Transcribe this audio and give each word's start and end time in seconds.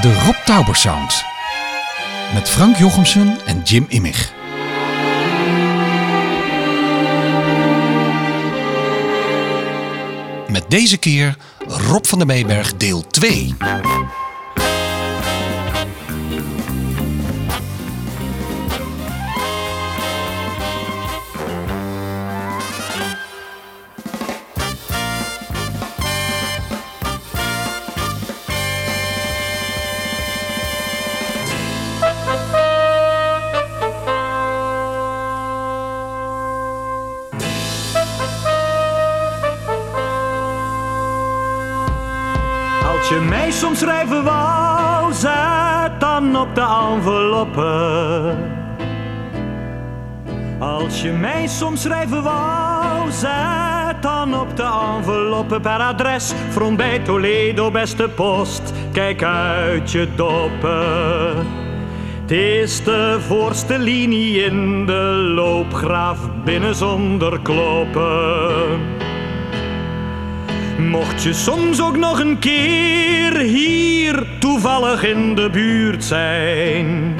De 0.00 0.14
Rob 0.24 0.34
Tauber 0.44 0.76
Sound. 0.76 1.24
Met 2.34 2.48
Frank 2.48 2.76
Jochemsen 2.76 3.38
en 3.46 3.62
Jim 3.62 3.86
Immig. 3.88 4.32
Met 10.48 10.64
deze 10.70 10.96
keer 10.96 11.36
Rob 11.66 12.04
van 12.04 12.18
der 12.18 12.26
Meeberg 12.26 12.76
deel 12.76 13.06
2. 13.06 13.54
Je 51.06 51.12
mij 51.12 51.46
soms 51.46 51.82
schrijven 51.82 52.22
wou, 52.22 53.10
zet 53.10 54.02
dan 54.02 54.40
op 54.40 54.56
de 54.56 54.94
enveloppe 54.96 55.60
per 55.60 55.78
adres. 55.78 56.32
Front 56.50 56.76
bij 56.76 56.98
Toledo, 56.98 57.70
beste 57.70 58.08
post, 58.08 58.72
kijk 58.92 59.22
uit 59.22 59.90
je 59.92 60.08
doppen. 60.14 61.46
Het 62.20 62.30
is 62.30 62.84
de 62.84 63.18
voorste 63.26 63.78
linie 63.78 64.44
in 64.44 64.86
de 64.86 65.32
loopgraaf 65.34 66.18
binnen 66.44 66.74
zonder 66.74 67.40
kloppen. 67.40 68.80
Mocht 70.78 71.22
je 71.22 71.32
soms 71.32 71.82
ook 71.82 71.96
nog 71.96 72.20
een 72.20 72.38
keer 72.38 73.36
hier 73.36 74.26
toevallig 74.38 75.04
in 75.04 75.34
de 75.34 75.50
buurt 75.50 76.04
zijn. 76.04 77.14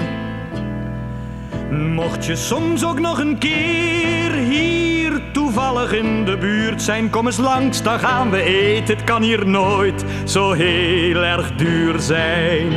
Mocht 1.96 2.26
je 2.26 2.36
soms 2.36 2.84
ook 2.84 3.00
nog 3.00 3.18
een 3.18 3.38
keer 3.38 4.30
hier 4.30 5.20
toevallig 5.32 5.92
in 5.92 6.24
de 6.24 6.36
buurt 6.36 6.82
zijn, 6.82 7.10
kom 7.10 7.26
eens 7.26 7.36
langs, 7.36 7.82
dan 7.82 7.98
gaan 7.98 8.30
we 8.30 8.42
eten. 8.42 8.96
Het 8.96 9.04
kan 9.04 9.22
hier 9.22 9.46
nooit 9.46 10.04
zo 10.24 10.52
heel 10.52 11.24
erg 11.24 11.52
duur 11.52 12.00
zijn. 12.00 12.72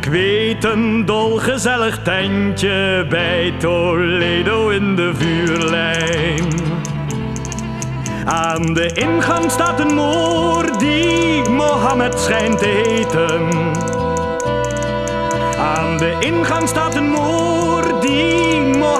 Ik 0.00 0.04
weet 0.10 0.64
een 0.64 1.04
dolgezellig 1.04 2.02
tentje 2.02 3.06
bij 3.08 3.54
Toledo 3.58 4.68
in 4.68 4.96
de 4.96 5.14
vuurlijn. 5.14 6.46
Aan 8.24 8.74
de 8.74 8.92
ingang 8.92 9.50
staat 9.50 9.80
een 9.80 9.94
moor 9.94 10.78
die 10.78 11.48
Mohammed 11.50 12.20
schijnt 12.20 12.58
te 12.58 12.82
heten. 12.84 13.48
Aan 15.58 15.96
de 15.96 16.16
ingang 16.20 16.68
staat 16.68 16.94
een 16.94 17.10
moor 17.10 17.57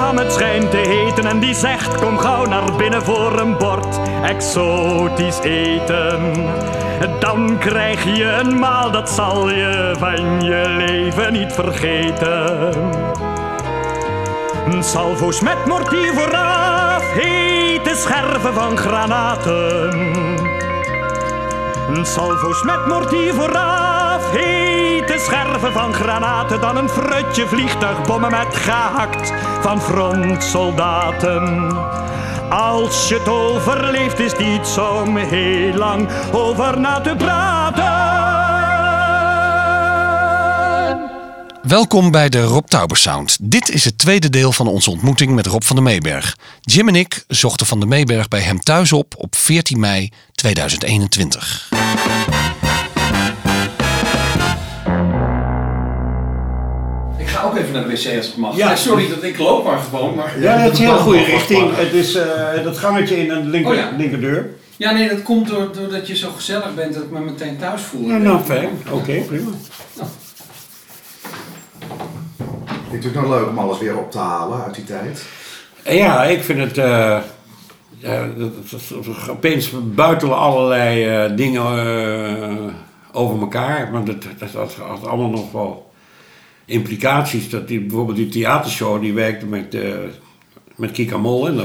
die 0.08 0.16
Mohammed 0.16 0.32
schijnt 0.32 0.70
te 0.70 0.76
heten. 0.76 1.26
En 1.26 1.38
die 1.38 1.54
zegt: 1.54 2.00
Kom 2.00 2.18
gauw 2.18 2.44
naar 2.44 2.76
binnen 2.76 3.04
voor 3.04 3.38
een 3.38 3.56
bord 3.56 4.00
exotisch 4.22 5.38
eten. 5.40 6.32
Dan 7.20 7.58
krijg 7.58 8.04
je 8.16 8.24
een 8.24 8.58
maal, 8.58 8.90
dat 8.90 9.10
zal 9.10 9.50
je 9.50 9.94
van 9.98 10.42
je 10.44 10.64
leven 10.68 11.32
niet 11.32 11.52
vergeten. 11.52 12.72
Salvo's 14.80 15.40
met 15.40 15.66
mortier 15.66 16.14
vooraf, 16.14 17.02
hete 17.12 17.94
scherven 17.94 18.54
van 18.54 18.76
granaten. 18.76 20.36
Salvo's 22.02 22.62
met 22.62 22.86
mortier 22.86 23.34
vooraf, 23.34 24.30
hete 24.30 25.18
scherven 25.18 25.72
van 25.72 25.94
granaten. 25.94 26.60
Dan 26.60 26.76
een 26.76 26.88
frutje 26.88 27.46
vliegtuigbommen 27.46 28.30
met 28.30 28.56
gehakt 28.56 29.32
van 29.60 29.80
frontsoldaten. 29.80 31.76
Als 32.50 33.08
je 33.08 33.14
het 33.14 33.28
overleeft 33.28 34.18
is 34.18 34.32
iets 34.32 34.78
om 34.78 35.16
heel 35.16 35.74
lang 35.74 36.08
over 36.32 36.80
na 36.80 37.00
te 37.00 37.14
praten. 37.18 38.08
Welkom 41.62 42.10
bij 42.10 42.28
de 42.28 42.42
Rob 42.42 42.66
Tauber 42.66 42.96
Sound. 42.96 43.36
Dit 43.40 43.70
is 43.70 43.84
het 43.84 43.98
tweede 43.98 44.30
deel 44.30 44.52
van 44.52 44.66
onze 44.66 44.90
ontmoeting 44.90 45.34
met 45.34 45.46
Rob 45.46 45.62
van 45.62 45.76
der 45.76 45.84
Meeberg. 45.84 46.36
Jim 46.60 46.88
en 46.88 46.94
ik 46.94 47.24
zochten 47.26 47.66
van 47.66 47.78
der 47.78 47.88
Meeberg 47.88 48.28
bij 48.28 48.40
hem 48.40 48.60
thuis 48.60 48.92
op 48.92 49.14
op 49.16 49.36
14 49.36 49.80
mei 49.80 50.12
2021. 50.32 51.68
Ga 57.38 57.46
ook 57.46 57.56
even 57.56 57.72
naar 57.72 57.82
de 57.82 57.88
wc 57.88 58.16
als 58.16 58.26
het 58.26 58.36
mag. 58.36 58.56
Ja. 58.56 58.76
Sorry 58.76 59.08
dat 59.08 59.22
ik 59.22 59.38
loop 59.38 59.64
maar 59.64 59.78
gewoon. 59.78 60.14
Maar 60.14 60.40
Ja, 60.40 60.62
dat 60.64 60.72
is 60.72 60.78
een 60.78 60.84
hele 60.84 60.98
goede 60.98 61.24
richting. 61.24 61.76
Het 61.76 61.92
is 61.92 62.14
eh, 62.14 62.64
dat 62.64 62.78
gangetje 62.78 63.16
in 63.16 63.30
een 63.30 63.48
linker, 63.50 63.70
Oh 63.72 63.76
ja. 63.76 63.90
linkerdeur. 63.96 64.50
Ja, 64.76 64.90
nee, 64.92 65.08
dat 65.08 65.22
komt 65.22 65.48
door, 65.48 65.68
doordat 65.72 66.06
je 66.06 66.16
zo 66.16 66.30
gezellig 66.36 66.74
bent 66.74 66.94
dat 66.94 67.02
ik 67.02 67.10
me 67.10 67.20
meteen 67.20 67.56
thuis 67.58 67.82
voel. 67.82 68.06
Nou, 68.06 68.20
nou 68.22 68.40
fijn. 68.44 68.68
Oké, 68.90 69.20
prima. 69.26 69.50
Vindt 72.90 73.04
u 73.04 73.08
het 73.08 73.14
nou 73.16 73.28
leuk 73.28 73.48
om 73.48 73.58
alles 73.58 73.78
weer 73.78 73.98
op 73.98 74.10
te 74.10 74.18
halen 74.18 74.64
uit 74.64 74.74
die 74.74 74.84
tijd? 74.84 75.24
En 75.82 75.96
ja, 75.96 76.24
ik 76.24 76.42
vind 76.42 76.58
het... 76.60 76.78
eh, 76.78 77.18
ja, 77.98 78.26
dat, 78.36 78.70
dat- 78.70 79.04
dat- 79.04 79.28
opeens 79.28 79.70
buitelen 79.84 80.36
allerlei 80.38 81.04
eh, 81.06 81.36
dingen 81.36 81.62
eh, 81.62 82.72
over 83.12 83.40
elkaar. 83.40 83.88
Maar 83.92 84.04
dat, 84.04 84.22
dat, 84.22 84.52
dat 84.52 84.74
had 84.74 85.06
allemaal 85.06 85.30
nog 85.30 85.52
wel 85.52 85.87
implicaties. 86.68 87.50
Dat 87.50 87.68
die, 87.68 87.80
bijvoorbeeld 87.80 88.16
die 88.16 88.28
theatershow, 88.28 89.00
die 89.00 89.12
werkte 89.12 89.46
met, 89.46 89.74
eh 89.74 89.92
met 90.76 90.90
Kika 90.90 91.16
Mol. 91.16 91.46
En 91.48 91.56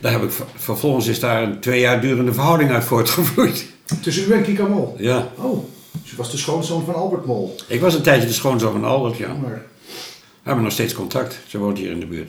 daar 0.00 0.12
heb 0.12 0.22
ik, 0.22 0.30
ver- 0.30 0.46
vervolgens 0.56 1.06
is 1.06 1.20
daar 1.20 1.42
een 1.42 1.60
twee 1.60 1.80
jaar 1.80 2.00
durende 2.00 2.32
verhouding 2.32 2.70
uit 2.70 2.84
voortgevloeid. 2.84 3.66
Tussen 4.02 4.28
u 4.30 4.32
en 4.34 4.42
Kika 4.42 4.66
Mol? 4.66 4.96
Ja. 4.98 5.28
Oh, 5.34 5.64
dus 6.02 6.12
u 6.12 6.16
was 6.16 6.30
de 6.30 6.36
schoonzoon 6.36 6.84
van 6.84 6.94
Albert 6.94 7.26
Mol. 7.26 7.56
Ik 7.68 7.80
was 7.80 7.94
een 7.94 8.02
tijdje 8.02 8.26
de 8.26 8.32
schoonzoon 8.32 8.72
van 8.72 8.84
Albert, 8.84 9.16
ja. 9.16 9.28
Maar 9.34 9.62
We 10.42 10.42
hebben 10.42 10.64
nog 10.64 10.72
steeds 10.72 10.94
contact. 10.94 11.38
Ze 11.46 11.58
woont 11.58 11.78
hier 11.78 11.90
in 11.90 12.00
de 12.00 12.06
buurt. 12.06 12.28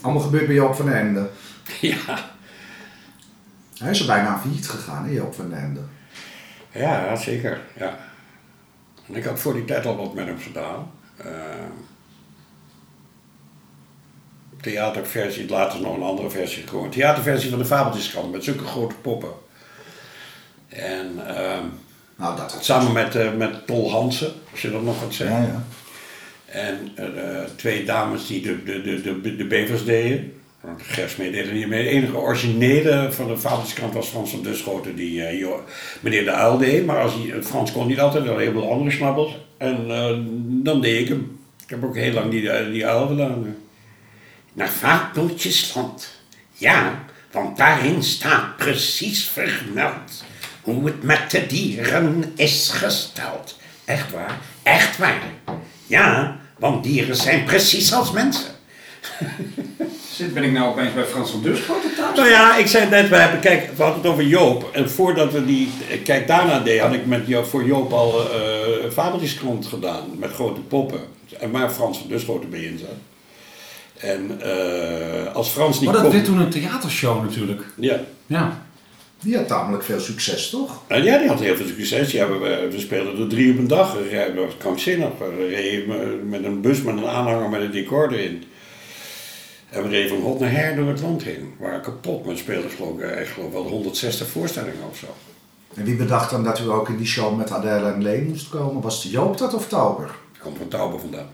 allemaal 0.00 0.22
gebeurd 0.22 0.46
bij 0.46 0.54
Joop 0.54 0.74
van 0.74 0.88
Ende. 0.90 1.28
Ja. 1.80 2.30
Hij 3.78 3.90
is 3.90 4.00
er 4.00 4.06
bijna 4.06 4.38
failliet 4.38 4.68
gegaan, 4.68 5.04
hè, 5.04 5.10
Joop 5.12 5.34
van 5.34 5.52
Ende. 5.54 5.80
Ja, 6.74 7.16
zeker. 7.16 7.60
Ja. 7.78 7.98
En 9.08 9.14
ik 9.14 9.24
had 9.24 9.40
voor 9.40 9.54
die 9.54 9.64
tijd 9.64 9.86
al 9.86 9.96
wat 9.96 10.14
met 10.14 10.26
hem 10.26 10.38
gedaan. 10.38 10.90
Eh, 11.16 11.30
theaterversie, 14.60 15.48
later 15.48 15.80
nog 15.80 15.96
een 15.96 16.02
andere 16.02 16.30
versie 16.30 16.62
gekomen. 16.62 16.90
Theaterversie 16.90 17.50
van 17.50 17.58
de 17.58 17.64
Fabeltjeskrant 17.64 18.32
met 18.32 18.44
zulke 18.44 18.64
grote 18.64 18.94
poppen. 18.94 19.32
En 20.68 21.36
ehm, 21.36 21.64
Nou, 22.16 22.36
dat 22.36 22.58
samen 22.60 22.92
met, 22.92 23.14
eh, 23.14 23.32
met 23.32 23.66
Tol 23.66 23.90
Hansen, 23.90 24.32
als 24.50 24.62
je 24.62 24.70
dat 24.70 24.82
nog 24.82 25.00
wat 25.00 25.14
zegt. 25.14 25.30
Ja, 25.30 25.40
ja. 25.40 25.64
En 26.46 26.92
eh, 26.94 27.44
twee 27.56 27.84
dames 27.84 28.26
die 28.26 28.42
de, 28.42 28.62
de, 28.62 28.82
de, 28.82 29.20
de, 29.20 29.36
de 29.36 29.46
bevers 29.46 29.84
deden. 29.84 30.35
Want 30.66 30.82
Gers 30.82 31.16
mee 31.16 31.30
deed. 31.30 31.44
De 31.44 31.88
enige 31.88 32.16
originele 32.16 33.08
van 33.12 33.28
de 33.28 33.38
Fabeltjeskrant 33.38 33.94
was 33.94 34.08
Frans 34.08 34.30
van 34.30 34.42
Duschoten 34.42 34.96
die 34.96 35.24
eh, 35.24 35.48
meneer 36.00 36.24
de 36.24 36.30
Uil 36.30 36.58
deed. 36.58 36.86
Maar 36.86 37.00
als 37.00 37.12
hij, 37.14 37.42
Frans 37.42 37.72
kon 37.72 37.86
niet 37.86 38.00
altijd, 38.00 38.24
waren 38.24 38.40
heel 38.40 38.52
veel 38.52 38.70
andere 38.70 38.90
snappels. 38.90 39.36
En 39.58 39.90
eh, 39.90 40.16
dan 40.64 40.80
deed 40.80 41.00
ik 41.00 41.08
hem. 41.08 41.38
Ik 41.62 41.70
heb 41.70 41.84
ook 41.84 41.96
heel 41.96 42.12
lang 42.12 42.30
die, 42.30 42.50
eh, 42.50 42.72
die 42.72 42.86
Uil 42.86 43.06
gedaan. 43.06 43.56
Naar 44.52 44.68
Fabeltjesland. 44.68 46.08
Ja, 46.52 47.04
want 47.30 47.56
daarin 47.56 48.02
staat 48.02 48.56
precies 48.56 49.28
vermeld 49.28 50.24
hoe 50.62 50.86
het 50.86 51.02
met 51.02 51.30
de 51.30 51.46
dieren 51.46 52.32
is 52.36 52.70
gesteld. 52.70 53.58
Echt 53.84 54.12
waar? 54.12 54.38
Echt 54.62 54.98
waar. 54.98 55.22
Ja, 55.86 56.38
want 56.58 56.84
dieren 56.84 57.16
zijn 57.16 57.44
precies 57.44 57.92
als 57.92 58.12
mensen. 58.12 58.50
Zit, 60.16 60.34
ben 60.34 60.42
ik 60.42 60.52
nou 60.52 60.68
opeens 60.70 60.94
bij 60.94 61.04
Frans 61.04 61.30
van 61.30 61.42
Duschoten 61.42 61.94
thuis? 61.96 62.16
Nou 62.16 62.28
ja, 62.28 62.56
ik 62.56 62.66
zei 62.66 62.88
net, 62.90 63.08
we, 63.08 63.16
hebben, 63.16 63.40
kijk, 63.40 63.70
we 63.76 63.82
hadden 63.82 64.02
het 64.02 64.10
over 64.10 64.24
Joop. 64.24 64.70
En 64.72 64.90
voordat 64.90 65.32
we 65.32 65.44
die, 65.44 65.68
kijk 66.04 66.26
daarna 66.26 66.58
deden, 66.60 66.84
had 66.84 66.94
ik 66.94 67.06
met 67.06 67.22
Joop, 67.26 67.44
voor 67.46 67.64
Joop 67.64 67.92
al 67.92 68.30
eh 68.30 68.84
een 68.84 68.92
fabeltjeskrant 68.92 69.66
gedaan. 69.66 70.02
Met 70.18 70.30
grote 70.30 70.60
poppen. 70.60 71.00
En 71.40 71.50
waar 71.50 71.70
Frans 71.70 71.98
van 71.98 72.08
Duschoten 72.08 72.50
bij 72.50 72.60
in 72.60 72.78
zat. 72.78 72.88
En 74.10 74.40
eh, 74.40 75.34
als 75.34 75.48
Frans 75.48 75.74
niet 75.76 75.84
Maar 75.84 75.92
dat 75.92 76.02
kon- 76.02 76.12
werd 76.12 76.24
toen 76.24 76.38
een 76.40 76.50
theatershow 76.50 77.22
natuurlijk. 77.22 77.62
Ja. 77.76 78.00
Ja. 78.26 78.64
Die 79.20 79.36
had 79.36 79.48
tamelijk 79.48 79.84
veel 79.84 80.00
succes, 80.00 80.50
toch? 80.50 80.82
En 80.86 81.02
ja, 81.04 81.18
die 81.18 81.28
had 81.28 81.40
heel 81.40 81.56
veel 81.56 81.66
succes. 81.66 82.10
Ja, 82.10 82.28
we, 82.28 82.38
we- 82.38 82.68
we 82.70 82.80
speelden 82.80 83.20
er 83.20 83.28
drie 83.28 83.52
op 83.52 83.58
een 83.58 83.68
dag. 83.68 83.96
Dat 84.10 84.34
was 84.44 84.56
krankzinnig. 84.58 85.08
We 85.18 85.46
reden 85.48 86.28
met 86.28 86.44
een 86.44 86.60
bus 86.60 86.82
met 86.82 86.96
een 86.96 87.06
aanhanger 87.06 87.48
met 87.48 87.60
een 87.60 87.70
decor 87.70 88.12
erin. 88.12 88.42
En 89.70 89.82
we 89.82 89.88
reden 89.88 90.08
van 90.08 90.20
hot 90.20 90.40
naar 90.40 90.50
her 90.50 90.76
door 90.76 90.88
het 90.88 91.00
land 91.00 91.22
heen. 91.22 91.54
We 91.58 91.64
waren 91.64 91.80
kapot. 91.80 92.24
Maar 92.24 92.34
we 92.34 92.40
speelden 92.40 92.70
geloof 92.70 92.98
ik, 93.00 93.18
ik 93.20 93.26
geloof 93.26 93.52
wel 93.52 93.62
160 93.68 94.26
voorstellingen 94.28 94.88
of 94.90 94.96
zo. 94.96 95.06
En 95.74 95.84
wie 95.84 95.96
bedacht 95.96 96.30
dan 96.30 96.44
dat 96.44 96.60
u 96.60 96.70
ook 96.70 96.88
in 96.88 96.96
die 96.96 97.06
show 97.06 97.36
met 97.36 97.50
Adele 97.50 97.92
en 97.92 98.02
Leen 98.02 98.26
moest 98.28 98.48
komen? 98.48 98.82
Was 98.82 99.02
het 99.02 99.12
Joop 99.12 99.38
dat 99.38 99.54
of 99.54 99.68
Tauber? 99.68 100.10
Ik 100.34 100.40
kom 100.40 100.56
van 100.56 100.68
Tauber 100.68 101.00
vandaan. 101.00 101.28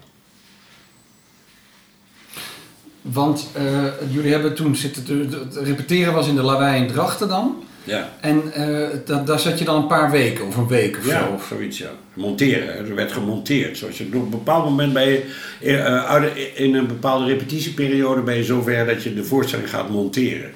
Want 3.03 3.49
eh, 3.55 3.85
jullie 4.11 4.33
hebben 4.33 4.55
toen 4.55 4.77
zitten... 4.77 5.05
te- 5.05 5.29
Het 5.45 5.57
repeteren 5.57 6.13
was 6.13 6.29
in 6.29 6.35
de 6.35 6.43
Lawaai 6.43 6.81
in 6.83 6.89
Drachten 6.93 7.29
dan. 7.29 7.63
Ja. 7.85 8.13
En 8.21 8.53
eh, 8.53 8.89
da- 9.05 9.23
daar 9.25 9.39
zat 9.39 9.59
je 9.59 9.65
dan 9.65 9.77
een 9.77 9.87
paar 9.87 10.11
weken 10.11 10.47
of 10.47 10.57
een 10.57 10.67
week 10.69 10.97
of 10.99 11.07
Ja, 11.07 11.27
zo. 11.27 11.33
of 11.33 11.47
zoiets, 11.47 11.79
ja. 11.79 11.91
Monteren, 12.15 12.77
er 12.77 12.95
werd 12.95 13.13
gemonteerd. 13.13 13.79
Zoals 13.79 13.99
je, 13.99 14.05
op 14.07 14.13
een 14.15 14.31
bepaald 14.31 14.65
moment 14.65 14.93
ben 14.93 15.09
je 15.09 15.35
eh, 15.61 16.15
eh, 16.17 16.25
in 16.55 16.75
een 16.75 16.87
bepaalde 16.87 17.25
repetitieperiode 17.27 18.21
ben 18.23 18.37
je 18.37 18.45
zover 18.45 18.87
dat 18.87 19.03
je 19.03 19.15
de 19.15 19.25
voorstelling 19.25 19.71
gaat 19.71 19.89
monteren. 19.91 20.51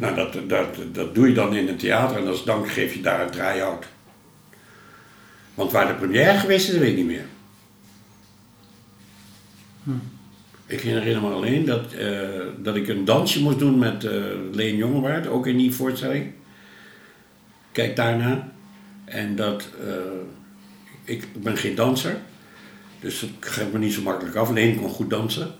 Nou, 0.00 0.14
dat, 0.14 0.36
dat, 0.48 0.66
dat 0.92 1.14
doe 1.14 1.28
je 1.28 1.34
dan 1.34 1.56
in 1.56 1.68
een 1.68 1.76
theater 1.76 2.16
en 2.16 2.26
als 2.26 2.44
dank 2.44 2.68
geef 2.70 2.94
je 2.94 3.00
daar 3.00 3.20
een 3.22 3.30
try-out. 3.30 3.84
Want 5.54 5.72
waar 5.72 5.86
de 5.86 5.94
première 5.94 6.38
geweest 6.38 6.66
is, 6.66 6.72
dat 6.72 6.80
weet 6.82 6.90
ik 6.90 6.96
niet 6.96 7.06
meer. 7.06 7.24
Ik 10.66 10.80
herinner 10.80 11.22
me 11.22 11.30
alleen 11.30 11.64
dat, 11.64 11.82
dat 12.62 12.76
ik 12.76 12.88
een 12.88 13.04
dansje 13.04 13.42
moest 13.42 13.58
doen 13.58 13.78
met 13.78 14.04
eh 14.04 14.12
Leen 14.52 14.76
Jongewaard, 14.76 15.26
ook 15.26 15.46
in 15.46 15.56
die 15.56 15.72
voorstelling. 15.72 16.32
Kijk 17.76 17.96
daarna. 17.96 18.48
En 19.04 19.36
dat, 19.36 19.68
eh, 19.80 19.94
ik 21.04 21.26
ben 21.42 21.56
geen 21.56 21.74
danser, 21.74 22.16
dus 23.00 23.20
dat 23.20 23.30
gaat 23.40 23.72
me 23.72 23.78
niet 23.78 23.92
zo 23.92 24.02
makkelijk 24.02 24.36
af. 24.36 24.50
Leen 24.50 24.76
kon 24.76 24.88
goed 24.88 25.10
dansen. 25.10 25.54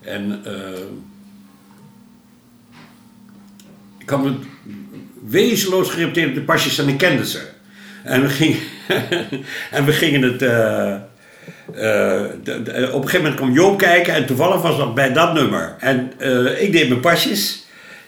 En 0.00 0.40
eh, 0.44 0.82
ik 3.98 4.08
had 4.08 4.22
me 4.24 4.34
wezenloos 5.26 5.90
gerepeteerd 5.90 6.28
op 6.28 6.34
de 6.34 6.42
pasjes 6.42 6.78
en 6.78 6.88
ik 6.88 6.98
kende 6.98 7.26
ze. 7.26 7.48
En 8.02 8.22
we 8.22 8.28
gingen, 8.28 8.58
en 9.76 9.84
we 9.84 9.92
gingen 9.92 10.22
het... 10.22 10.42
eh, 10.42 10.94
op 12.94 13.02
een 13.02 13.08
gegeven 13.08 13.16
moment 13.16 13.34
kwam 13.34 13.52
Joop 13.52 13.78
kijken 13.78 14.14
en 14.14 14.26
toevallig 14.26 14.62
was 14.62 14.76
dat 14.76 14.94
bij 14.94 15.12
dat 15.12 15.34
nummer. 15.34 15.76
En 15.78 16.12
ik 16.60 16.72
deed 16.72 16.88
mijn 16.88 17.00
pasjes 17.00 17.66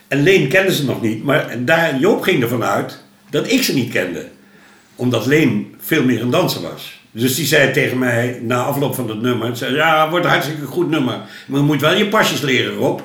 en 0.09 0.23
Leen 0.23 0.49
kende 0.49 0.75
ze 0.75 0.85
nog 0.85 1.03
niet. 1.03 1.25
Maar 1.25 1.65
daar, 1.65 1.99
Joop 1.99 2.23
ging 2.23 2.43
ervan 2.43 2.65
uit 2.65 3.05
dat 3.31 3.51
ik 3.51 3.63
ze 3.63 3.75
niet 3.75 3.93
kende. 3.93 4.29
Omdat 4.95 5.27
Leen 5.27 5.75
veel 5.81 6.05
meer 6.05 6.21
een 6.21 6.31
danser 6.31 6.63
was. 6.63 7.01
Dus 7.11 7.35
die 7.35 7.47
zei 7.47 7.73
tegen 7.73 7.99
mij 7.99 8.39
na 8.43 8.63
afloop 8.63 8.95
van 8.95 9.09
het 9.09 9.21
nummer: 9.21 9.57
zei, 9.57 9.75
Ja, 9.75 10.01
het 10.01 10.11
wordt 10.11 10.25
een 10.25 10.31
hartstikke 10.31 10.67
goed 10.67 10.91
nummer. 10.91 11.21
Maar 11.47 11.61
je 11.61 11.67
moet 11.67 11.81
wel 11.81 11.95
je 11.95 12.09
pasjes 12.09 12.41
leren, 12.41 12.75
Rob. 12.75 13.01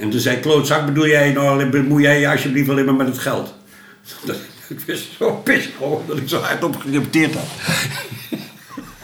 En 0.00 0.10
toen 0.10 0.20
zei 0.20 0.40
Klootzak, 0.40 0.86
bedoel 0.86 1.06
jij 1.06 1.32
nou, 1.32 1.66
bemoei 1.66 2.02
jij 2.02 2.20
je 2.20 2.28
alsjeblieft 2.28 2.68
alleen 2.68 2.84
maar 2.84 2.94
met 2.94 3.06
het 3.06 3.18
geld? 3.18 3.54
Dat, 4.26 4.36
ik 4.68 4.80
was 4.86 5.08
zo 5.18 5.32
pissig 5.32 5.72
dat 6.06 6.18
ik 6.18 6.28
zo 6.28 6.40
hard 6.40 6.64
op 6.64 6.76
gerepeteerd 6.76 7.34
had. 7.34 7.44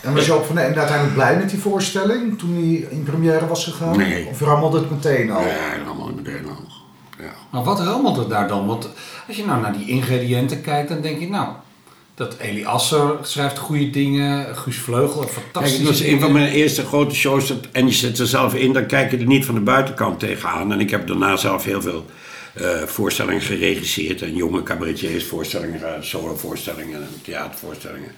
En 0.02 0.14
was 0.14 0.26
Joop 0.26 0.46
van 0.46 0.54
den 0.54 0.64
Ende 0.64 0.78
uiteindelijk 0.78 1.16
blij 1.16 1.36
met 1.36 1.50
die 1.50 1.58
voorstelling 1.58 2.38
toen 2.38 2.54
hij 2.54 2.88
in 2.90 3.02
première 3.02 3.46
was 3.46 3.64
gegaan? 3.64 3.96
Nee. 3.96 4.26
Of 4.26 4.40
rammelde 4.40 4.78
het 4.78 4.90
meteen 4.90 5.30
al? 5.30 5.42
Ja, 5.42 5.84
allemaal 5.86 6.12
meteen 6.16 6.46
al. 6.48 6.71
Ja. 7.22 7.32
Maar 7.50 7.62
wat 7.64 7.80
rammelt 7.80 8.16
er 8.18 8.28
daar 8.28 8.48
dan? 8.48 8.66
Want 8.66 8.88
als 9.28 9.36
je 9.36 9.44
nou 9.46 9.60
naar 9.60 9.72
die 9.78 9.88
ingrediënten 9.88 10.60
kijkt, 10.60 10.88
dan 10.88 11.00
denk 11.00 11.20
je, 11.20 11.28
nou, 11.28 11.48
dat 12.14 12.36
Eli 12.38 12.64
Asser 12.64 13.16
schrijft 13.22 13.58
goede 13.58 13.90
dingen, 13.90 14.56
Guus 14.56 14.76
Vleugel, 14.78 15.20
Kijk, 15.20 15.32
fantastisch. 15.32 15.82
dat 15.82 15.92
is 15.92 16.00
een 16.02 16.20
van 16.20 16.32
mijn 16.32 16.52
eerste 16.52 16.84
grote 16.84 17.14
shows. 17.14 17.48
dat- 17.48 17.66
En 17.72 17.86
je 17.86 17.92
zet 17.92 18.18
er 18.18 18.26
zelf 18.26 18.54
in, 18.54 18.72
dan 18.72 18.86
kijk 18.86 19.10
je 19.10 19.16
er 19.18 19.26
niet 19.26 19.44
van 19.44 19.54
de 19.54 19.60
buitenkant 19.60 20.18
tegenaan. 20.18 20.72
En 20.72 20.80
ik 20.80 20.90
heb 20.90 21.06
daarna 21.06 21.36
zelf 21.36 21.64
heel 21.64 21.82
veel 21.82 22.04
eh, 22.52 22.82
voorstellingen 22.82 23.40
geregisseerd. 23.40 24.22
En 24.22 24.34
jonge 24.34 24.62
cabaretiers, 24.62 25.24
voorstellingen, 25.24 25.94
eh, 25.96 26.02
solovoorstellingen 26.02 27.02
en 27.02 27.08
theatervoorstellingen. 27.22 28.10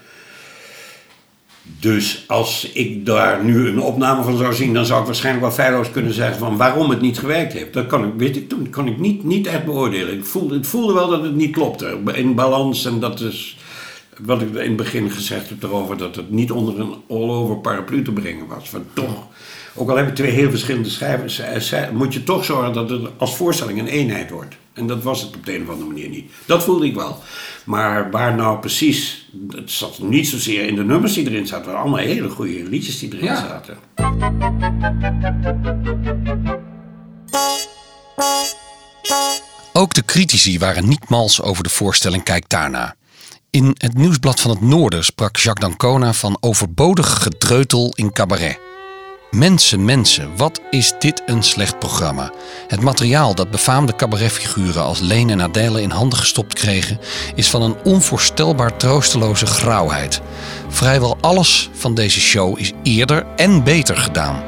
Dus 1.79 2.23
als 2.27 2.71
ik 2.73 3.05
daar 3.05 3.43
nu 3.43 3.67
een 3.67 3.81
opname 3.81 4.23
van 4.23 4.37
zou 4.37 4.53
zien, 4.53 4.73
dan 4.73 4.85
zou 4.85 4.99
ik 4.99 5.05
waarschijnlijk 5.05 5.45
wel 5.45 5.55
feilloos 5.55 5.91
kunnen 5.91 6.13
zeggen 6.13 6.37
van 6.37 6.57
waarom 6.57 6.89
het 6.89 7.01
niet 7.01 7.19
gewerkt 7.19 7.53
heeft. 7.53 7.73
Dat 7.73 7.87
kan 7.87 8.05
ik, 8.05 8.11
weet 8.17 8.35
ik, 8.35 8.99
niet, 8.99 9.23
niet 9.23 9.47
echt 9.47 9.65
beoordelen. 9.65 10.13
Ik 10.13 10.25
voelde, 10.25 10.55
het 10.55 10.67
voelde 10.67 10.93
wel 10.93 11.09
dat 11.09 11.23
het 11.23 11.35
niet 11.35 11.51
klopte. 11.51 11.99
In 12.13 12.35
balans 12.35 12.85
en 12.85 12.99
dat 12.99 13.19
is 13.19 13.57
wat 14.21 14.41
ik 14.41 14.53
in 14.53 14.67
het 14.67 14.75
begin 14.75 15.11
gezegd 15.11 15.49
heb 15.49 15.63
erover, 15.63 15.97
dat 15.97 16.15
het 16.15 16.31
niet 16.31 16.51
onder 16.51 16.79
een 16.79 16.95
all-over 17.09 17.57
paraplu 17.57 18.01
te 18.01 18.11
brengen 18.11 18.47
was. 18.47 18.69
Van 18.69 18.85
toch, 18.93 19.27
ook 19.75 19.89
al 19.89 19.95
heb 19.97 20.05
je 20.07 20.13
twee 20.13 20.31
heel 20.31 20.49
verschillende 20.49 20.89
schrijvers, 20.89 21.39
eh, 21.39 21.59
zij- 21.59 21.91
moet 21.93 22.13
je 22.13 22.23
toch 22.23 22.45
zorgen 22.45 22.73
dat 22.73 22.89
het 22.89 23.01
als 23.17 23.35
voorstelling 23.35 23.79
een 23.79 23.87
eenheid 23.87 24.29
wordt. 24.29 24.55
En 24.73 24.87
dat 24.87 25.03
was 25.03 25.21
het 25.21 25.35
op 25.35 25.45
de 25.45 25.55
een 25.55 25.61
of 25.63 25.69
andere 25.69 25.87
manier 25.87 26.09
niet. 26.09 26.31
Dat 26.45 26.63
voelde 26.63 26.85
ik 26.85 26.95
wel. 26.95 27.19
Maar 27.63 28.11
waar 28.11 28.35
nou 28.35 28.59
precies, 28.59 29.29
het 29.49 29.71
zat 29.71 29.99
niet 29.99 30.27
zozeer 30.27 30.67
in 30.67 30.75
de 30.75 30.83
nummers 30.83 31.13
die 31.13 31.29
erin 31.29 31.47
zaten, 31.47 31.71
maar 31.71 31.81
allemaal 31.81 31.99
hele 31.99 32.29
goede 32.29 32.63
liedjes 32.69 32.99
die 32.99 33.13
erin 33.13 33.25
Ja. 33.25 33.35
zaten. 33.35 33.77
Ook 39.73 39.93
de 39.93 40.05
critici 40.05 40.59
waren 40.59 40.87
niet 40.87 41.09
mals 41.09 41.41
over 41.41 41.63
de 41.63 41.69
voorstelling 41.69 42.23
Kijk 42.23 42.49
daarna. 42.49 42.95
In 43.49 43.75
het 43.77 43.93
Nieuwsblad 43.93 44.39
van 44.39 44.51
het 44.51 44.61
Noorden 44.61 45.03
sprak 45.05 45.37
Jacques 45.37 45.69
d'Ancona 45.69 46.13
van 46.13 46.37
overbodig 46.39 47.23
gedreutel 47.23 47.91
in 47.95 48.11
cabaret. 48.11 48.59
Mensen, 49.35 49.85
mensen, 49.85 50.35
wat 50.37 50.61
is 50.69 50.93
dit 50.99 51.23
een 51.25 51.43
slecht 51.43 51.79
programma. 51.79 52.31
Het 52.67 52.81
materiaal 52.81 53.35
dat 53.35 53.51
befaamde 53.51 53.95
cabaretfiguren 53.95 54.83
als 54.83 54.99
Leen 54.99 55.29
en 55.29 55.41
Adele 55.41 55.81
in 55.81 55.89
handen 55.89 56.19
gestopt 56.19 56.53
kregen... 56.53 56.99
is 57.35 57.49
van 57.49 57.61
een 57.61 57.75
onvoorstelbaar 57.83 58.77
troosteloze 58.77 59.45
grauwheid. 59.45 60.21
Vrijwel 60.67 61.17
alles 61.21 61.69
van 61.73 61.93
deze 61.93 62.19
show 62.19 62.59
is 62.59 62.71
eerder 62.83 63.25
en 63.35 63.63
beter 63.63 63.97
gedaan. 63.97 64.43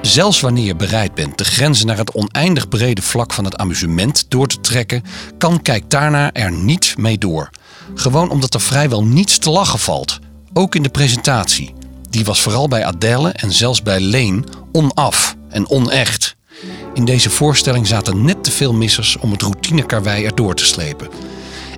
Zelfs 0.00 0.40
wanneer 0.40 0.64
je 0.64 0.76
bereid 0.76 1.14
bent 1.14 1.38
de 1.38 1.44
grenzen 1.44 1.86
naar 1.86 1.98
het 1.98 2.14
oneindig 2.14 2.68
brede 2.68 3.02
vlak 3.02 3.32
van 3.32 3.44
het 3.44 3.56
amusement 3.56 4.24
door 4.30 4.46
te 4.46 4.60
trekken, 4.60 5.02
kan 5.38 5.62
Kijk 5.62 5.90
daarna 5.90 6.32
er 6.32 6.52
niet 6.52 6.94
mee 6.98 7.18
door. 7.18 7.50
Gewoon 7.94 8.30
omdat 8.30 8.54
er 8.54 8.60
vrijwel 8.60 9.04
niets 9.04 9.38
te 9.38 9.50
lachen 9.50 9.78
valt. 9.78 10.18
Ook 10.52 10.74
in 10.74 10.82
de 10.82 10.88
presentatie. 10.88 11.81
Die 12.12 12.24
was 12.24 12.40
vooral 12.40 12.68
bij 12.68 12.84
Adele 12.84 13.30
en 13.30 13.52
zelfs 13.52 13.82
bij 13.82 14.00
Leen 14.00 14.44
onaf 14.72 15.36
en 15.48 15.70
onecht. 15.70 16.36
In 16.94 17.04
deze 17.04 17.30
voorstelling 17.30 17.86
zaten 17.86 18.24
net 18.24 18.44
te 18.44 18.50
veel 18.50 18.72
missers 18.72 19.16
om 19.16 19.30
het 19.30 19.42
routinekarwei 19.42 20.24
erdoor 20.24 20.54
te 20.54 20.64
slepen. 20.64 21.08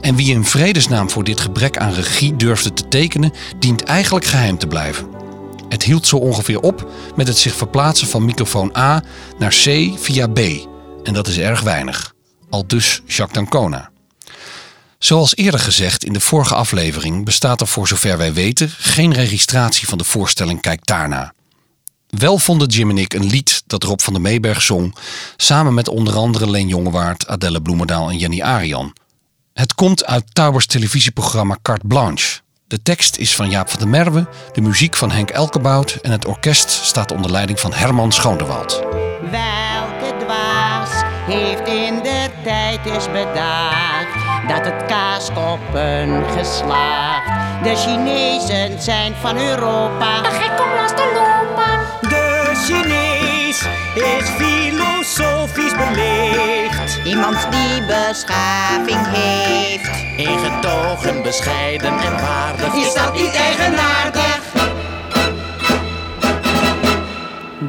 En 0.01 0.17
wie 0.17 0.33
in 0.33 0.45
vredesnaam 0.45 1.11
voor 1.11 1.25
dit 1.25 1.41
gebrek 1.41 1.79
aan 1.79 1.93
regie 1.93 2.37
durfde 2.37 2.73
te 2.73 2.89
tekenen, 2.89 3.33
dient 3.59 3.83
eigenlijk 3.83 4.25
geheim 4.25 4.59
te 4.59 4.67
blijven. 4.67 5.07
Het 5.69 5.83
hield 5.83 6.07
zo 6.07 6.17
ongeveer 6.17 6.61
op 6.61 6.91
met 7.17 7.29
het 7.29 7.39
zich 7.39 7.55
verplaatsen 7.55 8.09
van 8.09 8.25
microfoon 8.25 8.77
A 8.77 9.03
naar 9.39 9.55
C 9.65 9.91
via 9.97 10.27
B. 10.27 10.39
En 11.03 11.13
dat 11.13 11.27
is 11.27 11.39
erg 11.39 11.61
weinig. 11.61 12.15
Al 12.51 12.67
dus 12.67 13.03
Jacques 13.07 13.33
d'Ancona. 13.33 13.93
Zoals 15.05 15.37
eerder 15.37 15.61
gezegd 15.61 16.05
in 16.05 16.13
de 16.13 16.21
vorige 16.21 16.55
aflevering 16.55 17.25
bestaat 17.25 17.61
er 17.61 17.67
voor 17.67 17.89
zover 17.89 18.19
wij 18.19 18.33
weten 18.33 18.71
geen 18.71 19.13
registratie 19.13 19.89
van 19.89 19.99
de 19.99 20.05
voorstelling 20.05 20.61
Kijk 20.61 20.87
daarna. 20.87 21.33
Wel 22.09 22.39
vonden 22.39 22.69
Jim 22.69 22.91
en 22.91 22.99
ik 22.99 23.15
een 23.15 23.27
lied 23.27 23.63
dat 23.67 23.83
Rob 23.83 24.01
van 24.01 24.13
der 24.13 24.23
Meeberg 24.23 24.63
zong, 24.63 24.97
samen 25.37 25.75
met 25.75 25.89
onder 25.89 26.17
andere 26.17 26.51
Leen 26.51 26.69
Jongewaard, 26.69 27.27
Adelle 27.27 27.63
Bloemendaal 27.63 28.11
en 28.11 28.19
Jenny 28.19 28.43
Arian. 28.43 28.93
Het 29.53 29.75
komt 29.75 30.05
uit 30.05 30.35
Taubers 30.35 30.67
televisieprogramma 30.67 31.59
Carte 31.63 31.87
Blanche. 31.87 32.41
De 32.67 32.83
tekst 32.83 33.17
is 33.17 33.35
van 33.35 33.51
Jaap 33.51 33.71
van 33.71 33.79
der 33.79 33.89
Merwe, 33.89 34.27
de 34.53 34.61
muziek 34.61 34.97
van 34.97 35.11
Henk 35.11 35.31
Elkebout 35.31 35.99
en 36.03 36.11
het 36.11 36.25
orkest 36.25 36.71
staat 36.71 37.13
onder 37.13 37.31
leiding 37.31 37.61
van 37.61 37.73
Herman 37.73 38.13
Schoonderwald. 38.13 38.83
Welke 39.31 40.25
dwaas 40.25 40.91
heeft 41.27 41.69
in 41.69 42.03
de 42.03 42.24
is 42.87 43.11
bedacht 43.11 44.49
dat 44.49 44.65
het 44.65 44.87
kaaskoppen 44.87 46.25
geslaagd. 46.37 47.63
De 47.63 47.77
Chinezen 47.77 48.83
zijn 48.83 49.15
van 49.21 49.37
Europa. 49.37 50.23
Gek 50.23 50.61
om 50.61 50.81
los 50.81 50.91
te 50.91 51.13
lopen. 51.15 52.09
De 52.09 52.53
Chinees 52.67 53.67
is 53.95 54.29
filosofisch 54.29 55.77
beleefd. 55.77 57.01
Iemand 57.05 57.47
die 57.51 57.87
beschaving 57.87 59.07
heeft. 59.07 59.91
Ingetogen, 60.17 61.23
bescheiden 61.23 61.93
en 61.99 62.21
waardig. 62.21 62.75
Is 62.75 62.95
dat 62.95 63.15
niet 63.15 63.35
eigenaardig? 63.35 64.43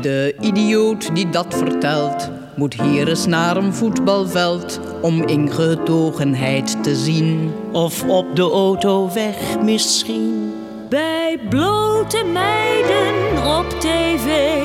De 0.02 0.36
idioot 0.40 1.16
die 1.16 1.30
dat 1.30 1.46
vertelt, 1.50 2.30
moet 2.56 2.82
hier 2.82 3.08
eens 3.08 3.26
naar 3.26 3.58
een 3.58 3.74
voetbalveld 3.74 4.80
om 5.02 5.28
ingetogenheid 5.28 6.84
te 6.84 6.96
zien. 6.96 7.54
Of 7.72 8.04
op 8.04 8.36
de 8.36 8.42
autoweg 8.52 9.60
misschien. 9.62 10.54
Bij 10.90 11.40
blote 11.50 12.24
meiden 12.34 13.14
op 13.58 13.70
tv. 13.80 14.62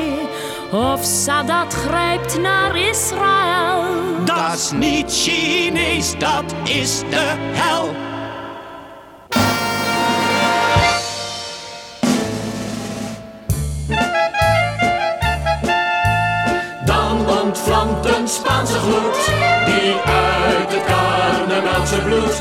Of 0.73 1.05
Sadat 1.05 1.75
grijpt 1.75 2.41
naar 2.41 2.77
Israël. 2.77 3.85
Dat 4.25 4.55
is 4.55 4.71
niet 4.71 5.13
Chinees, 5.13 6.19
dat 6.19 6.55
is 6.65 7.01
de 7.11 7.35
hel. 7.53 8.10
Spaanse 18.31 18.79
gloed 18.79 19.17
die 19.67 19.95
uit 20.05 20.73
het 20.73 20.85
Karnemelse 20.85 22.01
bloed 22.01 22.37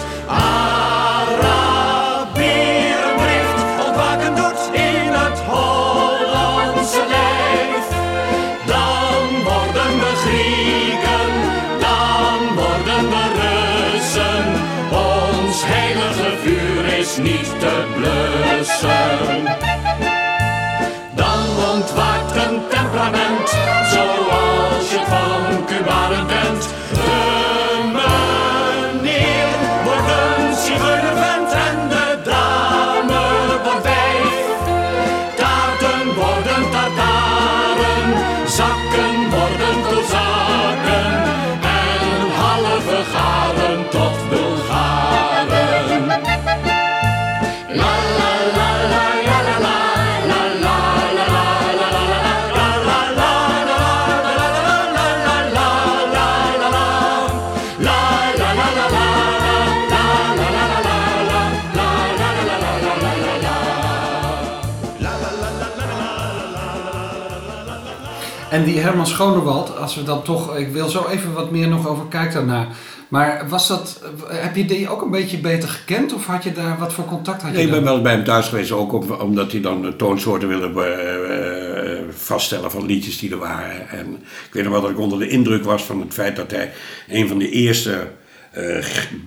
En 68.60 68.66
die 68.66 68.80
Herman 68.80 69.08
Schonewald, 69.08 69.78
als 69.78 69.96
we 69.96 70.04
dan 70.04 70.24
toch, 70.24 70.58
ik 70.58 70.72
wil 70.72 70.89
zo 70.89 71.08
even 71.08 71.34
wat 71.34 71.51
meer 71.51 71.68
nog 71.68 71.88
over 71.88 72.06
kijken 72.06 72.34
daarna. 72.34 72.68
Maar 73.08 73.46
was 73.50 73.68
dat, 73.68 74.01
heb 74.28 74.56
je 74.56 74.66
die 74.66 74.89
ook 74.89 75.01
een 75.01 75.12
beetje 75.12 75.38
beter 75.38 75.70
gekend 75.70 76.13
of 76.13 76.25
had 76.25 76.44
je 76.44 76.51
daar, 76.51 76.78
wat 76.80 76.94
voor 76.94 77.06
contact 77.06 77.42
had 77.42 77.51
je 77.51 77.58
Nee, 77.58 77.66
ik 77.66 77.72
ben 77.72 77.84
wel 77.84 78.01
bij 78.01 78.12
hem 78.12 78.24
thuis 78.24 78.48
geweest, 78.48 78.72
ook 78.72 79.22
omdat 79.22 79.51
hij 79.51 79.62
dan 79.62 79.82
de 79.82 79.96
toonsoorten 79.96 80.48
wilde 80.48 80.84
eh, 80.84 81.94
eh, 81.94 82.00
vaststellen 82.10 82.72
van 82.72 82.86
liedjes 82.86 83.20
die 83.20 83.32
er 83.32 83.38
waren. 83.38 83.89
En 83.89 84.13
ik 84.48 84.54
weet 84.54 84.63
nog 84.63 84.72
wel 84.72 84.82
dat 84.82 84.92
ik 84.92 85.00
onder 85.00 85.20
de 85.20 85.30
indruk 85.30 85.63
was 85.63 85.84
van 85.84 86.01
het 86.01 86.13
feit 86.13 86.36
dat 86.36 86.51
hij 86.51 86.72
een 87.08 87.28
van 87.28 87.38
de 87.38 87.50
eerste 87.50 88.08
eh, 88.51 88.78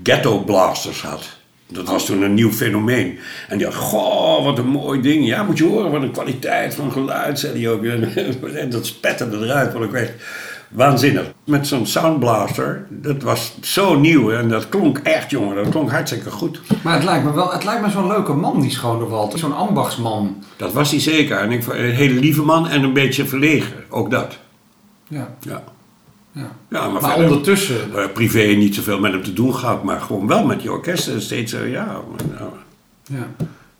ghetto 0.02 0.38
blasters 0.38 1.02
had. 1.02 1.40
Dat 1.72 1.88
was 1.88 2.06
toen 2.06 2.22
een 2.22 2.34
nieuw 2.34 2.52
fenomeen. 2.52 3.18
En 3.48 3.58
die 3.58 3.66
dacht, 3.66 3.78
goh, 3.78 4.21
wat 4.40 4.58
een 4.58 4.66
mooi 4.66 5.00
ding. 5.00 5.26
Ja, 5.26 5.42
moet 5.42 5.58
je 5.58 5.64
horen, 5.64 5.90
wat 5.90 6.02
een 6.02 6.10
kwaliteit 6.12 6.74
van 6.74 6.92
geluid, 6.92 7.38
zei 7.38 7.58
hij 7.64 7.70
ook. 7.72 7.84
En 7.84 8.70
dat 8.70 8.86
spetterde 8.86 9.36
eruit, 9.36 9.72
wat 9.72 9.82
ik 9.82 9.90
weet. 9.90 10.12
Waanzinnig. 10.68 11.32
Met 11.44 11.66
zo'n 11.66 11.86
soundblaster, 11.86 12.86
dat 12.88 13.22
was 13.22 13.54
zo 13.62 13.98
nieuw 13.98 14.30
en 14.32 14.48
dat 14.48 14.68
klonk 14.68 14.98
echt, 14.98 15.30
jongen. 15.30 15.56
Dat 15.56 15.68
klonk 15.68 15.90
hartstikke 15.90 16.30
goed. 16.30 16.60
Maar 16.82 16.94
het 16.94 17.04
lijkt 17.04 17.24
me 17.24 17.32
wel, 17.32 17.52
het 17.52 17.64
lijkt 17.64 17.82
me 17.82 17.90
zo'n 17.90 18.06
leuke 18.06 18.32
man, 18.32 18.60
die 18.60 18.70
Schonewald. 18.70 19.38
Zo'n 19.38 19.56
ambachtsman. 19.56 20.44
Dat 20.56 20.72
was 20.72 20.90
hij 20.90 21.00
zeker. 21.00 21.38
En 21.38 21.50
ik, 21.50 21.62
vond- 21.62 21.76
een 21.76 21.90
hele 21.90 22.20
lieve 22.20 22.42
man 22.42 22.68
en 22.68 22.82
een 22.82 22.92
beetje 22.92 23.26
verlegen. 23.26 23.72
Ook 23.88 24.10
dat. 24.10 24.38
Ja. 25.08 25.34
Ja. 25.40 25.62
ja. 26.32 26.50
Ja, 26.70 26.88
maar, 26.88 26.90
Maar 27.02 27.10
verder, 27.10 27.24
ondertussen, 27.30 27.76
privé 28.12 28.42
niet 28.42 28.74
zoveel 28.74 28.98
met 29.00 29.12
hem 29.12 29.22
te 29.22 29.32
doen 29.32 29.54
gehad, 29.54 29.82
maar 29.84 30.00
gewoon 30.00 30.26
wel 30.26 30.44
met 30.46 30.60
die 30.60 30.70
orkesten. 30.72 31.22
Steeds, 31.22 31.52
eh, 31.52 31.70
ja, 31.70 31.84
nou, 32.38 32.50
ja. 33.02 33.26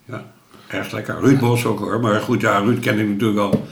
ja, 0.09 0.25
erg 0.73 0.93
lekker. 0.93 1.21
Ruud 1.21 1.39
Bos 1.39 1.65
ook 1.65 1.79
hoor. 1.79 2.01
Maar 2.01 2.21
goed, 2.21 2.41
ja, 2.41 2.59
Ruud 2.59 2.81
ken 2.81 2.99
ik 2.99 3.09
natuurlijk 3.09 3.41
al 3.41 3.67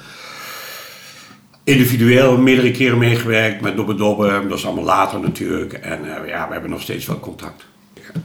individueel 1.64 2.38
meerdere 2.38 2.70
keren 2.70 2.98
meegewerkt 2.98 3.60
met 3.60 3.76
Dobbe 3.76 3.94
Dobbe. 3.94 4.44
Dat 4.48 4.58
is 4.58 4.66
allemaal 4.66 4.84
later 4.84 5.20
natuurlijk. 5.20 5.72
En 5.72 6.04
eh, 6.04 6.28
ja, 6.28 6.46
we 6.46 6.52
hebben 6.52 6.70
nog 6.70 6.80
steeds 6.80 7.06
wel 7.06 7.20
contact. 7.20 7.64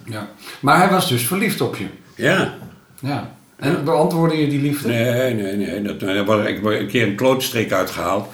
ja. 0.06 0.30
Maar 0.60 0.78
hij 0.78 0.90
was 0.90 1.10
dus 1.10 1.28
verliefd 1.28 1.62
op 1.62 1.76
je. 1.76 1.86
Ja. 2.16 2.54
Ja. 3.00 3.36
En 3.56 3.84
beantwoordde 3.84 4.38
je 4.38 4.48
die 4.48 4.62
liefde? 4.62 4.88
Nee, 4.88 5.34
nee, 5.34 5.56
nee. 5.56 5.82
Dat, 5.82 6.26
was 6.26 6.48
ik 6.48 6.64
een 6.64 6.88
keer 6.88 7.08
een 7.08 7.16
klootstreek 7.16 7.72
uitgehaald. 7.72 8.28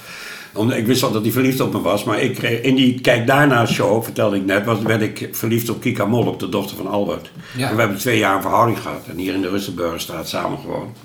Omdat, 0.53 0.77
ik 0.77 0.85
wist 0.85 1.03
al 1.03 1.11
dat 1.11 1.21
hij 1.21 1.31
verliefd 1.31 1.59
op 1.59 1.73
me 1.73 1.81
was. 1.81 2.03
Maar 2.03 2.21
ik 2.21 2.35
kreeg, 2.35 2.61
in 2.61 2.75
die 2.75 3.01
Kijk 3.01 3.27
Daarna 3.27 3.65
show, 3.65 4.03
vertelde 4.03 4.35
ik 4.35 4.45
net, 4.45 4.65
was, 4.65 4.81
werd 4.81 5.01
ik 5.01 5.29
verliefd 5.31 5.69
op 5.69 5.81
Kika 5.81 6.05
Mol, 6.05 6.27
op 6.27 6.39
de 6.39 6.49
dochter 6.49 6.77
van 6.77 6.87
Albert. 6.87 7.31
Ja. 7.57 7.69
En 7.69 7.75
we 7.75 7.81
hebben 7.81 7.99
twee 7.99 8.17
jaar 8.17 8.35
een 8.35 8.41
verhouding 8.41 8.79
gehad. 8.79 9.05
En 9.07 9.17
hier 9.17 9.33
in 9.33 9.41
de 9.41 9.49
Rustenburgerstraat 9.49 10.29
samen 10.29 10.59
gewoond. 10.59 10.97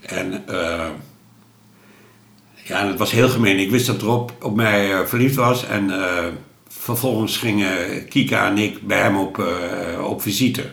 En 0.00 0.42
eh, 0.46 0.88
ja, 2.64 2.80
en 2.80 2.88
het 2.88 2.98
was 2.98 3.10
heel 3.10 3.28
gemeen. 3.28 3.58
Ik 3.58 3.70
wist 3.70 3.86
dat 3.86 4.02
Rob 4.02 4.30
op 4.40 4.56
mij 4.56 4.92
eh, 4.92 5.06
verliefd 5.06 5.34
was. 5.34 5.66
En 5.66 5.90
eh, 5.90 6.24
vervolgens 6.68 7.36
gingen 7.36 8.08
Kika 8.08 8.48
en 8.48 8.58
ik 8.58 8.86
bij 8.86 8.98
hem 8.98 9.16
op, 9.16 9.38
eh, 9.38 10.04
op 10.04 10.22
visite. 10.22 10.64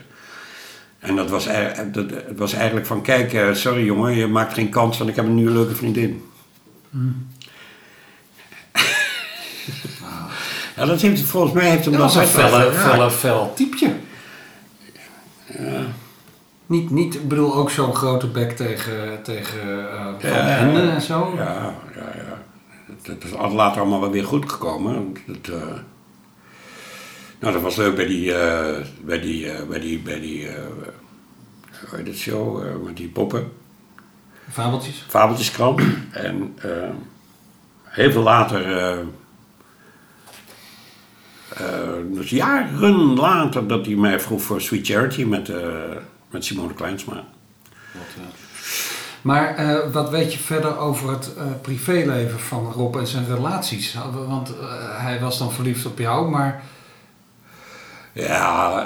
En 0.99 1.15
dat 1.15 1.29
was, 1.29 1.47
dat, 1.91 2.05
was 2.35 2.53
eigenlijk 2.53 2.85
van, 2.85 3.01
kijk, 3.01 3.33
eh, 3.33 3.53
sorry 3.53 3.85
jongen, 3.85 4.15
je 4.15 4.27
maakt 4.27 4.53
geen 4.53 4.69
kans, 4.69 4.97
want 4.97 5.09
ik 5.09 5.15
heb 5.15 5.25
een 5.25 5.35
nieuwe 5.35 5.51
leuke 5.51 5.75
vriendin. 5.75 6.23
Ja, 10.79 10.85
dat 10.85 11.01
heeft, 11.01 11.21
volgens 11.21 11.53
mij 11.53 11.69
heeft 11.69 11.85
hem 11.85 11.97
Dat 11.97 12.15
een 12.15 12.25
felle, 12.27 12.71
felle, 12.71 13.11
fel 13.11 13.53
typje. 13.55 13.93
Niet, 16.65 16.89
niet, 16.89 17.15
ik 17.15 17.27
bedoel 17.27 17.55
ook 17.55 17.69
zo'n 17.69 17.95
grote 17.95 18.27
bek 18.27 18.51
tegen, 18.55 19.23
tegen 19.23 19.91
eh 19.91 20.05
Van 20.19 20.29
Ja. 20.29 20.57
Ende 20.57 20.81
en 20.81 21.01
zo. 21.01 21.33
Ja, 21.35 21.73
ja, 21.95 22.11
ja. 22.15 22.41
Dat 23.01 23.23
is 23.23 23.33
al- 23.35 23.51
later 23.51 23.81
allemaal 23.81 23.99
wel 23.99 24.11
weer 24.11 24.25
goed 24.25 24.51
gekomen. 24.51 25.13
Dat, 25.27 25.53
eh, 25.55 25.67
nou, 27.39 27.53
dat 27.53 27.61
was 27.61 27.75
leuk 27.75 27.95
bij 27.95 28.05
die, 28.05 28.33
eh, 28.33 28.85
bij 29.01 29.19
die, 29.19 29.65
bij 29.69 29.79
die, 29.79 29.99
bij 29.99 30.19
die, 30.19 30.47
eh, 30.47 30.53
hoe 31.89 31.97
heet 31.97 32.07
het 32.07 32.17
show, 32.17 32.63
eh, 32.63 32.75
met 32.85 32.97
die 32.97 33.07
poppen. 33.07 33.51
Fabeltjes. 34.51 35.05
Fabeltjeskrant. 35.07 35.81
En 36.11 36.57
heel 37.83 38.11
veel 38.11 38.23
later, 38.23 38.97
eh, 41.57 41.65
dus 42.13 42.29
jaren 42.29 43.13
later, 43.13 43.67
dat 43.67 43.85
hij 43.85 43.95
mij 43.95 44.19
vroeg 44.19 44.41
voor 44.41 44.61
Sweet 44.61 44.85
Charity 44.85 45.23
met, 45.23 45.49
eh, 45.49 45.57
met 46.29 46.45
Simone 46.45 46.73
Kleinsma. 46.73 47.23
Maar 49.21 49.55
eh, 49.55 49.91
wat 49.91 50.09
weet 50.09 50.33
je 50.33 50.39
verder 50.39 50.77
over 50.77 51.09
het 51.09 51.31
privéleven 51.61 52.39
van 52.39 52.71
Rob 52.71 52.95
en 52.95 53.07
zijn 53.07 53.25
relaties? 53.27 53.97
Want 54.27 54.53
hij 54.97 55.19
was 55.19 55.37
dan 55.37 55.51
verliefd 55.51 55.85
op 55.85 55.99
jou, 55.99 56.29
maar 56.29 56.63
Ja, 58.13 58.83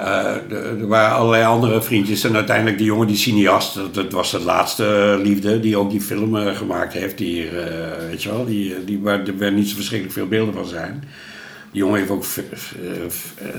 er 0.50 0.86
waren 0.86 1.16
allerlei 1.16 1.44
andere 1.44 1.82
vriendjes. 1.82 2.24
En 2.24 2.34
uiteindelijk 2.34 2.78
die 2.78 2.86
jongen, 2.86 3.06
die 3.06 3.16
cineast, 3.16 3.74
dat, 3.74 3.94
dat 3.94 4.12
was 4.12 4.30
de 4.30 4.40
laatste 4.40 5.18
liefde 5.22 5.60
die 5.60 5.76
ook 5.76 5.90
die 5.90 6.00
film 6.00 6.54
gemaakt 6.54 6.92
heeft. 6.92 7.18
Die, 7.18 7.50
weet 8.08 8.22
je 8.22 8.28
wel, 8.28 8.44
die, 8.44 8.84
die, 8.84 9.00
waar 9.00 9.22
er 9.40 9.52
niet 9.52 9.68
zo 9.68 9.74
verschrikkelijk 9.74 10.18
veel 10.18 10.28
beelden 10.28 10.54
van 10.54 10.66
zijn. 10.66 11.04
Die 11.74 11.82
jongen 11.82 11.98
heeft 11.98 12.10
ook 12.10 12.24
eh, 12.24 13.04
eh, 13.04 13.10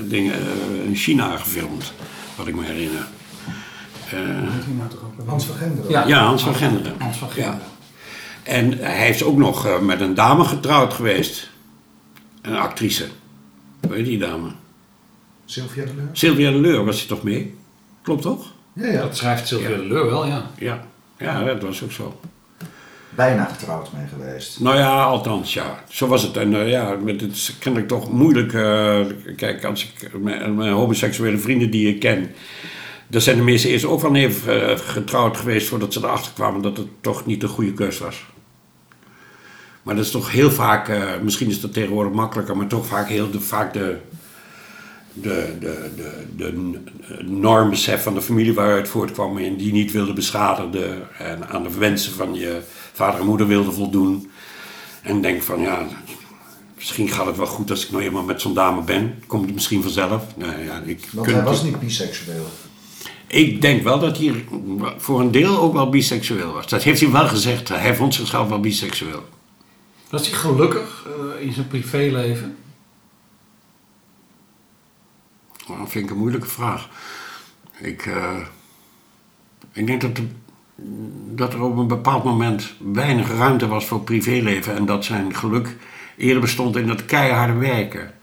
dingen 0.04 0.32
eh, 0.32 0.84
in 0.84 0.94
China 0.94 1.36
gefilmd, 1.36 1.92
wat 2.36 2.46
ik 2.46 2.54
me 2.54 2.64
herinner. 2.64 3.06
Eh, 4.10 5.26
Hans 5.26 5.44
van 5.44 5.56
Genderen. 5.56 5.90
Ja. 5.90 6.06
ja, 6.06 6.24
Hans 6.24 6.42
van 6.42 6.54
Genderen. 6.54 6.94
Hans 6.98 7.16
van 7.16 7.30
Genderen. 7.30 7.60
En 8.42 8.78
hij 8.78 9.08
is 9.08 9.22
ook 9.22 9.36
nog 9.36 9.80
met 9.80 10.00
een 10.00 10.14
dame 10.14 10.44
getrouwd 10.44 10.92
geweest. 10.92 11.50
Een 12.42 12.56
actrice. 12.56 13.06
Hoe 13.80 13.94
heet 13.94 14.04
die 14.04 14.18
dame? 14.18 14.50
Sylvia 15.44 15.84
de 15.84 15.94
Leur. 15.94 16.08
Sylvia 16.12 16.50
de 16.50 16.60
Leur 16.60 16.84
was 16.84 16.98
hij 16.98 17.06
toch 17.08 17.22
mee? 17.22 17.54
Klopt 18.02 18.22
toch? 18.22 18.52
Ja, 18.72 18.86
ja. 18.86 19.00
dat 19.00 19.16
schrijft 19.16 19.48
Sylvia 19.48 19.76
de 19.76 19.86
Leur 19.86 20.06
wel, 20.06 20.26
ja. 20.26 20.50
Ja, 20.58 20.84
ja 21.18 21.44
dat 21.44 21.62
was 21.62 21.82
ook 21.82 21.92
zo. 21.92 22.20
Bijna 23.16 23.44
getrouwd 23.44 23.92
mee 23.92 24.06
geweest. 24.06 24.60
Nou 24.60 24.76
ja, 24.76 25.04
althans, 25.04 25.54
ja. 25.54 25.82
Zo 25.88 26.06
was 26.06 26.22
het. 26.22 26.36
En 26.36 26.54
eh, 26.54 26.70
ja, 26.70 26.96
met 27.02 27.20
het 27.20 27.32
is 27.32 27.56
kennelijk 27.58 27.90
toch 27.90 28.12
moeilijk. 28.12 28.52
eh, 28.52 29.06
kijk, 29.36 29.64
als 29.64 29.84
ik 29.84 30.18
mijn, 30.18 30.58
homoseksuele 30.58 31.38
vrienden 31.38 31.70
die 31.70 31.88
ik 31.88 32.00
ken. 32.00 32.34
Daar 33.08 33.20
zijn 33.20 33.36
de 33.36 33.42
meeste 33.42 33.68
eerst 33.68 33.84
ook 33.84 34.00
wel 34.00 34.14
even 34.14 34.70
eh, 34.70 34.78
getrouwd 34.78 35.36
geweest 35.36 35.68
voordat 35.68 35.92
ze 35.92 35.98
erachter 35.98 36.32
kwamen 36.32 36.62
dat 36.62 36.76
het 36.76 36.86
toch 37.00 37.26
niet 37.26 37.40
de 37.40 37.48
goede 37.48 37.72
keus 37.72 37.98
was. 37.98 38.24
Maar 39.82 39.94
dat 39.94 40.04
is 40.04 40.10
toch 40.10 40.32
heel 40.32 40.50
vaak, 40.50 40.90
misschien 41.22 41.48
is 41.48 41.60
dat 41.60 41.72
tegenwoordig 41.72 42.12
makkelijker, 42.12 42.56
maar 42.56 42.66
toch 42.66 42.86
vaak 42.86 43.08
heel 43.08 43.30
de, 43.30 43.40
vaak 43.40 43.72
de, 43.72 43.96
de, 45.12 45.56
de, 45.60 45.90
de, 45.96 46.12
de 46.36 46.72
normbesef 47.24 48.02
van 48.02 48.14
de 48.14 48.22
familie 48.22 48.54
waaruit 48.54 48.88
voortkwam 48.88 49.38
en 49.38 49.56
die 49.56 49.72
niet 49.72 49.92
wilde 49.92 50.12
beschadigen 50.12 51.18
en 51.18 51.48
aan 51.48 51.62
de 51.62 51.78
wensen 51.78 52.12
van 52.12 52.34
je 52.34 52.60
vader 52.96 53.20
en 53.20 53.26
moeder 53.26 53.46
wilde 53.46 53.72
voldoen. 53.72 54.30
En 55.02 55.20
denk 55.20 55.42
van 55.42 55.60
ja, 55.60 55.86
misschien 56.74 57.08
gaat 57.08 57.26
het 57.26 57.36
wel 57.36 57.46
goed 57.46 57.70
als 57.70 57.84
ik 57.84 57.90
nou 57.90 58.02
eenmaal 58.02 58.22
met 58.22 58.40
zo'n 58.40 58.54
dame 58.54 58.82
ben. 58.82 59.22
Komt 59.26 59.44
het 59.44 59.54
misschien 59.54 59.82
vanzelf. 59.82 60.24
Nou, 60.36 60.58
ja, 60.64 60.80
ik 60.84 61.08
Want 61.12 61.26
hij 61.26 61.42
was 61.42 61.62
niet 61.62 61.80
biseksueel. 61.80 62.46
Ik 63.26 63.60
denk 63.60 63.82
wel 63.82 63.98
dat 63.98 64.18
hij 64.18 64.44
voor 64.98 65.20
een 65.20 65.30
deel 65.30 65.58
ook 65.58 65.72
wel 65.72 65.90
biseksueel 65.90 66.52
was. 66.52 66.66
Dat 66.68 66.82
heeft 66.82 67.00
hij 67.00 67.10
wel 67.10 67.28
gezegd. 67.28 67.68
Hij 67.68 67.94
vond 67.96 68.14
zichzelf 68.14 68.48
wel 68.48 68.60
biseksueel. 68.60 69.24
Was 70.10 70.28
hij 70.30 70.38
gelukkig 70.38 71.06
eh, 71.38 71.46
in 71.46 71.52
zijn 71.52 71.68
privéleven? 71.68 72.56
Nou, 75.66 75.78
Dat 75.80 75.90
vind 75.90 76.04
ik 76.04 76.10
een 76.10 76.18
moeilijke 76.18 76.48
vraag. 76.48 76.88
Ik, 77.78 78.06
eh, 78.06 78.36
ik 79.72 79.86
denk 79.86 80.00
dat, 80.00 80.18
er- 80.18 80.24
dat 81.34 81.52
er 81.52 81.62
op 81.62 81.76
een 81.76 81.86
bepaald 81.86 82.24
moment 82.24 82.72
weinig 82.78 83.28
ruimte 83.28 83.66
was 83.66 83.86
voor 83.86 84.00
privéleven. 84.00 84.76
En 84.76 84.86
dat 84.86 85.04
zijn 85.04 85.34
geluk 85.34 85.76
eerder 86.16 86.40
bestond 86.40 86.76
in 86.76 86.86
dat 86.86 87.04
keiharde 87.04 87.52
werken. 87.52 88.14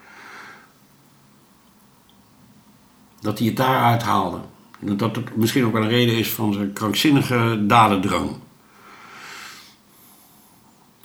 Dat 3.22 3.38
hij 3.38 3.48
het 3.48 3.58
daaruit 3.58 4.04
haalde. 4.04 4.40
Dat 4.80 5.16
het 5.16 5.36
misschien 5.36 5.66
ook 5.66 5.74
wel 5.74 5.82
een 5.82 5.90
reden 5.90 6.18
is 6.18 6.30
van 6.30 6.54
zijn 6.54 6.74
krankzinnige 6.74 7.64
dadendrang. 7.68 8.30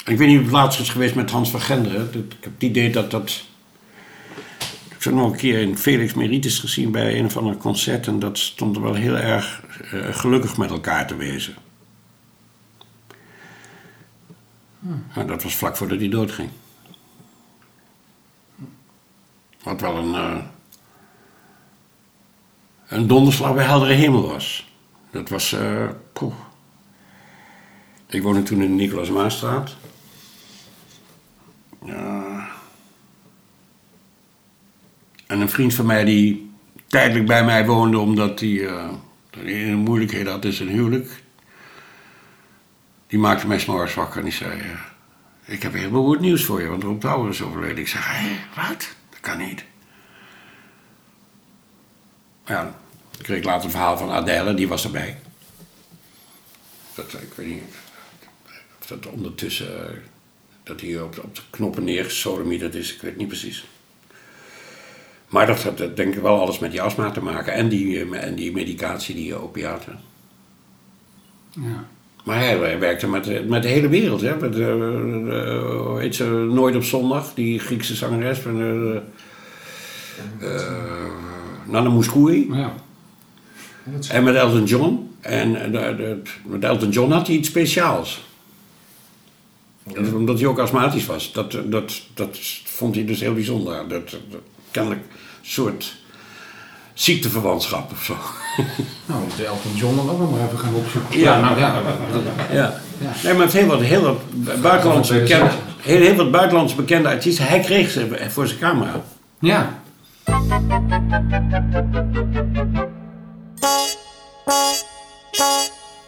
En 0.05 0.13
ik 0.13 0.19
weet 0.19 0.29
niet 0.29 0.39
of 0.39 0.45
het 0.45 0.53
laatst 0.53 0.81
is 0.81 0.91
geweest 0.91 1.15
met 1.15 1.31
Hans 1.31 1.51
van 1.51 1.61
Genderen. 1.61 2.09
Ik 2.13 2.37
heb 2.41 2.53
het 2.53 2.63
idee 2.63 2.91
dat 2.91 3.11
dat... 3.11 3.47
Ik 4.99 5.05
heb 5.05 5.13
nog 5.15 5.31
een 5.31 5.37
keer 5.37 5.59
in 5.61 5.79
Felix 5.79 6.15
Meritis 6.15 6.59
gezien 6.59 6.91
bij 6.91 7.19
een 7.19 7.25
of 7.25 7.37
ander 7.37 7.57
concert. 7.57 8.07
En 8.07 8.19
dat 8.19 8.39
stond 8.39 8.77
er 8.77 8.83
wel 8.83 8.95
heel 8.95 9.17
erg 9.17 9.63
eh, 9.93 10.15
gelukkig 10.15 10.57
met 10.57 10.71
elkaar 10.71 11.07
te 11.07 11.17
wezen. 11.17 11.55
En 15.15 15.27
dat 15.27 15.43
was 15.43 15.57
vlak 15.57 15.77
voordat 15.77 15.99
hij 15.99 16.09
doodging. 16.09 16.51
Wat 19.63 19.81
wel 19.81 19.97
een, 19.97 20.15
eh, 20.15 20.45
een 22.89 23.07
donderslag 23.07 23.55
bij 23.55 23.65
heldere 23.65 23.93
hemel 23.93 24.27
was. 24.27 24.73
Dat 25.11 25.29
was. 25.29 25.53
eh 25.53 25.89
poeh. 26.13 26.35
Ik 28.07 28.23
woonde 28.23 28.43
toen 28.43 28.63
in 28.63 28.77
de 28.77 28.83
Nicolaas 28.83 29.11
Maasstraat. 29.11 29.77
Ja. 31.85 32.28
En 35.29 35.41
een 35.41 35.49
vriend 35.49 35.75
van 35.75 35.87
mij 35.87 36.05
die 36.05 36.51
tijdelijk 36.87 37.27
bij 37.27 37.45
mij 37.45 37.67
woonde 37.67 37.99
omdat 37.99 38.41
hij 38.41 38.67
een 39.41 39.77
moeilijkheden 39.77 40.33
had 40.33 40.45
in 40.45 40.53
zijn 40.53 40.69
huwelijk. 40.69 41.23
Die 43.07 43.19
maakte 43.19 43.47
mij 43.47 43.59
s'morgens 43.59 43.95
wakker 43.95 44.19
en 44.19 44.25
die 44.25 44.33
zei... 44.33 44.61
eh, 44.61 44.79
ik 45.45 45.63
heb 45.63 45.73
heel 45.73 46.05
goed 46.05 46.21
nieuws 46.21 46.45
voor 46.45 46.61
je, 46.63 46.69
want 46.69 46.83
Rob 46.83 47.01
Douwer 47.01 47.31
is 47.31 47.43
overleden. 47.43 47.79
Ik 47.79 47.89
zeg, 47.89 48.07
hé, 48.07 48.37
wat? 48.57 48.89
Dat 49.11 49.21
kan 49.21 49.39
niet. 49.39 49.65
Ja, 52.47 52.75
ik 53.19 53.25
kreeg 53.25 53.45
later 53.45 53.65
een 53.65 53.71
verhaal 53.71 53.99
van 53.99 54.11
Adèle, 54.11 54.55
die 54.55 54.69
was 54.69 54.85
erbij. 54.85 55.19
Dat, 56.95 57.13
ik 57.13 57.33
weet 57.35 57.47
niet 57.47 57.63
of 58.81 58.87
dat 58.87 59.07
ondertussen... 59.07 59.89
eh, 59.91 59.97
dat 60.63 60.81
hij 60.81 61.01
op, 61.01 61.19
op 61.23 61.35
de 61.35 61.43
knoppen 61.51 61.85
neergesodemieterd 61.85 62.75
is, 62.75 62.95
ik 62.95 63.01
weet 63.01 63.17
niet 63.17 63.29
precies. 63.29 63.65
Maar 65.29 65.47
dat 65.47 65.63
had 65.63 65.81
eh, 65.81 65.89
denk 65.95 66.15
ik 66.15 66.23
wel 66.23 66.41
alles 66.41 66.59
met 66.59 66.71
die 66.71 66.83
astma 66.83 67.11
te 67.11 67.23
maken. 67.23 67.53
En 67.53 67.69
die, 67.69 68.05
eh, 68.05 68.25
en 68.25 68.35
die 68.35 68.53
medicatie, 68.53 69.15
die 69.15 69.33
eh, 69.35 69.43
opiaten. 69.43 69.99
Ja. 71.51 71.85
Maar 72.25 72.39
hij, 72.39 72.59
hij 72.59 72.79
werkte 72.79 73.09
met, 73.09 73.25
de- 73.25 73.45
met 73.49 73.63
de 73.63 73.69
hele 73.69 73.89
wereld. 73.89 74.21
Hè? 74.21 74.37
Met, 74.37 74.55
eh, 74.55 74.71
eh, 74.73 75.63
hoe 75.87 76.01
heet 76.01 76.15
ze, 76.15 76.25
Nooit 76.53 76.77
op 76.77 76.83
zondag, 76.85 77.35
die 77.35 77.59
Griekse 77.59 77.95
zangeres. 77.95 78.39
Van, 78.39 78.61
eh 78.61 78.97
eh, 80.57 80.63
Nana 81.67 81.89
Mouskouri. 81.89 82.49
Ja. 82.53 82.73
En 84.11 84.25
met 84.25 84.35
Elton 84.35 84.65
John. 84.65 85.11
En 85.21 85.57
eh, 85.57 85.73
de- 85.73 85.97
de- 85.97 86.23
met 86.45 86.65
Elton 86.65 86.91
John 86.91 87.13
had 87.13 87.27
hij 87.27 87.37
iets 87.37 87.49
speciaals. 87.49 88.27
Omdat 90.15 90.39
hij 90.39 90.49
ook 90.49 90.59
astmatisch 90.59 91.07
was. 91.07 91.33
Dat, 91.33 91.55
eh, 91.55 91.61
dat, 91.67 92.03
dat 92.15 92.39
vond 92.65 92.95
hij 92.95 93.05
dus 93.05 93.21
heel 93.21 93.35
bijzonder. 93.35 93.89
Dat, 93.89 94.11
dat, 94.11 94.41
kennelijk 94.79 95.01
een 95.11 95.49
soort 95.51 95.97
ziekteverwantschap 96.95 97.93
of 97.93 98.05
zo. 98.05 98.17
Nou, 99.07 99.21
moet 99.23 99.45
Elton 99.45 99.75
John 99.75 99.97
dan 99.97 100.11
ook 100.11 100.19
nog 100.19 100.31
maar 100.31 100.47
even 100.47 100.59
gaan 100.59 100.75
opzoeken. 100.75 101.19
Ja. 101.19 101.41
nou 101.41 101.59
ja. 101.59 101.83
Ja. 102.53 102.81
Nee, 103.25 103.35
maar 103.35 103.53
heel 103.53 103.67
wat, 103.67 103.81
heel 103.81 104.03
wat 104.03 104.21
buitenlandse 104.61 105.13
bekende, 105.13 105.51
heel, 105.81 106.01
heel 106.01 106.15
wat 106.15 106.31
buitenlandse 106.31 106.77
bekende 106.77 107.09
artiesten. 107.09 107.47
Hij 107.47 107.61
kreeg 107.61 107.91
ze 107.91 108.27
voor 108.29 108.47
zijn 108.47 108.59
camera. 108.59 109.03
Ja. 109.39 109.81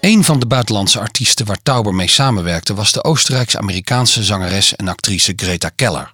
Een 0.01 0.25
van 0.25 0.41
de 0.41 0.47
buitenlandse 0.47 1.01
artiesten 1.01 1.47
waar 1.47 1.63
Tauber 1.63 1.95
mee 1.95 2.09
samenwerkte 2.09 2.75
was 2.75 2.93
de 2.93 3.05
Oostenrijks-Amerikaanse 3.05 4.25
zangeres 4.25 4.77
en 4.77 4.89
actrice 4.89 5.33
Greta 5.37 5.71
Keller. 5.77 6.13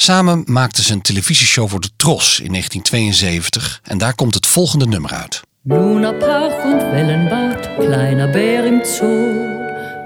Samen 0.00 0.42
maakten 0.46 0.84
ze 0.84 0.92
een 0.92 1.00
televisieshow 1.00 1.68
voor 1.68 1.80
de 1.80 1.90
Tros 1.96 2.40
in 2.40 2.50
1972 2.50 3.80
en 3.84 3.98
daar 3.98 4.14
komt 4.14 4.34
het 4.34 4.46
volgende 4.46 4.86
nummer 4.86 5.10
uit. 5.10 5.40
Luna 5.62 6.12
Park 6.12 6.64
und 6.64 6.80
Wellenbad, 6.80 7.68
kleiner 7.78 8.30
Bär 8.30 8.64
im 8.64 8.84
Zoo, 8.84 9.34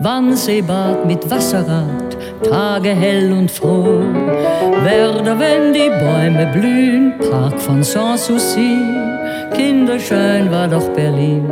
Wannseebad 0.01 1.07
mit 1.07 1.29
Wasserrad, 1.29 2.17
Tage 2.43 2.89
hell 2.89 3.33
und 3.33 3.51
froh. 3.51 4.13
Werder, 4.83 5.39
wenn 5.39 5.73
die 5.73 5.89
Bäume 5.89 6.51
blühen, 6.53 7.15
Park 7.31 7.61
von 7.61 7.85
Sanssouci, 7.85 8.79
kinderschön 9.55 10.51
war 10.51 10.69
doch 10.69 10.89
Berlin, 10.95 11.49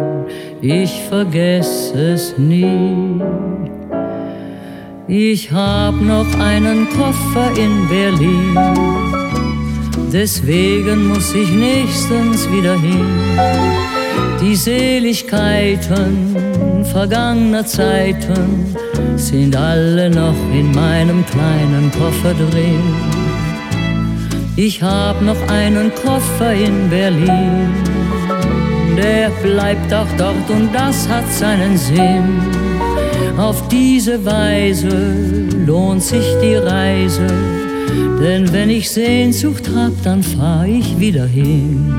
ich 0.61 0.93
vergess 1.09 1.93
es 1.95 2.35
nie. 2.37 3.21
Ich 5.15 5.53
hab 5.53 6.01
noch 6.01 6.27
einen 6.39 6.89
Koffer 6.89 7.51
in 7.59 7.87
Berlin, 7.87 8.57
deswegen 10.11 11.09
muss 11.09 11.35
ich 11.35 11.51
nächstens 11.51 12.51
wieder 12.51 12.81
hin. 12.81 13.05
Die 14.41 14.57
Seligkeiten 14.57 16.35
vergangener 16.91 17.67
Zeiten 17.67 18.75
sind 19.17 19.55
alle 19.55 20.09
noch 20.09 20.51
in 20.51 20.73
meinem 20.73 21.27
kleinen 21.27 21.93
Koffer 21.93 22.33
drin. 22.33 22.81
Ich 24.57 24.83
hab 24.83 25.21
noch 25.21 25.47
einen 25.49 25.93
Koffer 25.95 26.55
in 26.55 26.89
Berlin, 26.89 27.69
der 28.97 29.29
bleibt 29.43 29.93
auch 29.93 30.09
dort 30.17 30.49
und 30.49 30.75
das 30.75 31.07
hat 31.07 31.31
seinen 31.31 31.77
Sinn. 31.77 32.72
Auf 33.43 33.67
diese 33.67 34.25
Weise 34.25 34.89
lohnt 35.67 36.01
sich 36.01 36.25
die 36.41 36.55
Reise, 36.55 37.27
denn 38.23 38.53
wenn 38.53 38.71
ich 38.71 38.89
Sehnsucht 38.89 39.69
hab, 39.75 39.91
dann 40.05 40.23
fahr 40.23 40.65
ich 40.65 40.97
wieder 41.01 41.27
hin. 41.27 41.93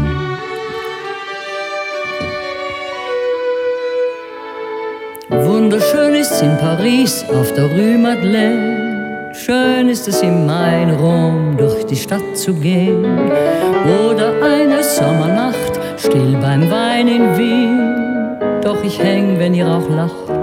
Wunderschön 5.29 6.15
ist's 6.15 6.41
in 6.41 6.57
Paris 6.59 7.25
auf 7.27 7.51
der 7.53 7.65
Rue 7.65 7.97
Madeleine. 7.97 9.33
Schön 9.33 9.89
ist 9.89 10.07
es 10.07 10.21
im 10.21 10.45
Mai 10.45 10.83
in 10.83 10.91
Rom 10.91 11.57
durch 11.57 11.85
die 11.87 11.97
Stadt 11.97 12.37
zu 12.37 12.53
gehen. 12.53 13.03
Oder 14.07 14.31
eine 14.41 14.81
Sommernacht 14.81 15.77
still 15.97 16.37
beim 16.39 16.71
Wein 16.71 17.09
in 17.09 17.37
Wien. 17.37 18.59
Doch 18.61 18.81
ich 18.81 18.97
häng, 18.97 19.37
wenn 19.39 19.53
ihr 19.53 19.67
auch 19.67 19.89
lacht, 19.89 20.42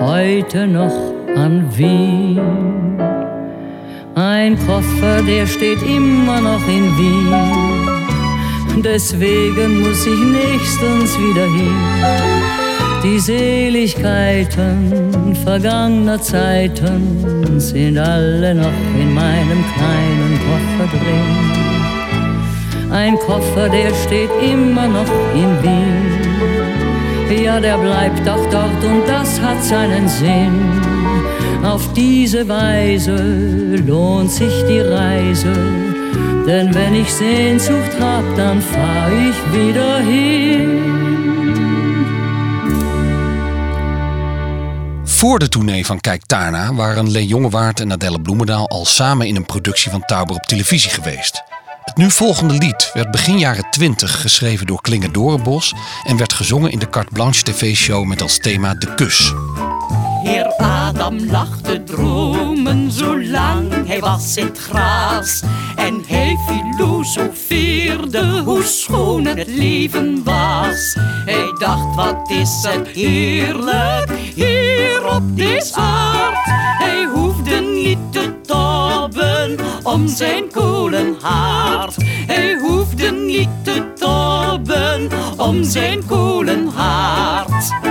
heute 0.00 0.66
noch 0.66 1.14
an 1.36 1.66
Wien. 1.76 2.40
Ein 4.14 4.56
Koffer, 4.66 5.22
der 5.22 5.46
steht 5.46 5.82
immer 5.82 6.40
noch 6.40 6.66
in 6.66 6.96
Wien. 6.98 7.34
Deswegen 8.82 9.82
muss 9.82 10.06
ich 10.06 10.18
nächstens 10.18 11.18
wieder 11.18 11.44
hin. 11.44 11.76
Die 13.02 13.18
Seligkeiten 13.18 15.34
vergangener 15.44 16.20
Zeiten 16.20 17.58
sind 17.58 17.96
alle 17.98 18.54
noch 18.54 18.72
in 18.98 19.14
meinem 19.14 19.64
kleinen 19.74 20.38
Koffer 20.46 20.86
drin. 20.96 21.50
Ein 22.90 23.18
Koffer, 23.18 23.68
der 23.68 23.92
steht 24.06 24.30
immer 24.42 24.88
noch 24.88 25.10
in 25.34 25.62
Wien. 25.62 25.99
Ja, 27.30 27.60
der 27.60 27.78
bleibt 27.78 28.28
auch 28.28 28.44
dort 28.50 28.84
und 28.84 29.06
das 29.06 29.40
hat 29.40 29.62
seinen 29.62 30.08
Sinn. 30.08 30.80
Auf 31.64 31.92
diese 31.92 32.48
Weise 32.48 33.16
lohnt 33.86 34.32
sich 34.32 34.64
die 34.68 34.80
Reise. 34.80 35.52
Denn 36.46 36.74
wenn 36.74 36.94
ich 36.94 37.12
Sehnsucht 37.12 37.92
hab, 38.00 38.24
dann 38.36 38.60
fahr 38.60 39.10
ich 39.12 39.52
wieder 39.52 39.98
hin. 39.98 41.00
Voor 45.04 45.38
de 45.38 45.48
tournee 45.48 45.86
van 45.86 46.00
Kijk 46.00 46.28
Daarna 46.28 46.74
waren 46.74 47.10
Leen 47.10 47.26
Jongewaard 47.26 47.80
en 47.80 47.92
Adelle 47.92 48.20
Bloemendaal 48.20 48.68
al 48.68 48.84
samen 48.86 49.26
in 49.26 49.36
een 49.36 49.46
productie 49.46 49.90
van 49.90 50.04
Tauber 50.04 50.36
op 50.36 50.42
televisie 50.42 50.90
geweest. 50.90 51.49
Het 51.90 51.98
nu 51.98 52.10
volgende 52.10 52.54
lied 52.54 52.90
werd 52.94 53.10
begin 53.10 53.38
jaren 53.38 53.70
20 53.70 54.20
geschreven 54.20 54.66
door 54.66 54.80
Klinger 54.80 55.12
Dorenbos 55.12 55.74
en 56.04 56.16
werd 56.16 56.32
gezongen 56.32 56.70
in 56.70 56.78
de 56.78 56.88
Carte 56.88 57.12
Blanche 57.12 57.42
TV-show 57.42 58.06
met 58.06 58.22
als 58.22 58.38
thema 58.38 58.74
De 58.74 58.94
Kus. 58.94 59.32
Heer 60.22 60.54
Adam 60.56 61.30
lag 61.30 61.60
te 61.60 61.84
dromen 61.84 62.90
zolang 62.90 63.86
hij 63.86 64.00
was 64.00 64.36
in 64.36 64.46
het 64.46 64.58
gras. 64.58 65.42
En 65.76 66.02
hij 66.06 66.36
filosofeerde 66.46 68.42
hoe 68.44 68.62
schoon 68.62 69.24
het 69.24 69.48
leven 69.48 70.24
was. 70.24 70.96
Hij 71.24 71.54
dacht, 71.58 71.94
wat 71.94 72.30
is 72.30 72.66
het 72.68 72.88
heerlijk 72.88 74.10
hier 74.34 75.14
op 75.14 75.36
deze 75.36 75.74
aard. 75.74 76.44
Hij 76.78 77.04
hoefde 77.14 77.60
niet 77.60 78.12
te 78.12 78.40
tobben 78.42 79.56
om 79.82 80.08
zijn 80.08 80.50
kolenhaard. 80.50 81.96
Hij 82.26 82.58
hoefde 82.58 83.10
niet 83.10 83.48
te 83.62 83.92
tobben 83.94 85.08
om 85.36 85.64
zijn 85.64 86.06
kolenhaard. 86.06 87.89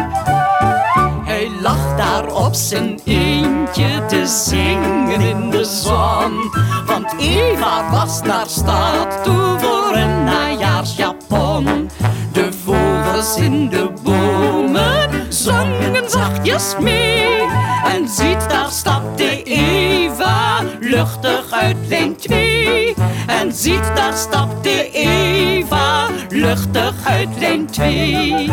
Op 2.49 2.55
zijn 2.55 2.99
eentje 3.05 4.05
te 4.07 4.27
zingen 4.27 5.21
in 5.21 5.49
de 5.49 5.65
zon. 5.65 6.51
Want 6.85 7.13
Eva 7.19 7.91
was 7.91 8.21
naar 8.21 8.47
stad 8.47 9.23
toe 9.23 9.59
voor 9.59 9.95
een 9.95 10.23
najaarsjapon. 10.23 11.89
De 12.31 12.49
vogels 12.65 13.37
in 13.37 13.69
de 13.69 13.89
bomen 14.03 15.33
zongen 15.33 16.09
zachtjes 16.09 16.75
mee. 16.79 17.41
En 17.83 18.07
ziet, 18.07 18.49
daar 18.49 18.71
stapte 18.71 19.43
Eva 19.43 20.61
luchtig 20.79 21.51
uit 21.51 21.77
lijn 21.87 22.15
2. 22.15 22.93
En 23.27 23.53
ziet, 23.53 23.91
daar 23.95 24.13
stapte 24.13 24.91
Eva 24.91 26.07
luchtig 26.29 26.93
uit 27.05 27.29
lijn 27.39 27.65
2. 27.65 28.49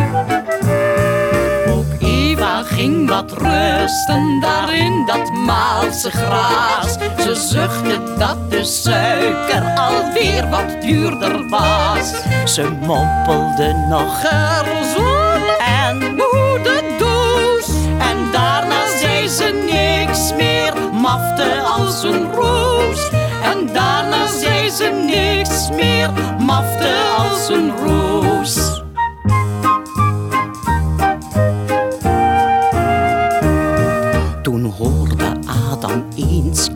Ging 2.66 3.08
wat 3.08 3.32
rusten 3.32 4.40
daar 4.40 4.74
in 4.74 5.06
dat 5.06 5.32
Maalse 5.32 6.10
gras. 6.10 6.92
Ze 7.18 7.34
zuchtte 7.34 7.98
dat 8.18 8.50
de 8.50 8.64
suiker 8.64 9.74
alweer 9.74 10.48
wat 10.50 10.82
duurder 10.82 11.48
was. 11.48 12.12
Ze 12.44 12.70
mompelde 12.80 13.86
nog 13.88 14.20
gerzoen 14.20 15.42
en 15.58 15.96
moederdoes. 15.96 17.68
En 17.98 18.30
daarna 18.32 18.86
zei 19.00 19.28
ze 19.28 19.66
niks 19.70 20.32
meer, 20.36 20.72
mafte 20.92 21.60
als 21.60 22.02
een 22.02 22.32
roos. 22.32 23.10
En 23.42 23.72
daarna 23.72 24.26
zei 24.26 24.70
ze 24.70 25.04
niks 25.06 25.70
meer, 25.70 26.10
mafte 26.38 26.94
als 27.18 27.48
een 27.48 27.72
roos. 27.76 28.85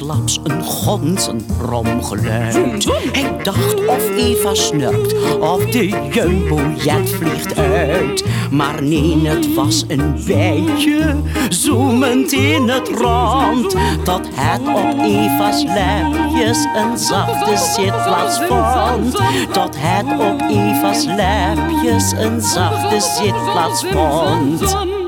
Eensklaps 0.00 0.40
een 0.42 0.62
gonzenbromgeluid. 0.62 2.84
Hij 3.12 3.36
dacht 3.42 3.86
of 3.86 4.10
Eva 4.16 4.54
snurkt 4.54 5.38
of 5.38 5.64
de 5.64 6.08
jumbojet 6.12 7.10
vliegt 7.10 7.56
uit. 7.56 8.24
Maar 8.50 8.82
nee, 8.82 9.28
het 9.28 9.54
was 9.54 9.84
een 9.88 10.14
bijtje, 10.26 11.16
zoemend 11.48 12.32
in 12.32 12.68
het 12.68 12.88
rond. 12.88 13.76
Tot 14.04 14.28
het 14.32 14.60
op 14.60 14.98
Eva's 14.98 15.62
lepjes 15.62 16.66
een 16.76 16.98
zachte 16.98 17.56
zitplaats 17.56 18.38
vond. 18.38 19.16
Tot 19.52 19.76
het 19.78 20.20
op 20.20 20.40
Eva's 20.50 21.04
lepjes 21.04 22.12
een 22.12 22.40
zachte 22.40 23.00
zitplaats 23.00 23.84
vond. 23.84 24.99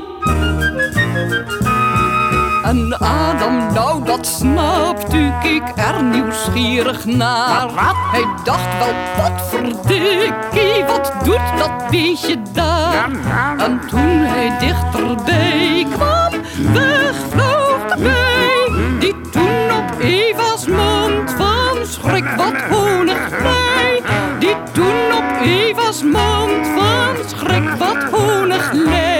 En 2.63 2.99
Adam, 2.99 3.73
nou 3.73 4.05
dat 4.05 4.27
snapt 4.27 5.13
u, 5.13 5.31
keek 5.41 5.63
er 5.75 6.03
nieuwsgierig 6.03 7.05
naar. 7.05 7.69
Hij 8.11 8.25
dacht 8.43 8.77
wel, 8.77 8.93
wat 9.17 9.41
verdikkie, 9.49 10.83
wat 10.87 11.13
doet 11.23 11.57
dat 11.57 11.89
beestje 11.89 12.41
daar? 12.53 13.09
En 13.57 13.79
toen 13.87 14.19
hij 14.19 14.59
dichterbij 14.59 15.87
kwam, 15.91 16.31
wegvloog 16.73 17.95
de 17.95 18.01
bij. 18.03 18.99
Die 18.99 19.15
toen 19.31 19.71
op 19.77 19.99
Eva's 19.99 20.67
mond 20.67 21.31
van 21.37 21.85
schrik 21.85 22.25
wat 22.37 22.61
honig 22.69 23.29
lei. 23.29 24.01
Die 24.39 24.55
toen 24.71 25.13
op 25.17 25.41
Eva's 25.41 26.03
mond 26.03 26.67
van 26.75 27.15
schrik 27.27 27.69
wat 27.77 28.03
honig 28.11 28.71
lei. 28.71 29.12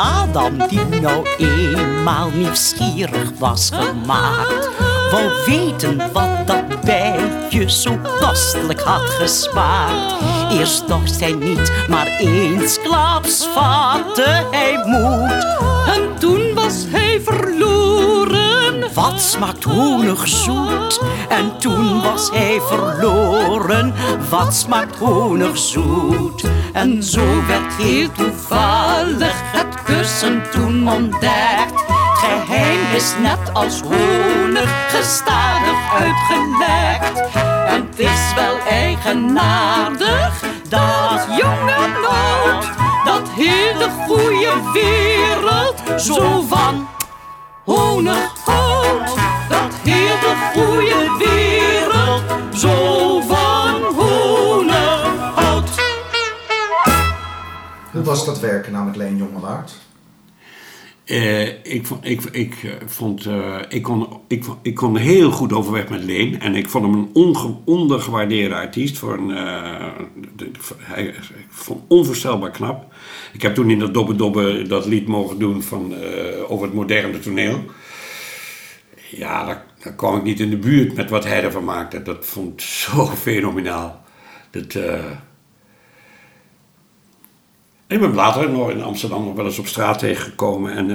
Adam, 0.00 0.68
die 0.68 1.00
nou 1.00 1.26
eenmaal 1.38 2.30
nieuwsgierig 2.30 3.30
was 3.38 3.70
gemaakt, 3.72 4.68
wou 5.10 5.30
weten 5.46 6.12
wat 6.12 6.46
dat 6.46 6.80
bijtje 6.80 7.70
zo 7.70 7.98
kostelijk 8.20 8.80
had 8.80 9.10
gesmaakt. 9.10 10.22
Eerst 10.52 10.88
dorst 10.88 11.20
hij 11.20 11.32
niet, 11.32 11.72
maar 11.88 12.06
eensklaps 12.06 13.46
vatte 13.54 14.46
hij 14.50 14.82
moed. 14.86 15.46
En 15.96 16.18
toen 16.18 16.54
was 16.54 16.84
hij 16.88 17.20
verloren. 17.24 18.94
Wat 18.94 19.20
smaakt 19.20 19.64
honig 19.64 20.28
zoet? 20.28 21.00
En 21.28 21.58
toen 21.58 22.02
was 22.02 22.30
hij 22.30 22.60
verloren. 22.60 23.94
Wat 24.30 24.54
smaakt 24.54 24.98
honig 24.98 25.58
zoet? 25.58 26.44
En 26.72 27.02
zo 27.02 27.46
werd 27.46 27.74
heel 27.74 28.12
toevallig 28.12 29.34
het 29.34 29.69
kussen 29.90 30.42
toen 30.50 30.88
ontdekt. 30.88 31.80
Het 31.86 32.18
geheim 32.18 32.94
is 32.94 33.12
net 33.22 33.54
als 33.54 33.80
honig 33.80 34.70
gestadig 34.88 35.78
uitgelekt. 36.00 37.34
En 37.66 37.86
het 37.90 37.98
is 37.98 38.34
wel 38.34 38.58
eigenaardig 38.68 40.44
dat 40.68 41.26
jong 41.40 41.70
en 41.70 41.94
oud, 42.04 42.66
dat 43.04 43.28
heel 43.36 43.78
de 43.78 43.90
goede 44.06 44.52
wereld 44.72 46.02
zo 46.02 46.44
van 46.48 46.88
honig 47.64 48.32
houdt. 48.44 49.14
Dat 49.48 49.74
heel 49.82 50.18
de 50.20 50.34
goede 50.52 51.16
wereld 51.18 52.22
zo 52.58 53.09
Hoe 58.00 58.08
was 58.08 58.24
dat 58.24 58.40
werken 58.40 58.84
met 58.84 58.96
Leen 58.96 59.16
Jongewaard? 59.16 59.72
Eh, 61.04 61.48
ik, 61.48 61.88
ik, 62.00 62.22
ik, 62.22 62.54
eh, 62.62 62.70
vond, 62.86 63.26
eh, 63.26 63.56
ik, 63.68 63.82
kon, 63.82 64.20
ik, 64.28 64.44
ik 64.62 64.74
kon 64.74 64.96
heel 64.96 65.30
goed 65.30 65.52
overweg 65.52 65.88
met 65.88 66.04
Leen. 66.04 66.40
En 66.40 66.54
ik 66.54 66.68
vond 66.68 66.84
hem 66.84 66.94
een 66.94 67.10
onge, 67.12 67.54
ondergewaardeerde 67.64 68.54
artiest. 68.54 68.98
Voor 68.98 69.18
een, 69.18 69.30
eh, 69.30 69.86
hij, 70.78 71.04
ik 71.06 71.46
vond 71.48 71.82
onvoorstelbaar 71.88 72.50
knap. 72.50 72.92
Ik 73.32 73.42
heb 73.42 73.54
toen 73.54 73.70
in 73.70 73.78
dat 73.78 73.94
Dobbe 73.94 74.16
Dobbe 74.16 74.62
dat 74.62 74.86
lied 74.86 75.06
mogen 75.06 75.38
doen 75.38 75.62
van, 75.62 75.94
eh, 75.94 76.50
over 76.50 76.66
het 76.66 76.74
moderne 76.74 77.18
toneel. 77.18 77.64
Ja, 79.10 79.44
daar, 79.44 79.94
kwam 79.96 80.16
ik 80.16 80.22
niet 80.22 80.40
in 80.40 80.50
de 80.50 80.58
buurt 80.58 80.94
met 80.94 81.10
wat 81.10 81.24
hij 81.24 81.42
ervan 81.42 81.64
maakte. 81.64 82.02
Dat 82.02 82.26
vond 82.26 82.52
ik 82.52 82.60
zo 82.60 83.06
fenomenaal. 83.26 84.02
Dat, 84.50 84.74
eh, 84.74 85.04
Ik 87.90 88.00
ben 88.00 88.14
later 88.14 88.50
nog 88.50 88.70
in 88.70 88.82
Amsterdam 88.82 89.24
nog 89.24 89.34
wel 89.34 89.44
eens 89.44 89.58
op 89.58 89.66
straat 89.66 89.98
tegengekomen. 89.98 90.72
En 90.72 90.86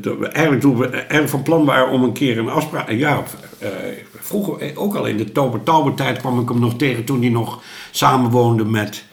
de- 0.00 0.28
eigenlijk 0.32 0.62
toen 0.62 0.76
we 0.76 0.88
eigenlijk 0.88 1.28
van 1.28 1.42
plan 1.42 1.64
waren 1.64 1.92
om 1.92 2.02
een 2.02 2.12
keer 2.12 2.38
een 2.38 2.48
afspraak... 2.48 2.90
Ja, 2.90 3.22
eh, 3.58 3.68
vroeger, 4.20 4.58
eh, 4.60 4.80
ook 4.82 4.94
al 4.94 5.06
in 5.06 5.16
de 5.16 5.32
Tober 5.32 5.62
Tauber 5.62 5.94
tijd 5.94 6.18
kwam 6.18 6.40
ik 6.40 6.48
hem 6.48 6.58
nog 6.60 6.76
tegen 6.76 7.04
toen 7.04 7.20
hij 7.20 7.30
nog 7.30 7.62
samenwoonde 7.90 8.64
met... 8.64 9.04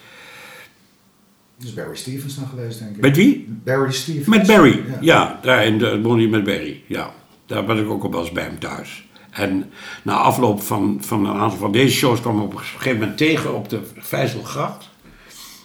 Dat 1.57 1.67
is 1.67 1.73
Barry 1.73 1.95
Stevens 1.95 2.35
dan 2.35 2.47
geweest, 2.47 2.79
denk 2.79 2.95
ik. 2.95 3.01
Met 3.01 3.15
wie? 3.15 3.45
Barry 3.63 3.91
Stevens. 3.91 4.27
Met 4.27 4.47
Barry, 4.47 4.83
Ja. 4.89 4.97
ja. 5.01 5.39
daar 5.41 5.65
in 5.65 5.77
de, 5.77 6.01
woonde 6.01 6.21
hij 6.21 6.31
met 6.31 6.43
Barry, 6.43 6.81
ja. 6.87 7.11
Daar 7.45 7.65
ben 7.65 7.77
ik 7.77 7.89
ook 7.89 8.03
al 8.03 8.11
wel 8.11 8.19
eens 8.21 8.31
bij 8.31 8.43
hem 8.43 8.59
thuis. 8.59 9.07
En 9.31 9.71
na 10.03 10.13
afloop 10.13 10.61
van, 10.61 10.97
van 11.01 11.25
een 11.25 11.35
aantal 11.35 11.57
van 11.59 11.71
deze 11.71 11.95
shows 11.95 12.21
kwam 12.21 12.37
ik 12.37 12.43
op 12.43 12.53
een 12.53 12.59
gegeven 12.59 12.99
moment 12.99 13.17
tegen 13.17 13.55
op 13.55 13.69
de 13.69 13.79
Vijzelgracht. 13.97 14.89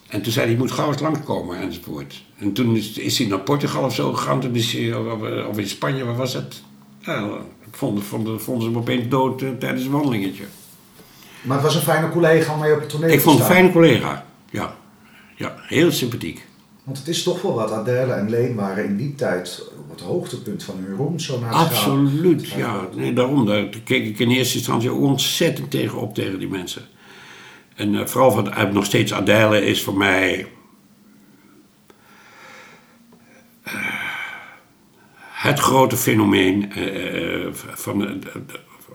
En 0.08 0.22
toen 0.22 0.32
zei 0.32 0.44
hij, 0.44 0.54
je 0.54 0.60
moet 0.60 0.72
gauw 0.72 0.88
eens 0.88 1.00
langskomen 1.00 1.60
enzovoort. 1.60 2.24
En 2.38 2.52
toen 2.52 2.76
is, 2.76 2.92
is 2.92 3.18
hij 3.18 3.26
naar 3.26 3.40
Portugal 3.40 3.84
of 3.84 3.94
zo 3.94 4.12
gegaan. 4.12 4.40
Toen 4.40 4.54
is 4.54 4.72
hij, 4.72 4.94
of, 4.94 5.22
of 5.48 5.58
in 5.58 5.68
Spanje, 5.68 6.04
waar 6.04 6.16
was 6.16 6.34
het? 6.34 6.62
Ja, 7.00 7.30
vonden, 7.70 8.04
vonden, 8.04 8.40
vonden 8.40 8.62
ze 8.62 8.68
hem 8.68 8.78
opeens 8.78 9.08
dood 9.08 9.42
eh, 9.42 9.48
tijdens 9.58 9.84
een 9.84 9.90
wandelingetje. 9.90 10.44
Maar 11.42 11.56
het 11.56 11.66
was 11.66 11.74
een 11.74 11.82
fijne 11.82 12.10
collega 12.10 12.52
om 12.52 12.60
mee 12.60 12.72
op 12.72 12.80
het 12.80 12.88
toneel 12.88 13.08
Ik 13.08 13.14
te 13.14 13.20
vond 13.20 13.38
een 13.38 13.44
fijne 13.44 13.72
collega, 13.72 14.24
ja. 14.50 14.76
Ja, 15.36 15.54
heel 15.58 15.92
sympathiek. 15.92 16.46
Want 16.84 16.98
het 16.98 17.08
is 17.08 17.22
toch 17.22 17.42
wel 17.42 17.54
wat 17.54 17.70
Adele 17.70 18.12
en 18.12 18.30
Leen 18.30 18.54
waren 18.54 18.84
in 18.84 18.96
die 18.96 19.14
tijd 19.14 19.68
op 19.78 19.90
het 19.90 20.00
hoogtepunt 20.00 20.62
van 20.62 20.74
hun 20.78 20.96
roem. 20.96 21.18
Zo 21.18 21.40
naar. 21.40 21.52
Absoluut, 21.52 22.48
ja. 22.48 22.88
Nee, 22.94 23.12
daarom 23.12 23.46
daar 23.46 23.68
keek 23.84 24.04
ik 24.04 24.18
in 24.18 24.30
eerste 24.30 24.56
instantie 24.56 24.92
ontzettend 24.92 25.70
tegen 25.70 25.98
op 25.98 26.14
tegen 26.14 26.38
die 26.38 26.48
mensen. 26.48 26.82
En 27.78 27.94
eh, 27.94 28.06
vooral 28.06 28.30
van, 28.30 28.52
eh, 28.52 28.70
nog 28.70 28.84
steeds 28.84 29.12
Adele 29.12 29.64
is 29.66 29.82
voor 29.82 29.96
mij... 29.96 30.46
eh, 33.62 33.72
het 35.18 35.58
grote 35.58 35.96
fenomeen 35.96 36.72
van, 37.54 38.22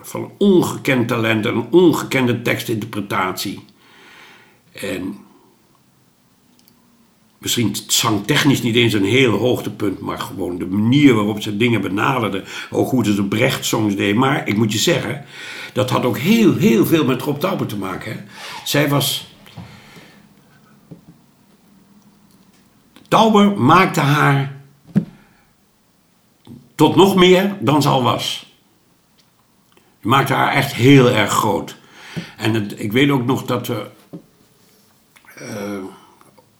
van 0.00 0.32
ongekend 0.38 1.08
talent 1.08 1.46
en 1.46 1.66
ongekende 1.70 2.42
tekstinterpretatie. 2.42 3.64
En 4.72 5.23
misschien 7.44 7.76
zangtechnisch 7.86 8.62
niet 8.62 8.76
eens 8.76 8.92
een 8.92 9.04
heel 9.04 9.38
hoogtepunt, 9.38 10.00
maar 10.00 10.18
gewoon 10.18 10.58
de 10.58 10.66
manier 10.66 11.14
waarop 11.14 11.42
ze 11.42 11.56
dingen 11.56 11.80
benaderden. 11.80 12.44
Ook 12.70 12.90
hoe 12.90 13.04
ze 13.04 13.14
de 13.14 13.24
Brecht-songs 13.24 13.96
deed. 13.96 14.14
Maar 14.14 14.48
ik 14.48 14.56
moet 14.56 14.72
je 14.72 14.78
zeggen, 14.78 15.24
dat 15.72 15.90
had 15.90 16.04
ook 16.04 16.18
heel, 16.18 16.56
heel 16.56 16.86
veel 16.86 17.04
met 17.04 17.22
Rob 17.22 17.40
Tauber 17.40 17.66
te 17.66 17.76
maken. 17.76 18.12
Hè. 18.12 18.18
Zij 18.64 18.88
was. 18.88 19.32
Tauber 23.08 23.60
maakte 23.60 24.00
haar 24.00 24.60
tot 26.74 26.96
nog 26.96 27.14
meer 27.16 27.56
dan 27.60 27.82
ze 27.82 27.88
al 27.88 28.02
was. 28.02 28.56
Die 29.74 30.10
maakte 30.10 30.32
haar 30.32 30.52
echt 30.52 30.74
heel 30.74 31.10
erg 31.10 31.30
groot. 31.30 31.76
En 32.36 32.78
ik 32.78 32.92
weet 32.92 33.10
ook 33.10 33.24
nog 33.24 33.44
dat 33.44 33.66
we 33.66 33.86
eh, 35.34 35.78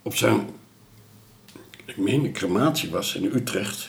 op 0.03 0.17
zijn 0.17 0.54
ik 1.97 2.03
meen 2.03 2.23
de 2.23 2.33
crematie 2.33 2.91
was 2.91 3.15
in 3.15 3.31
Utrecht. 3.35 3.89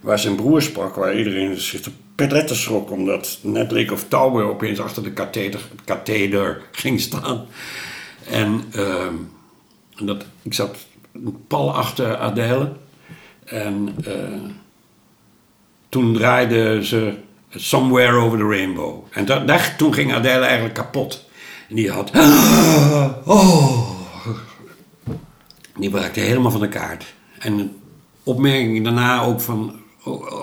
Waar 0.00 0.18
zijn 0.18 0.36
broer 0.36 0.62
sprak, 0.62 0.94
waar 0.94 1.18
iedereen 1.18 1.60
zich 1.60 1.80
te 1.80 1.90
peletten 2.14 2.56
schrok. 2.56 2.90
Omdat 2.90 3.38
net 3.42 3.70
leek 3.70 3.92
of 3.92 4.04
Tauber 4.08 4.44
opeens 4.44 4.80
achter 4.80 5.02
de 5.02 5.12
katheder, 5.12 5.60
katheder 5.84 6.62
ging 6.72 7.00
staan. 7.00 7.46
En 8.30 8.64
ehm, 8.72 9.14
dat, 9.98 10.24
ik 10.42 10.54
zat 10.54 10.76
pal 11.46 11.74
achter 11.74 12.16
Adele. 12.16 12.72
En 13.44 13.94
eh, 14.04 14.50
toen 15.88 16.14
draaide 16.14 16.84
ze 16.84 17.14
Somewhere 17.50 18.16
Over 18.16 18.38
the 18.38 18.44
Rainbow. 18.44 19.04
En 19.10 19.24
da- 19.24 19.44
daar, 19.44 19.74
toen 19.76 19.94
ging 19.94 20.12
Adele 20.12 20.44
eigenlijk 20.44 20.74
kapot. 20.74 21.24
En 21.68 21.74
die 21.74 21.90
had... 21.90 22.10
Oh, 23.24 23.95
die 25.78 25.90
raakte 25.90 26.20
helemaal 26.20 26.50
van 26.50 26.60
de 26.60 26.68
kaart. 26.68 27.14
En 27.38 27.76
opmerkingen 28.22 28.82
daarna 28.82 29.22
ook 29.22 29.40
van, 29.40 29.80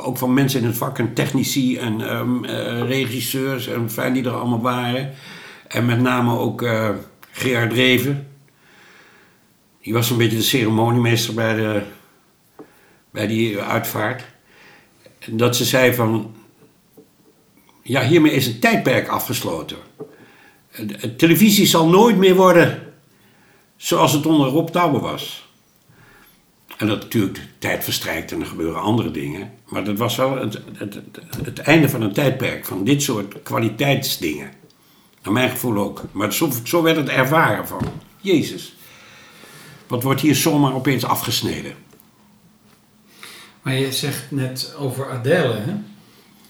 ook 0.03 0.17
van 0.17 0.33
mensen 0.33 0.59
in 0.59 0.65
het 0.65 0.77
vak 0.77 0.99
en 0.99 1.13
technici 1.13 1.77
en 1.77 2.09
ehm, 2.09 2.43
eh, 2.43 2.87
regisseurs 2.87 3.67
en 3.67 3.91
fijn 3.91 4.13
die 4.13 4.23
er 4.23 4.31
allemaal 4.31 4.61
waren. 4.61 5.13
En 5.67 5.85
met 5.85 5.99
name 5.99 6.37
ook 6.37 6.61
eh, 6.61 6.89
Gerard 7.31 7.73
Reven. 7.73 8.27
Die 9.81 9.93
was 9.93 10.09
een 10.09 10.17
beetje 10.17 10.37
de 10.37 10.43
ceremoniemeester 10.43 11.33
bij, 11.33 11.55
de, 11.55 11.81
bij 13.11 13.27
die 13.27 13.59
uitvaart. 13.59 14.23
Dat 15.27 15.55
ze 15.55 15.65
zei 15.65 15.93
van, 15.93 16.35
ja 17.81 18.01
hiermee 18.01 18.31
is 18.31 18.47
een 18.47 18.59
tijdperk 18.59 19.07
afgesloten. 19.07 19.77
Televisie 21.17 21.65
zal 21.65 21.87
nooit 21.87 22.17
meer 22.17 22.35
worden 22.35 22.92
zoals 23.83 24.11
het 24.11 24.25
onder 24.25 24.47
Rob 24.47 24.73
was. 25.01 25.47
En 26.77 26.87
dat 26.87 27.01
natuurlijk, 27.01 27.39
tijd 27.59 27.83
verstrijkt 27.83 28.31
en 28.31 28.39
er 28.39 28.45
gebeuren 28.45 28.81
andere 28.81 29.11
dingen. 29.11 29.53
Maar 29.67 29.83
dat 29.83 29.97
was 29.97 30.15
wel 30.15 30.37
het, 30.37 30.59
het, 30.77 30.93
het, 30.93 31.45
het 31.45 31.59
einde 31.59 31.89
van 31.89 32.01
een 32.01 32.13
tijdperk 32.13 32.65
van 32.65 32.83
dit 32.83 33.01
soort 33.01 33.43
kwaliteitsdingen. 33.43 34.51
Naar 35.23 35.33
mijn 35.33 35.49
gevoel 35.49 35.77
ook. 35.77 36.01
Maar 36.11 36.33
zo, 36.33 36.49
zo 36.63 36.81
werd 36.81 36.97
het 36.97 37.09
ervaren 37.09 37.67
van, 37.67 37.81
Jezus. 38.21 38.75
Wat 39.87 40.03
wordt 40.03 40.21
hier 40.21 40.35
zomaar 40.35 40.73
opeens 40.73 41.05
afgesneden? 41.05 41.75
Maar 43.61 43.73
je 43.73 43.91
zegt 43.91 44.31
net 44.31 44.75
over 44.79 45.09
Adele, 45.09 45.55
hè? 45.55 45.73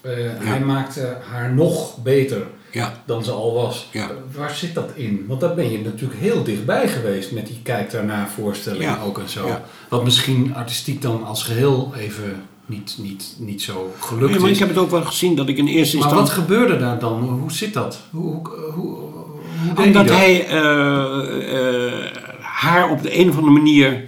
Eh, 0.00 0.46
Hij 0.46 0.60
maakte 0.60 1.18
haar 1.30 1.54
nog 1.54 2.02
beter 2.02 2.46
Ja. 2.74 3.02
dan 3.04 3.24
ze 3.24 3.30
al 3.30 3.54
was. 3.54 3.88
Ja. 3.90 4.10
Waar 4.36 4.54
zit 4.54 4.74
dat 4.74 4.90
in? 4.94 5.24
Want 5.28 5.40
daar 5.40 5.54
ben 5.54 5.70
je 5.70 5.80
natuurlijk 5.80 6.20
heel 6.20 6.42
dichtbij 6.42 6.88
geweest 6.88 7.32
met 7.32 7.46
die 7.46 7.58
kijk 7.62 7.90
daarna 7.90 8.28
voorstelling 8.34 8.82
Ja. 8.82 8.98
ook 9.04 9.18
en 9.18 9.28
zo. 9.28 9.48
Wat 9.88 10.04
misschien 10.04 10.54
artistiek 10.54 11.02
dan 11.02 11.24
als 11.24 11.42
geheel 11.42 11.92
even 11.98 12.42
niet, 12.66 12.96
niet, 12.98 13.34
niet 13.38 13.62
zo 13.62 13.92
gelukt 14.00 14.30
Nee, 14.30 14.40
maar 14.40 14.50
is. 14.50 14.54
ik 14.54 14.60
heb 14.60 14.68
het 14.74 14.78
ook 14.78 14.90
wel 14.90 15.02
gezien 15.04 15.36
dat 15.36 15.48
ik 15.48 15.56
in 15.58 15.66
eerste 15.66 15.96
Maar 15.96 16.06
instantie... 16.06 16.34
wat 16.36 16.44
gebeurde 16.44 16.76
daar 16.78 16.98
dan? 16.98 17.22
Hoe 17.22 17.52
zit 17.52 17.72
dat? 17.74 17.98
Hoe, 18.10 18.40
hoe, 18.74 18.96
hoe, 18.96 19.84
Omdat 19.84 20.06
dat? 20.06 20.16
hij 20.16 20.46
eh, 20.46 21.58
eh, 21.58 22.10
haar 22.40 22.90
op 22.90 23.02
de 23.02 23.18
een 23.18 23.28
of 23.28 23.36
andere 23.36 23.52
manier 23.54 24.04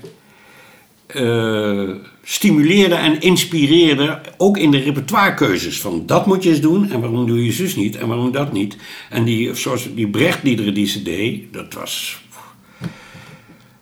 eh, 1.07 1.91
stimuleerde 2.29 2.95
en 2.95 3.21
inspireerde, 3.21 4.21
ook 4.37 4.59
in 4.59 4.71
de 4.71 4.79
repertoirekeuzes. 4.79 5.81
Van 5.81 6.03
dat 6.07 6.27
moet 6.27 6.43
je 6.43 6.51
eens 6.51 6.61
doen 6.61 6.91
en 6.91 7.01
waarom 7.01 7.27
doe 7.27 7.45
je 7.45 7.53
zus 7.53 7.77
niet 7.77 7.97
en 7.97 8.09
waarom 8.09 8.33
dat 8.33 8.53
niet. 8.53 8.77
En 9.11 9.25
die, 9.25 9.55
zoals 9.55 9.89
die 9.95 10.09
Brechtliederen 10.09 10.75
die 10.75 10.87
ze 10.87 11.03
deed, 11.03 11.53
dat 11.53 11.75
was... 11.75 12.25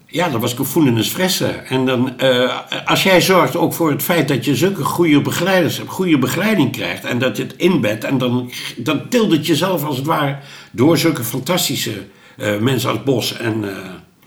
Ja, 0.07 0.29
dat 0.29 0.41
was 0.41 0.53
gevoelens 0.55 1.09
fressen. 1.09 1.67
En 1.67 1.87
dan, 1.87 2.19
eh, 2.19 2.59
als 2.85 3.03
jij 3.03 3.21
zorgt 3.21 3.57
ook 3.57 3.73
voor 3.73 3.91
het 3.91 4.03
feit 4.03 4.29
dat 4.29 4.45
je 4.45 4.57
zulke 4.57 4.85
goede 4.85 5.21
begeleiders 5.21 5.77
hebt, 5.77 5.91
goede 5.91 6.19
begeleiding 6.19 6.73
krijgt 6.73 7.05
en 7.05 7.19
dat 7.19 7.37
je 7.37 7.43
het 7.43 7.55
inbedt 7.57 8.05
en 8.05 8.19
dan, 8.19 8.51
dan 8.77 9.03
het 9.11 9.47
jezelf 9.47 9.85
als 9.85 9.97
het 9.97 10.07
ware 10.07 10.39
door 10.71 10.99
zulke 10.99 11.25
fantastische 11.25 12.07
eh, 12.37 12.59
mensen 12.59 12.91
als 12.91 13.03
Bos 13.03 13.37
en 13.37 13.65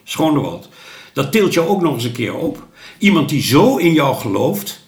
Schoonewald. 0.03 0.69
Dat 1.13 1.31
tilt 1.31 1.53
je 1.53 1.67
ook 1.67 1.81
nog 1.81 1.93
eens 1.93 2.03
een 2.03 2.11
keer 2.11 2.35
op. 2.35 2.67
Iemand 2.97 3.29
die 3.29 3.41
zo 3.41 3.77
in 3.77 3.93
jou 3.93 4.15
gelooft, 4.15 4.85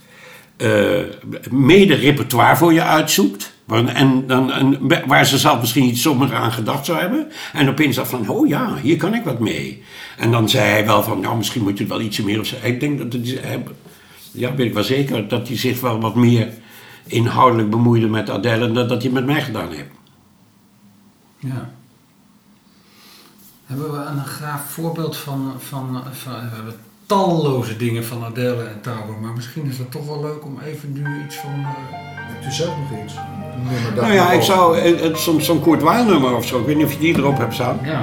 eh, 0.58 1.02
mede 1.52 1.94
repertoire 1.94 2.56
voor 2.56 2.74
je 2.74 2.84
uitzoekt. 2.84 3.58
En, 3.94 4.28
dan, 4.28 4.78
waar 5.08 5.26
ze 5.26 5.38
zelf 5.38 5.60
misschien 5.60 5.84
niet 5.86 5.98
zomaar 5.98 6.34
aan 6.34 6.52
gedacht 6.52 6.86
zou 6.86 7.00
hebben. 7.00 7.28
En 7.54 7.70
opeens 7.70 7.96
dacht 7.96 8.10
van, 8.10 8.30
oh 8.30 8.48
ja, 8.48 8.76
hier 8.76 8.98
kan 8.98 9.14
ik 9.14 9.24
wat 9.24 9.40
mee. 9.40 9.84
En 10.18 10.32
dan 10.32 10.50
zei 10.50 10.70
hij 10.70 10.86
wel 10.86 11.04
van, 11.04 11.20
nou 11.20 11.38
misschien 11.38 11.62
moet 11.64 11.78
je 11.78 11.84
het 11.84 11.94
wel 11.94 12.02
ietsje 12.02 12.24
meer... 12.24 12.40
Of 12.40 12.46
zo. 12.46 12.56
Ik 12.62 12.80
denk 12.80 13.12
dat 13.12 13.14
hij- 13.14 13.64
ja, 14.32 14.56
weet 14.56 14.68
ik 14.68 14.74
wel 14.74 14.84
zeker, 14.84 15.28
dat 15.28 15.48
hij 15.48 15.58
zich 15.58 15.80
wel 15.82 16.00
wat 16.00 16.16
meer 16.16 16.54
inhoudelijk 17.06 17.70
bemoeide 17.70 18.08
met 18.08 18.30
Adele... 18.30 18.72
dan 18.72 18.88
dat 18.88 19.02
hij 19.02 19.12
met 19.12 19.26
mij 19.26 19.42
gedaan 19.42 19.72
heeft. 19.72 19.90
Ja. 21.40 21.70
Hebben 23.66 23.92
we 23.92 23.98
een 23.98 24.26
graaf 24.26 24.72
voorbeeld 24.72 25.18
van, 25.18 25.54
van, 25.60 26.04
van 26.12 26.34
hebben 26.34 26.76
talloze 27.10 27.78
dingen 27.78 28.06
van 28.06 28.24
Adele 28.24 28.64
en 28.64 28.82
Tauber, 28.82 29.16
maar 29.22 29.34
misschien 29.34 29.66
is 29.70 29.78
het 29.78 29.92
toch 29.92 30.06
wel 30.06 30.22
leuk 30.22 30.46
om 30.46 30.60
even 30.66 30.92
nu 30.94 31.24
iets 31.26 31.36
van... 31.36 31.50
eh, 31.60 31.68
Hebt 32.34 32.46
u 32.46 32.52
zelf 32.52 32.74
nog 32.90 33.04
iets? 33.04 33.14
Nou 33.96 34.14
ja, 34.14 34.32
ik 34.32 34.42
zou 34.42 34.78
eh, 34.78 35.06
eh, 35.06 35.16
soms 35.16 35.46
zo'n 35.46 35.62
Kurt 35.62 35.84
Weill 35.84 36.04
nummer 36.06 36.36
of 36.36 36.46
zo, 36.46 36.60
ik 36.60 36.66
weet 36.66 36.76
niet 36.76 36.86
of 36.86 36.94
je 36.94 37.00
die 37.00 37.18
erop 37.18 37.38
hebt 37.38 37.54
staan. 37.54 37.80
ja. 37.84 38.02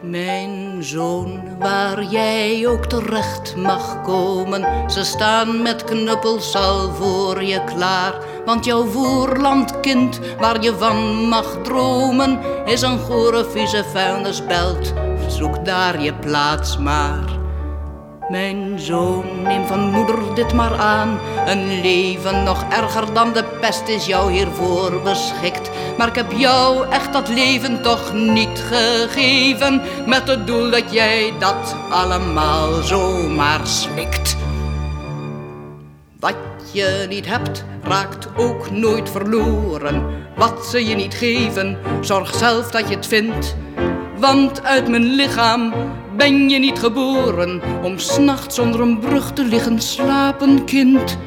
Mijn 0.00 0.82
zoon, 0.84 1.40
waar 1.58 2.04
jij 2.04 2.66
ook 2.68 2.84
terecht 2.86 3.56
mag 3.56 4.02
komen, 4.02 4.90
ze 4.90 5.04
staan 5.04 5.62
met 5.62 5.84
knuppels 5.84 6.54
al 6.56 6.92
voor 6.94 7.42
je 7.42 7.64
klaar. 7.64 8.14
Want 8.44 8.64
jouw 8.64 8.84
voorlandkind, 8.84 10.20
waar 10.38 10.62
je 10.62 10.74
van 10.78 11.28
mag 11.28 11.56
dromen, 11.62 12.38
is 12.64 12.82
een 12.82 12.98
gore 12.98 13.44
vieze 13.50 13.84
vuilnisbelt. 13.92 14.92
Zoek 15.28 15.64
daar 15.64 16.02
je 16.02 16.14
plaats 16.14 16.78
maar. 16.78 17.40
Mijn 18.28 18.78
zoon, 18.80 19.42
neem 19.42 19.66
van 19.66 19.90
moeder 19.90 20.34
dit 20.34 20.52
maar 20.52 20.74
aan. 20.78 21.18
Een 21.46 21.80
leven 21.80 22.42
nog 22.42 22.64
erger 22.70 23.14
dan 23.14 23.32
de 23.32 23.44
pest 23.60 23.88
is 23.88 24.06
jou 24.06 24.32
hiervoor 24.32 25.00
beschikt. 25.02 25.70
Maar 25.98 26.08
ik 26.08 26.14
heb 26.14 26.32
jou 26.32 26.88
echt 26.90 27.12
dat 27.12 27.28
leven 27.28 27.82
toch 27.82 28.12
niet 28.12 28.64
gegeven. 28.70 29.82
Met 30.06 30.28
het 30.28 30.46
doel 30.46 30.70
dat 30.70 30.92
jij 30.92 31.32
dat 31.38 31.76
allemaal 31.90 32.82
zomaar 32.82 33.66
slikt. 33.66 34.36
Wat 36.20 36.36
je 36.72 37.06
niet 37.08 37.26
hebt, 37.26 37.64
raakt 37.82 38.28
ook 38.36 38.70
nooit 38.70 39.10
verloren. 39.10 40.04
Wat 40.36 40.66
ze 40.66 40.86
je 40.86 40.94
niet 40.94 41.14
geven, 41.14 41.78
zorg 42.00 42.34
zelf 42.34 42.70
dat 42.70 42.88
je 42.88 42.94
het 42.94 43.06
vindt. 43.06 43.56
Want 44.22 44.62
uit 44.62 44.88
mijn 44.88 45.04
lichaam 45.04 45.72
ben 46.16 46.48
je 46.48 46.58
niet 46.58 46.78
geboren 46.78 47.62
om 47.82 47.98
s'nachts 47.98 48.58
onder 48.58 48.80
een 48.80 48.98
brug 48.98 49.32
te 49.32 49.44
liggen 49.44 49.80
slapen, 49.80 50.64
kind. 50.64 51.18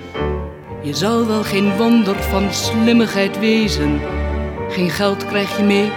Je 0.81 0.93
zal 0.93 1.27
wel 1.27 1.43
geen 1.43 1.77
wonder 1.77 2.15
van 2.23 2.53
slimmigheid 2.53 3.39
wezen. 3.39 4.01
Geen 4.69 4.89
geld 4.89 5.25
krijg 5.25 5.57
je 5.57 5.63
mee, 5.63 5.91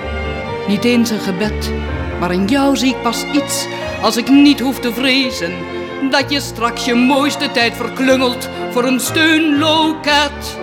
niet 0.68 0.84
eens 0.84 1.10
een 1.10 1.20
gebed. 1.20 1.72
Maar 2.20 2.32
in 2.32 2.46
jou 2.46 2.76
zie 2.76 2.94
ik 2.94 3.02
pas 3.02 3.24
iets 3.32 3.66
als 4.02 4.16
ik 4.16 4.28
niet 4.28 4.60
hoef 4.60 4.78
te 4.80 4.92
vrezen. 4.92 5.52
Dat 6.10 6.30
je 6.30 6.40
straks 6.40 6.84
je 6.84 6.94
mooiste 6.94 7.50
tijd 7.50 7.76
verklungelt 7.76 8.48
voor 8.70 8.84
een 8.84 9.00
steunloket. 9.00 10.58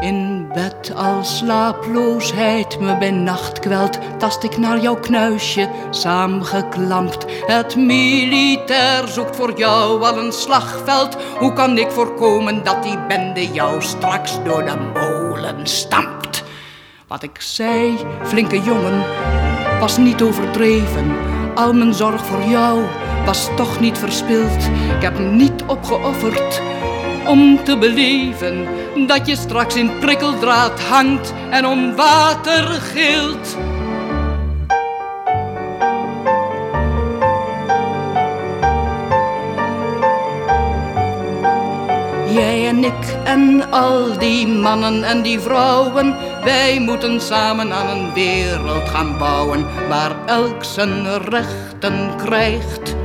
In 0.00 0.27
bed 0.54 0.92
als 0.94 1.36
slaaploosheid 1.36 2.80
me 2.80 2.98
bij 2.98 3.10
nacht 3.10 3.58
kwelt, 3.58 3.98
tast 4.18 4.42
ik 4.42 4.56
naar 4.56 4.80
jouw 4.80 4.96
knuisje, 4.96 5.68
saamgeklampt. 5.90 7.24
Het 7.46 7.76
militair 7.76 9.08
zoekt 9.08 9.36
voor 9.36 9.58
jou 9.58 10.02
al 10.02 10.18
een 10.18 10.32
slagveld. 10.32 11.16
Hoe 11.38 11.52
kan 11.52 11.78
ik 11.78 11.90
voorkomen 11.90 12.64
dat 12.64 12.82
die 12.82 12.98
bende 13.08 13.46
jou 13.52 13.82
straks 13.82 14.42
door 14.44 14.64
de 14.64 14.76
molen 14.94 15.66
stampt? 15.66 16.44
Wat 17.06 17.22
ik 17.22 17.40
zei, 17.40 17.98
flinke 18.22 18.60
jongen, 18.62 19.04
was 19.80 19.96
niet 19.96 20.22
overdreven. 20.22 21.16
Al 21.54 21.72
mijn 21.72 21.94
zorg 21.94 22.26
voor 22.26 22.42
jou 22.42 22.82
was 23.24 23.48
toch 23.56 23.80
niet 23.80 23.98
verspild. 23.98 24.64
Ik 24.96 25.02
heb 25.02 25.18
niet 25.18 25.62
opgeofferd 25.66 26.60
om 27.28 27.64
te 27.64 27.78
beleven 27.78 28.66
dat 29.06 29.26
je 29.26 29.36
straks 29.36 29.74
in 29.74 29.98
prikkeldraad 29.98 30.80
hangt 30.80 31.34
en 31.50 31.66
om 31.66 31.94
water 31.94 32.64
gilt. 32.64 33.56
Jij 42.32 42.68
en 42.68 42.84
ik 42.84 43.16
en 43.24 43.70
al 43.70 44.18
die 44.18 44.46
mannen 44.46 45.04
en 45.04 45.22
die 45.22 45.40
vrouwen, 45.40 46.16
wij 46.44 46.80
moeten 46.80 47.20
samen 47.20 47.72
aan 47.72 47.98
een 47.98 48.12
wereld 48.12 48.88
gaan 48.88 49.18
bouwen 49.18 49.66
waar 49.88 50.26
elk 50.26 50.64
zijn 50.64 51.18
rechten 51.18 52.10
krijgt. 52.16 52.96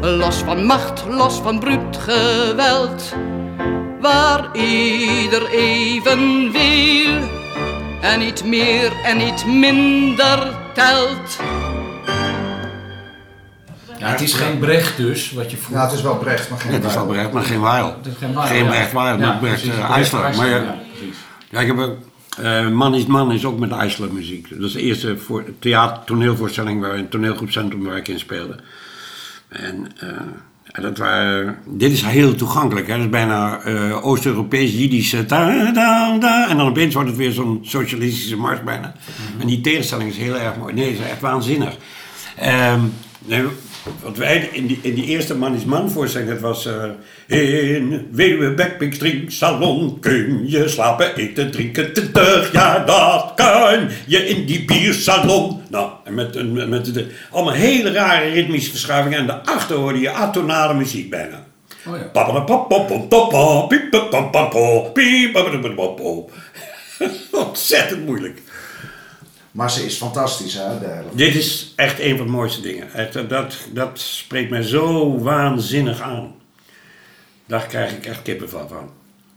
Los 0.00 0.36
van 0.36 0.64
macht, 0.64 1.04
los 1.08 1.40
van 1.40 1.58
bruut 1.58 1.96
geweld, 1.96 3.14
waar 4.00 4.56
ieder 4.56 5.48
even 5.48 6.52
veel 6.52 7.28
en 8.00 8.18
niet 8.18 8.44
meer 8.44 8.92
en 9.04 9.16
niet 9.16 9.46
minder 9.46 10.56
telt. 10.74 11.38
Ja, 13.98 14.08
het 14.10 14.20
is 14.20 14.34
geen 14.34 14.58
Brecht 14.58 14.96
dus, 14.96 15.32
wat 15.32 15.50
je 15.50 15.56
voelt. 15.56 15.78
Ja, 15.78 15.84
het 15.84 15.92
is 15.92 16.02
wel 16.02 16.16
Brecht, 16.16 16.50
maar 16.50 16.58
geen 16.58 16.72
Het 16.72 16.84
is 16.84 16.94
wel. 16.94 17.06
Brecht, 17.06 17.32
maar 17.32 17.42
geen 17.42 17.60
Weil. 17.60 17.96
Het 17.96 18.06
is 18.06 18.12
geen 18.18 18.32
Weil. 18.32 18.66
Brecht 18.66 18.92
Weil, 18.92 19.18
maar 19.18 19.38
Brecht 19.38 19.62
Brecht 19.62 19.78
IJsler. 19.90 20.36
Maar 20.36 20.48
ja, 20.48 20.56
ja, 20.56 20.78
precies. 20.92 21.16
ja, 21.50 21.60
ik 21.60 21.66
heb 21.66 21.96
eh, 22.42 22.68
Man 22.68 22.94
is 22.94 23.06
Man 23.06 23.32
is 23.32 23.44
ook 23.44 23.58
met 23.58 23.70
IJsler 23.70 24.12
muziek. 24.12 24.48
Dat 24.50 24.68
is 24.68 24.72
de 24.72 24.80
eerste 24.80 25.18
voor, 25.18 25.44
theater, 25.58 26.04
toneelvoorstelling 26.04 26.80
waar 26.80 26.94
een 26.94 27.08
toneelgroepcentrum 27.08 27.84
waar 27.84 27.96
ik 27.96 28.08
in 28.08 28.18
speelde. 28.18 28.56
En 29.48 29.86
eh, 29.98 30.10
dat 30.80 30.98
waren, 30.98 31.58
dit 31.66 31.92
is 31.92 32.02
heel 32.02 32.34
toegankelijk. 32.34 32.86
Hè? 32.86 32.94
Dat 32.94 33.04
is 33.04 33.10
bijna 33.10 33.60
eh, 33.60 34.06
Oost-Europees, 34.06 34.72
Jiddisch. 34.72 35.10
da, 35.10 35.70
da, 35.72 36.18
da, 36.18 36.48
en 36.48 36.56
dan 36.56 36.66
opeens 36.68 36.94
wordt 36.94 37.08
het 37.08 37.18
weer 37.18 37.32
zo'n 37.32 37.58
socialistische 37.62 38.36
mars 38.36 38.62
bijna. 38.62 38.94
En 39.40 39.46
die 39.46 39.60
tegenstelling 39.60 40.10
is 40.10 40.16
heel 40.16 40.36
erg 40.36 40.56
mooi. 40.56 40.74
Nee, 40.74 40.92
is 40.92 40.98
echt 40.98 41.20
waanzinnig. 41.20 41.76
Ehm, 42.36 42.80
nee, 43.24 43.44
wat 44.02 44.16
wij 44.16 44.48
in 44.52 44.66
die, 44.66 44.78
in 44.82 44.94
die 44.94 45.04
eerste 45.04 45.34
Man 45.36 45.54
is 45.54 45.64
Man 45.64 45.90
voorstelling, 45.90 46.30
dat 46.30 46.40
was... 46.40 46.66
eh, 47.26 47.74
in 47.74 48.08
Weduwe 48.12 48.54
Bekpik's 48.54 48.98
drinksalon 48.98 49.98
kun 50.00 50.42
je 50.50 50.68
slapen, 50.68 51.16
eten, 51.16 51.50
drinken, 51.50 51.92
twintig 51.92 52.52
jaar, 52.52 52.86
dat 52.86 53.32
kan 53.36 53.88
je 54.06 54.26
in 54.28 54.46
die 54.46 54.64
biersalon. 54.64 55.60
Nou, 55.70 55.90
en 56.04 56.14
met, 56.14 56.36
een- 56.36 56.68
met 56.68 56.94
de, 56.94 57.06
allemaal 57.30 57.54
hele 57.54 57.90
rare 57.92 58.28
ritmische 58.28 58.70
verschuivingen. 58.70 59.18
En 59.18 59.26
daarachter 59.26 59.76
hoorde 59.76 60.00
je 60.00 60.10
atonale 60.10 60.74
muziek 60.74 61.10
bijna. 61.10 61.46
Oh 61.86 61.96
ja. 61.96 62.02
Ontzettend 67.32 68.06
moeilijk. 68.06 68.42
Maar 69.58 69.70
ze 69.70 69.84
is 69.84 69.96
fantastisch, 69.96 70.54
hè, 70.54 70.78
de. 70.78 71.02
Dit 71.12 71.34
is 71.34 71.72
echt 71.76 72.00
een 72.00 72.16
van 72.16 72.26
de 72.26 72.32
mooiste 72.32 72.60
dingen. 72.60 72.92
Echt, 72.92 73.12
dat- 73.12 73.28
dat, 73.28 73.56
dat 73.72 73.90
spreekt 73.98 74.50
mij 74.50 74.62
zo 74.62 75.18
waanzinnig 75.18 76.00
aan. 76.00 76.34
Daar 77.46 77.66
krijg 77.66 77.92
ik 77.92 78.06
echt 78.06 78.22
kippenvel 78.22 78.68
van. 78.68 78.88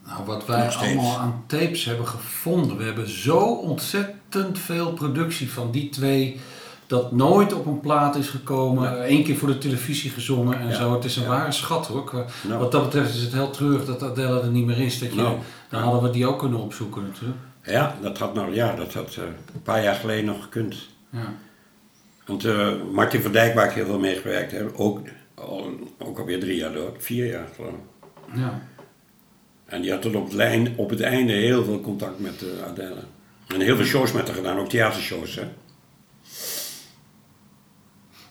Nou, 0.08 0.26
wat 0.26 0.46
wij 0.46 0.70
allemaal 0.76 1.18
aan 1.18 1.44
tapes 1.48 1.86
hebben 1.86 2.08
gevonden. 2.08 2.78
We 2.78 2.84
hebben 2.84 3.10
zo 3.10 3.38
ontzettend 3.40 4.60
veel 4.60 4.94
productie 4.94 5.52
van 5.52 5.72
die 5.72 5.90
twee. 5.90 6.40
Dat 6.88 7.12
nooit 7.12 7.54
op 7.54 7.66
een 7.66 7.80
plaat 7.80 8.16
is 8.16 8.28
gekomen. 8.30 9.12
Eén 9.12 9.24
keer 9.24 9.36
voor 9.38 9.48
de 9.48 9.58
televisie 9.58 10.10
gezongen 10.12 10.60
en 10.60 10.68
Ja. 10.68 10.74
zo. 10.76 10.94
Het 10.94 11.04
is 11.06 11.16
een 11.16 11.28
ware 11.28 11.52
schat 11.52 11.88
hoor. 11.88 12.26
Nou. 12.48 12.60
Wat 12.60 12.72
dat 12.72 12.84
betreft 12.84 13.16
is 13.16 13.22
het 13.22 13.34
heel 13.34 13.50
treurig 13.50 13.86
dat 13.86 14.04
Adele 14.04 14.42
er 14.42 14.48
niet 14.50 14.66
meer 14.66 14.80
is. 14.80 15.00
Dat 15.00 15.10
je, 15.10 15.16
Nou. 15.16 15.38
Dan 15.70 15.82
hadden 15.82 16.02
we 16.02 16.10
die 16.10 16.28
ook 16.28 16.40
kunnen 16.40 16.60
opzoeken 16.60 17.02
natuurlijk. 17.12 17.40
Ja, 17.64 17.98
dat 18.02 18.18
had, 18.18 18.34
nou, 18.34 18.54
ja, 18.56 18.76
dat 18.76 18.94
had 18.94 19.16
eh, 19.16 19.24
een 19.24 19.62
paar 19.64 19.84
jaar 19.84 19.96
geleden 19.96 20.26
nog 20.26 20.44
gekund. 20.44 20.90
Ja. 21.10 21.34
Want 22.26 22.46
eh, 22.46 22.72
Martin 22.92 23.22
van 23.22 23.32
Dijk, 23.32 23.54
waar 23.54 23.66
ik 23.66 23.72
heel 23.72 23.86
veel 23.86 24.00
mee 24.00 24.16
gewerkt 24.16 24.52
heb, 24.52 24.72
ook, 24.76 25.08
al, 25.34 25.74
ook 25.98 26.20
alweer 26.20 26.40
drie 26.40 26.56
jaar 26.56 26.74
dood. 26.74 27.04
Vier 27.04 27.26
jaar 27.26 27.48
geloof 27.56 27.74
ik. 27.74 28.36
Ja. 28.36 28.62
En 29.66 29.82
die 29.82 29.92
had 29.92 30.02
tot 30.02 30.16
op 30.16 30.24
het, 30.24 30.34
lijn, 30.34 30.74
op 30.76 30.90
het 30.90 31.02
einde 31.02 31.34
heel 31.34 31.64
veel 31.64 31.82
contact 31.82 32.20
met 32.20 32.42
uh, 32.42 32.68
Adele. 32.68 33.04
En 33.48 33.62
heel 33.62 33.76
veel 33.76 33.86
shows 33.86 34.12
met 34.12 34.28
haar 34.28 34.36
gedaan, 34.36 34.60
ook 34.60 34.70
theatershows. 34.70 35.36
Hè? 35.36 35.44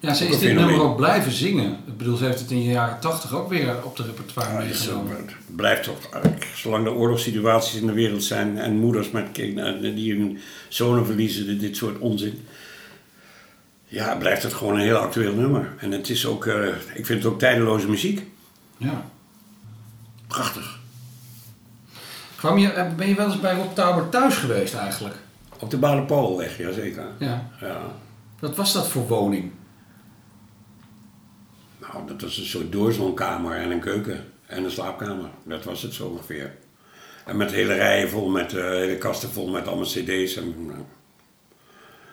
Ja, 0.00 0.14
ze 0.14 0.26
is 0.26 0.38
dit 0.38 0.54
nummer 0.54 0.82
ook 0.82 0.96
blijven 0.96 1.32
zingen. 1.32 1.72
Ik 1.86 1.96
bedoel, 1.96 2.16
ze 2.16 2.24
heeft 2.24 2.40
het 2.40 2.50
in 2.50 2.58
de 2.58 2.64
jaren 2.64 3.00
tachtig 3.00 3.34
ook 3.34 3.48
weer 3.48 3.84
op 3.84 3.96
de 3.96 4.02
repertoire 4.02 4.50
Ja, 4.52 4.58
het 4.58 4.68
meegenomen. 4.68 5.30
blijft 5.46 5.82
toch, 5.82 6.10
eigenlijk, 6.12 6.48
zolang 6.54 6.86
er 6.86 6.92
oorlogssituaties 6.94 7.80
in 7.80 7.86
de 7.86 7.92
wereld 7.92 8.22
zijn 8.22 8.58
en 8.58 8.76
moeders 8.76 9.10
met 9.10 9.28
kinderen 9.32 9.94
die 9.94 10.14
hun 10.14 10.38
zonen 10.68 11.06
verliezen, 11.06 11.58
dit, 11.58 11.76
soort 11.76 11.98
onzin. 11.98 12.46
Ja, 13.86 14.16
blijft 14.16 14.42
het 14.42 14.54
gewoon 14.54 14.74
een 14.74 14.80
heel 14.80 14.96
actueel 14.96 15.34
nummer. 15.34 15.74
En 15.78 15.90
het 15.90 16.08
is 16.08 16.26
ook, 16.26 16.46
eh, 16.46 16.66
ik 16.94 17.06
vind 17.06 17.22
het 17.22 17.32
ook 17.32 17.38
tijdeloze 17.38 17.88
muziek. 17.88 18.26
Ja. 18.76 19.04
Prachtig. 20.26 20.78
Kwam 22.36 22.58
je, 22.58 22.72
eh, 22.72 22.94
ben 22.94 23.08
je 23.08 23.14
wel 23.14 23.26
eens 23.26 23.40
bij 23.40 23.54
Rob 23.54 23.74
Tauber 23.74 24.08
thuis 24.08 24.34
geweest 24.36 24.74
eigenlijk? 24.74 25.14
Op 25.58 25.70
de 25.70 25.76
Badenpoolweg, 25.76 26.58
jazeker. 26.58 27.06
Ja. 27.18 27.50
Ja. 27.60 27.80
Wat 28.38 28.56
was 28.56 28.72
dat 28.72 28.88
voor 28.88 29.06
woning? 29.06 29.50
Nou, 31.92 32.06
dat 32.06 32.20
was 32.20 32.36
een 32.36 32.44
soort 32.44 32.72
doorslonkamer 32.72 33.56
en 33.56 33.70
een 33.70 33.80
keuken 33.80 34.24
en 34.46 34.64
een 34.64 34.70
slaapkamer. 34.70 35.30
Dat 35.44 35.64
was 35.64 35.82
het 35.82 35.94
zo 35.94 36.06
ongeveer. 36.06 36.54
En 37.24 37.36
met 37.36 37.50
hele 37.50 37.74
rijen 37.74 38.08
vol, 38.08 38.28
met 38.28 38.54
eh, 38.54 38.64
hele 38.64 38.98
kasten 38.98 39.30
vol 39.30 39.48
met 39.48 39.66
allemaal 39.66 39.86
cd's. 39.86 40.36
En, 40.36 40.66
nou, 40.66 40.84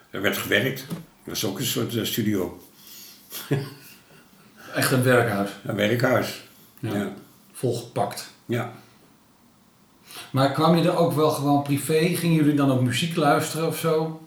er 0.09 0.21
werd 0.21 0.37
gewerkt. 0.37 0.85
Dat 1.23 1.35
is 1.35 1.45
ook 1.45 1.59
een 1.59 1.65
soort 1.65 1.95
eh, 1.95 2.03
studio. 2.03 2.61
Echt 4.75 4.91
een 4.91 5.03
werkhuis. 5.03 5.49
Een 5.65 5.75
werkhuis. 5.75 6.43
Ja. 6.79 6.95
Ja. 6.95 7.13
Volgepakt. 7.51 8.29
ja. 8.45 8.71
Maar 10.31 10.51
kwam 10.51 10.75
je 10.75 10.89
er 10.89 10.97
ook 10.97 11.13
wel 11.13 11.29
gewoon 11.29 11.63
privé? 11.63 11.99
Gingen 12.15 12.35
jullie 12.35 12.53
dan 12.53 12.71
ook 12.71 12.81
muziek 12.81 13.15
luisteren 13.15 13.67
of 13.67 13.77
zo? 13.77 14.21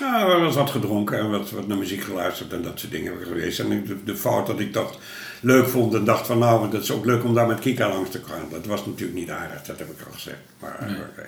Ja, 0.00 0.28
er 0.28 0.40
was 0.40 0.54
wat 0.54 0.70
gedronken 0.70 1.18
en 1.18 1.30
wat, 1.30 1.50
wat 1.50 1.66
naar 1.66 1.78
muziek 1.78 2.02
geluisterd 2.02 2.52
en 2.52 2.62
dat 2.62 2.78
soort 2.78 2.92
dingen 2.92 3.06
hebben 3.06 3.26
geweest. 3.26 3.58
En 3.58 3.84
de, 3.84 4.04
de 4.04 4.16
fout 4.16 4.46
dat 4.46 4.60
ik 4.60 4.72
dat 4.72 4.98
leuk 5.40 5.68
vond 5.68 5.94
en 5.94 6.04
dacht 6.04 6.26
van 6.26 6.38
nou, 6.38 6.70
dat 6.70 6.82
is 6.82 6.90
ook 6.90 7.04
leuk 7.04 7.24
om 7.24 7.34
daar 7.34 7.46
met 7.46 7.58
Kika 7.58 7.88
langs 7.88 8.10
te 8.10 8.20
gaan. 8.24 8.48
Dat 8.50 8.66
was 8.66 8.86
natuurlijk 8.86 9.18
niet 9.18 9.30
aardig, 9.30 9.62
dat 9.62 9.78
heb 9.78 9.90
ik 9.90 10.06
al 10.06 10.12
gezegd. 10.12 10.38
Maar 10.60 10.78
eh, 10.78 10.90
oké. 10.90 11.26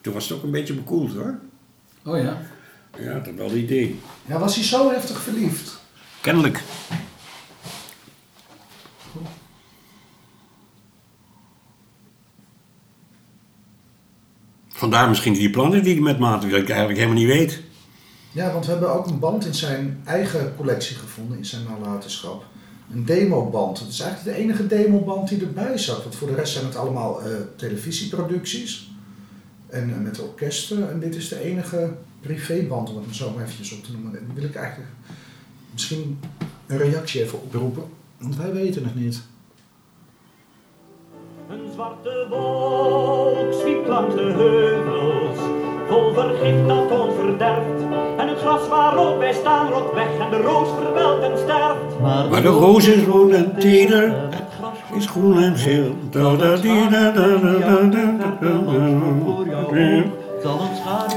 toen 0.00 0.12
was 0.12 0.28
het 0.28 0.38
ook 0.38 0.44
een 0.44 0.50
beetje 0.50 0.74
bekoeld 0.74 1.14
hoor. 1.14 1.38
Oh 2.04 2.22
ja. 2.22 2.40
Ja, 2.98 3.18
dat 3.18 3.34
wel 3.34 3.46
het 3.46 3.56
idee. 3.56 4.00
Ja, 4.26 4.38
was 4.38 4.54
hij 4.54 4.64
zo 4.64 4.90
heftig 4.90 5.20
verliefd? 5.20 5.80
Kennelijk. 6.20 6.62
Vandaar 14.68 15.08
misschien 15.08 15.32
die 15.32 15.50
plannen 15.50 15.82
die 15.82 15.94
ik 15.94 16.00
met 16.00 16.18
Maarten, 16.18 16.50
dat 16.50 16.60
ik 16.60 16.68
eigenlijk 16.68 16.98
helemaal 16.98 17.22
niet 17.22 17.32
weet. 17.32 17.66
Ja, 18.38 18.52
want 18.52 18.64
we 18.64 18.70
hebben 18.70 18.94
ook 18.94 19.06
een 19.06 19.18
band 19.18 19.44
in 19.46 19.54
zijn 19.54 20.00
eigen 20.04 20.56
collectie 20.56 20.96
gevonden, 20.96 21.38
in 21.38 21.44
zijn 21.44 21.62
nalatenschap. 21.64 22.44
Een 22.92 23.04
demoband. 23.04 23.78
Het 23.78 23.88
is 23.88 24.00
eigenlijk 24.00 24.36
de 24.36 24.42
enige 24.42 24.66
demoband 24.66 25.28
die 25.28 25.40
erbij 25.40 25.78
zat. 25.78 26.02
Want 26.02 26.14
voor 26.14 26.28
de 26.28 26.34
rest 26.34 26.52
zijn 26.52 26.64
het 26.64 26.76
allemaal 26.76 27.22
eh, 27.22 27.30
televisieproducties. 27.56 28.90
En 29.66 29.90
eh, 29.90 29.98
met 29.98 30.20
orkesten. 30.20 30.90
En 30.90 31.00
dit 31.00 31.14
is 31.14 31.28
de 31.28 31.40
enige 31.40 31.92
privéband, 32.20 32.90
om 32.90 32.96
het 33.06 33.16
zo 33.16 33.30
maar 33.30 33.42
eventjes 33.42 33.72
op 33.72 33.84
te 33.84 33.92
noemen. 33.92 34.18
En 34.18 34.30
wil 34.34 34.44
ik 34.44 34.54
eigenlijk 34.54 34.90
misschien 35.72 36.20
een 36.66 36.78
reactie 36.78 37.22
even 37.22 37.42
oproepen. 37.42 37.82
Want 38.18 38.36
wij 38.36 38.52
weten 38.52 38.84
het 38.84 38.94
niet. 38.94 39.22
Een 41.48 41.72
zwarte 41.72 42.26
wolk 42.30 43.52
zwiept 43.52 43.88
langs 43.88 44.14
de 44.14 44.20
heuvels, 44.20 45.38
vol 45.88 46.14
dat 46.14 46.90
ons. 46.90 47.87
Het 48.48 48.56
gras 48.56 48.68
waarop 48.68 49.18
wij 49.18 49.32
staan 49.32 49.70
rolt 49.70 49.94
weg 49.94 50.08
en 50.20 50.30
de 50.30 50.42
roos 50.42 50.68
verwelkt 50.82 51.22
en 51.22 51.38
sterft. 51.38 52.00
Maar 52.30 52.42
de 52.42 52.48
roos 52.48 52.86
is 52.86 53.04
rood 53.04 53.30
en 53.30 53.54
teder, 53.58 54.14
is 54.96 55.06
groen 55.06 55.42
en 55.42 55.56
geel. 55.56 55.94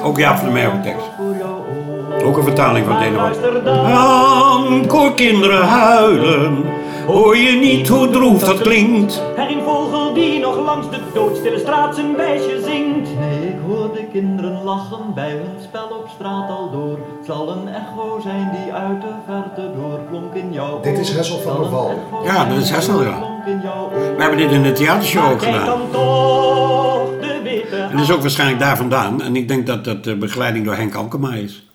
Ook 0.04 0.18
Jaap 0.18 0.36
van 0.38 0.46
der 0.46 0.54
Merwe 0.54 0.80
tekst. 0.82 1.06
Ook 2.26 2.38
een 2.38 2.44
vertaling 2.44 2.86
van 2.86 2.98
Dan 3.64 4.90
hoor 4.90 5.14
kinderen 5.14 5.68
huilen, 5.68 6.64
hoor 7.08 7.38
je 7.38 7.52
niet 7.52 7.88
hoe 7.88 8.10
droef 8.10 8.44
dat 8.44 8.62
klinkt. 8.62 9.24
er 9.38 9.52
een 9.52 9.62
vogel 9.66 10.14
die 10.14 10.40
nog 10.40 10.58
langs 10.58 10.90
de 10.90 10.98
doodstille 11.14 11.60
straat 11.60 11.96
zijn 11.96 12.16
wijsje 12.16 12.62
zingt. 12.66 13.10
Hoor 13.92 14.00
de 14.00 14.08
kinderen 14.12 14.64
lachen 14.64 15.14
bij 15.14 15.32
hun 15.32 15.62
spel 15.68 15.88
op 15.88 16.10
straat 16.16 16.50
al 16.50 16.72
door. 16.72 16.98
Het 17.18 17.26
zal 17.26 17.52
een 17.52 17.68
echo 17.68 18.20
zijn 18.24 18.52
die 18.52 18.74
uit 18.74 19.02
de 19.02 19.14
verte 19.26 19.72
doorklonk 19.76 20.34
in 20.34 20.54
jouw 20.54 20.82
Dit 20.82 20.98
is. 20.98 21.10
Hessel 21.10 21.40
van 21.40 21.56
der 21.56 21.66
een 21.66 21.72
Wal. 21.72 22.24
Ja, 22.24 22.46
dat 22.46 22.58
is 22.58 22.70
Hessel, 22.70 23.04
ja. 23.04 23.42
We 23.46 24.16
hebben 24.18 24.38
dit 24.38 24.52
in 24.52 24.64
de 24.64 24.72
theatershow 24.72 25.32
ook 25.32 25.44
gedaan. 25.44 25.82
En 27.72 27.92
dat 27.92 28.02
is 28.02 28.12
ook 28.12 28.22
waarschijnlijk 28.22 28.60
daar 28.60 28.78
vandaan. 28.78 29.22
En 29.22 29.36
ik 29.36 29.48
denk 29.48 29.68
dat 29.68 29.86
dat 29.86 30.04
de 30.04 30.16
begeleiding 30.16 30.66
door 30.66 30.76
Henk 30.76 30.96
Alkema 30.96 31.34
is. 31.34 31.68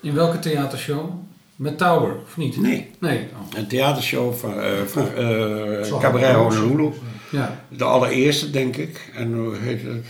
In 0.00 0.14
welke 0.14 0.38
theatershow? 0.38 1.10
Met 1.56 1.78
Tower, 1.78 2.16
of 2.24 2.36
niet? 2.36 2.60
Nee. 2.60 2.90
Nee. 2.98 3.18
oh. 3.18 3.58
Een 3.58 3.66
theatershow 3.66 4.34
van, 4.34 4.60
eh 4.60 4.70
van 4.86 5.14
eh, 5.14 5.82
Zo 5.82 5.98
Cabaret 5.98 6.34
Honolulu. 6.34 6.66
Honolulu. 6.66 6.92
Ja. 7.30 7.60
De 7.68 7.84
allereerste, 7.84 8.50
denk 8.50 8.76
ik. 8.76 9.10
En 9.14 9.34
hoe 9.34 9.56
heet 9.56 9.82
het? 9.82 10.06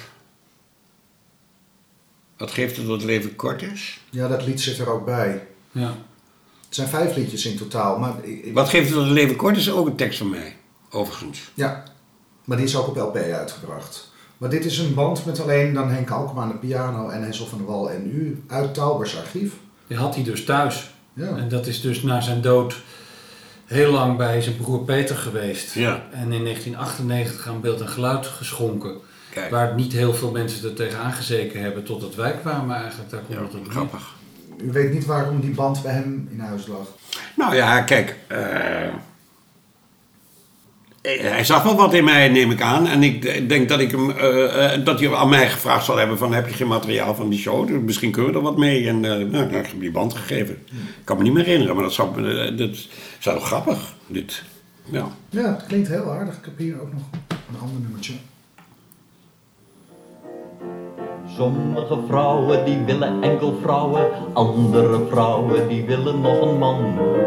Wat 2.45 2.53
geeft 2.53 2.77
het 2.77 2.87
dat 2.87 2.95
het 2.97 3.05
leven 3.05 3.37
kort 3.37 3.63
is? 3.63 4.01
Ja, 4.11 4.29
dat 4.29 4.47
lied 4.47 4.61
zit 4.61 4.79
er 4.79 4.89
ook 4.91 5.05
bij. 5.05 5.47
ja. 5.73 5.95
Het 6.67 6.75
zijn 6.83 6.89
vijf 6.89 7.17
liedjes 7.17 7.47
in 7.47 7.57
totaal. 7.57 7.99
Maar, 7.99 8.13
ik- 8.23 8.45
ik- 8.45 8.55
Wat 8.55 8.69
geeft 8.69 8.87
het 8.87 8.95
dat 8.95 9.05
het 9.05 9.13
leven 9.13 9.37
kort 9.37 9.57
is? 9.57 9.71
Ook 9.71 9.87
een 9.87 9.97
tekst 9.97 10.19
van 10.19 10.31
mij, 10.31 10.57
overigens. 10.91 11.51
Ja, 11.55 11.83
maar 12.45 12.57
die 12.57 12.67
is 12.67 12.77
ook 12.77 12.87
op 12.89 12.97
LP 12.97 13.17
uitgebracht. 13.17 14.11
Maar 14.39 14.51
dit 14.51 14.65
is 14.65 14.79
een 14.79 14.95
band 14.95 15.25
met 15.27 15.41
alleen 15.41 15.75
dan 15.75 15.89
Henk 15.91 16.11
Alkema 16.11 16.43
aan 16.43 16.49
de 16.49 16.55
piano 16.55 17.09
en 17.09 17.23
Hessel 17.23 17.47
van 17.47 17.59
der 17.59 17.67
Wal 17.67 17.91
en 17.91 18.11
u 18.15 18.43
uit 18.49 18.75
Taubers 18.75 19.17
archief. 19.19 19.53
Die 19.87 19.97
had 19.97 20.15
hij 20.15 20.25
dus 20.25 20.45
thuis. 20.45 20.91
Ja. 21.13 21.37
En 21.37 21.49
dat 21.49 21.67
is 21.67 21.81
dus 21.81 22.03
na 22.03 22.21
zijn 22.21 22.41
dood 22.41 22.75
heel 23.65 23.93
lang 23.93 24.17
bij 24.17 24.41
zijn 24.43 24.57
broer 24.57 24.85
Peter 24.85 25.17
geweest. 25.17 25.75
Ja. 25.75 26.03
En 26.11 26.33
in 26.33 26.43
1998 26.43 27.49
aan 27.49 27.61
beeld 27.61 27.81
en 27.81 27.89
geluid 27.89 28.27
geschonken. 28.27 28.97
Kijk. 29.35 29.51
Waar 29.51 29.75
niet 29.75 29.93
heel 29.93 30.15
veel 30.15 30.31
mensen 30.31 30.69
er 30.69 30.75
tegen 30.75 30.99
aangezeken 30.99 31.61
hebben 31.61 31.85
totdat 31.85 32.15
wij 32.15 32.33
kwamen 32.33 32.77
eigenlijk. 32.77 33.11
Daar 33.11 33.21
komt 33.21 33.39
Ja, 33.39 33.45
het 33.45 33.55
op 33.55 33.71
grappig. 33.71 34.15
U 34.63 34.73
weet 34.73 34.93
niet 34.93 35.05
waarom 35.07 35.41
die 35.41 35.51
band 35.51 35.83
bij 35.83 35.93
hem 35.93 36.29
in 36.31 36.41
huis 36.41 36.67
lag. 36.67 36.87
Nou 37.37 37.55
ja, 37.55 37.81
kijk. 37.81 38.17
eh, 38.29 38.39
hij 41.03 41.45
zag 41.45 41.63
wel 41.63 41.77
wat 41.77 41.95
in 41.95 42.05
mij, 42.05 42.29
neem 42.29 42.51
ik 42.51 42.61
aan. 42.61 42.87
En 42.87 43.03
ik 43.03 43.49
denk 43.49 43.69
dat, 43.69 43.81
ik 43.81 43.91
hem, 43.91 44.11
eh, 44.11 44.85
dat 44.85 45.01
hij 45.01 45.15
aan 45.15 45.29
mij 45.29 45.51
gevraagd 45.51 45.85
zal 45.85 45.97
hebben 45.97 46.19
van... 46.19 46.33
heb 46.33 46.49
je 46.49 46.55
geen 46.55 46.67
materiaal 46.69 47.15
van 47.15 47.29
die 47.29 47.39
show? 47.39 47.67
Dus 47.67 47.81
misschien 47.83 48.11
kunnen 48.11 48.31
we 48.31 48.37
er 48.37 48.43
wat 48.45 48.57
mee. 48.57 48.89
En 48.89 49.05
eh, 49.05 49.27
nou, 49.27 49.45
ik 49.47 49.53
heb 49.55 49.67
hem 49.67 49.79
die 49.79 49.91
band 49.91 50.15
gegeven. 50.15 50.55
Ik 50.71 51.05
kan 51.05 51.17
me 51.17 51.23
niet 51.23 51.33
meer 51.33 51.45
herinneren, 51.45 51.75
maar 51.75 51.85
dat 51.85 51.93
zou, 51.93 52.23
dat 52.57 52.71
is 52.71 52.89
wel 53.23 53.41
grappig. 53.41 53.95
Dit. 54.07 54.43
Ja. 54.85 55.07
Ja, 55.31 55.55
het 55.55 55.67
klinkt 55.67 55.89
heel 55.89 56.11
aardig. 56.11 56.35
Ik 56.37 56.45
heb 56.45 56.59
hier 56.59 56.81
ook 56.81 56.93
nog 56.93 57.03
een 57.29 57.61
ander 57.61 57.81
nummertje. 57.81 58.13
Sommige 61.37 61.97
vrouwen 62.09 62.65
die 62.65 62.79
willen 62.87 63.23
enkel 63.23 63.55
vrouwen, 63.63 64.03
andere 64.33 65.01
vrouwen 65.11 65.69
die 65.69 65.85
willen 65.85 66.21
nog 66.21 66.41
een 66.41 66.59
man. 66.59 66.77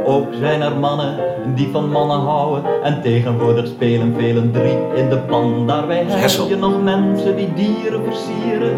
Ook 0.05 0.27
zijn 0.39 0.61
er 0.61 0.75
mannen 0.75 1.15
die 1.55 1.69
van 1.71 1.89
mannen 1.89 2.19
houden 2.19 2.83
en 2.83 3.01
tegenwoordig 3.01 3.67
spelen 3.67 4.13
velen 4.17 4.51
drie 4.51 4.77
in 4.95 5.09
de 5.09 5.17
pan. 5.17 5.67
Daarbij 5.67 5.97
heb 5.97 6.19
Hessel. 6.19 6.47
je 6.47 6.55
nog 6.55 6.83
mensen 6.83 7.35
die 7.35 7.53
dieren 7.53 8.01
versieren. 8.03 8.75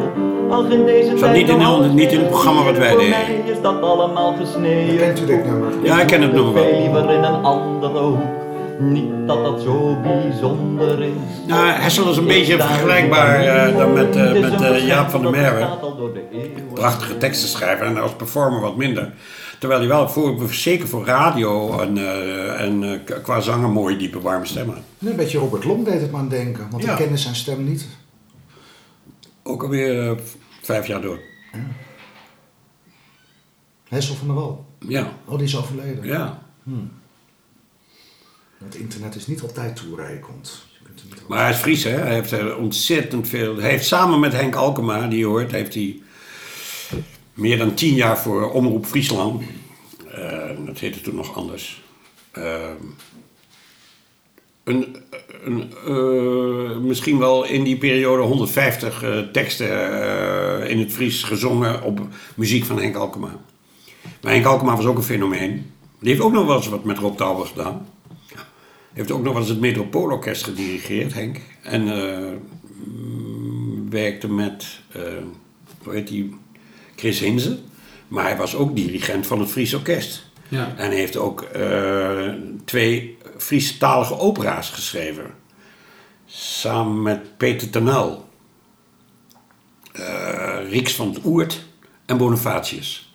Al 0.50 0.66
in 0.66 0.86
deze 0.86 1.14
tijd 1.14 1.34
niet 1.34 1.50
in 1.50 1.96
niet 1.96 2.12
in 2.12 2.20
het 2.20 2.30
programma 2.30 2.64
wat 2.64 2.78
wij 2.78 2.90
Voor 2.90 3.00
deden. 3.00 3.10
mij 3.10 3.52
is 3.54 3.62
dat 3.62 3.82
allemaal 3.82 4.34
gesneden. 4.40 4.98
Kent 4.98 5.22
u 5.22 5.26
dit 5.26 5.46
nummer? 5.46 5.70
Ja, 5.84 6.02
ik 6.02 6.08
ken 6.08 6.22
het 6.22 6.34
nummer 6.34 6.54
wel. 6.54 6.64
Veel 6.64 6.80
liever 6.80 7.12
in 7.12 7.24
een 7.24 7.44
andere 7.44 8.00
hoek. 8.00 8.49
Niet 8.80 9.28
dat 9.28 9.44
dat 9.44 9.62
zo 9.62 9.96
bijzonder 10.02 11.02
is. 11.02 11.12
Nou, 11.48 11.68
Hessel 11.70 12.12
is 12.12 12.18
een 12.18 12.26
beetje 12.28 12.58
vergelijkbaar 12.58 13.40
eh, 13.40 13.78
dan 13.78 13.94
met, 13.94 14.16
eh, 14.16 14.32
met 14.42 14.62
eh, 14.62 14.88
Jaap 14.88 15.10
van 15.10 15.22
der 15.22 15.32
Merwe. 15.32 15.68
Prachtige 16.74 17.18
teksten 17.18 17.50
schrijven 17.50 17.86
en 17.86 17.98
als 18.02 18.16
performer 18.16 18.62
wat 18.62 18.78
minder. 18.78 19.14
Terwijl 19.60 19.80
hij 19.80 19.90
wel 19.90 20.10
voor, 20.10 20.54
zeker 20.54 20.88
voor 20.88 21.06
radio 21.06 21.80
en, 21.80 21.98
eh, 21.98 22.62
en 22.62 22.84
eh, 23.06 23.22
qua 23.24 23.40
zang 23.40 23.64
een 23.64 23.72
mooie 23.72 23.98
diepe 23.98 24.22
warme 24.22 24.46
stem 24.46 24.68
had. 24.70 24.78
Een 25.00 25.16
beetje 25.16 25.38
Robert 25.38 25.64
Long 25.64 25.86
deed 25.86 26.02
het 26.02 26.12
me 26.12 26.18
aan 26.18 26.30
denken, 26.30 26.68
want 26.72 26.84
Ja. 26.84 26.92
ik 26.92 26.98
kende 26.98 27.18
zijn 27.18 27.36
stem 27.36 27.64
niet. 27.64 27.88
Ook 29.44 29.64
alweer 29.64 30.10
eh, 30.10 30.18
vijf 30.62 30.88
jaar 30.88 31.02
door. 31.02 31.20
Hessel 33.90 34.16
van 34.16 34.28
der 34.28 34.36
Wal. 34.36 34.66
Ja, 34.80 35.08
Oh, 35.26 35.38
die 35.38 35.48
is 35.48 35.58
overleden. 35.58 36.06
ja. 36.06 36.40
Het 38.64 38.76
internet 38.76 39.16
is 39.16 39.28
niet 39.28 39.42
altijd 39.42 39.76
toereikend. 39.76 40.68
Er 40.84 41.24
Maar 41.28 41.40
hij 41.42 41.50
is 41.50 41.58
Fries, 41.58 41.84
hè? 41.84 41.90
Hij 41.90 42.14
heeft 42.14 42.32
er 42.32 42.58
ontzettend 42.58 43.28
veel. 43.28 43.58
Hij 43.58 43.70
heeft 43.70 43.86
samen 43.86 44.20
met 44.20 44.34
Henk 44.34 44.56
Alkema, 44.56 45.08
die 45.08 45.20
je 45.20 45.26
hoort, 45.26 45.52
heeft 45.52 45.74
hij 45.74 46.02
meer 47.34 47.58
dan 47.58 47.74
tien 47.74 47.94
jaar 47.96 48.20
voor 48.20 48.52
Omroep 48.52 48.86
Friesland. 48.86 49.44
eh, 50.12 50.50
dat 50.66 50.80
heette 50.80 51.02
toen 51.02 51.16
nog 51.16 51.36
anders. 51.36 51.84
eh, 52.32 52.70
een, 54.64 54.96
een, 55.44 55.74
eh, 55.86 56.78
misschien 56.78 57.18
wel 57.18 57.44
in 57.46 57.64
die 57.64 57.78
periode 57.78 58.22
150 58.24 59.04
eh, 59.04 59.18
teksten 59.20 59.70
eh, 60.62 60.70
in 60.70 60.80
het 60.80 60.92
Fries 60.94 61.24
gezongen 61.24 61.84
op 61.84 62.00
muziek 62.36 62.66
van 62.66 62.80
Henk 62.80 62.96
Alkema. 62.96 63.40
Maar 64.22 64.32
Henk 64.32 64.46
Alkema 64.46 64.76
was 64.76 64.86
ook 64.86 64.98
een 64.98 65.04
fenomeen. 65.04 65.72
Die 66.00 66.10
heeft 66.10 66.22
ook 66.22 66.32
nog 66.32 66.46
wel 66.46 66.56
eens 66.56 66.68
wat 66.68 66.84
met 66.84 66.98
Rob 66.98 67.18
Tauber 67.18 67.46
gedaan. 67.46 67.88
Heeft 68.94 69.12
ook 69.12 69.24
nog 69.24 69.34
wel 69.34 69.42
eens 69.42 69.52
het 69.52 69.60
Metropoolorkest 69.60 70.44
gedirigeerd, 70.44 71.14
Henk. 71.14 71.40
En 71.62 71.88
eh, 71.88 72.32
mm, 72.86 73.90
werkte 73.90 74.32
met, 74.32 74.80
eh, 74.92 75.02
hoe 75.84 75.94
heet 75.94 76.08
die, 76.08 76.36
Chris 76.96 77.20
Hinze. 77.20 77.60
Maar 78.08 78.24
hij 78.24 78.38
was 78.38 78.56
ook 78.56 78.76
dirigent 78.76 79.28
van 79.28 79.40
het 79.40 79.50
Fries 79.50 79.74
Orkest. 79.74 80.28
Ja. 80.48 80.74
En 80.78 80.92
heeft 80.92 81.18
ook 81.18 81.42
eh, 81.42 82.34
twee 82.66 83.18
Friestalige 83.38 84.18
opera's 84.18 84.70
geschreven. 84.70 85.34
Samen 86.26 87.02
met 87.02 87.38
Peter 87.38 87.70
Tenel. 87.70 88.28
Eh 89.92 90.40
Rieks 90.70 90.96
van 90.96 91.08
het 91.14 91.26
Oert 91.26 91.66
en 92.06 92.18
Bonifatius. 92.18 93.09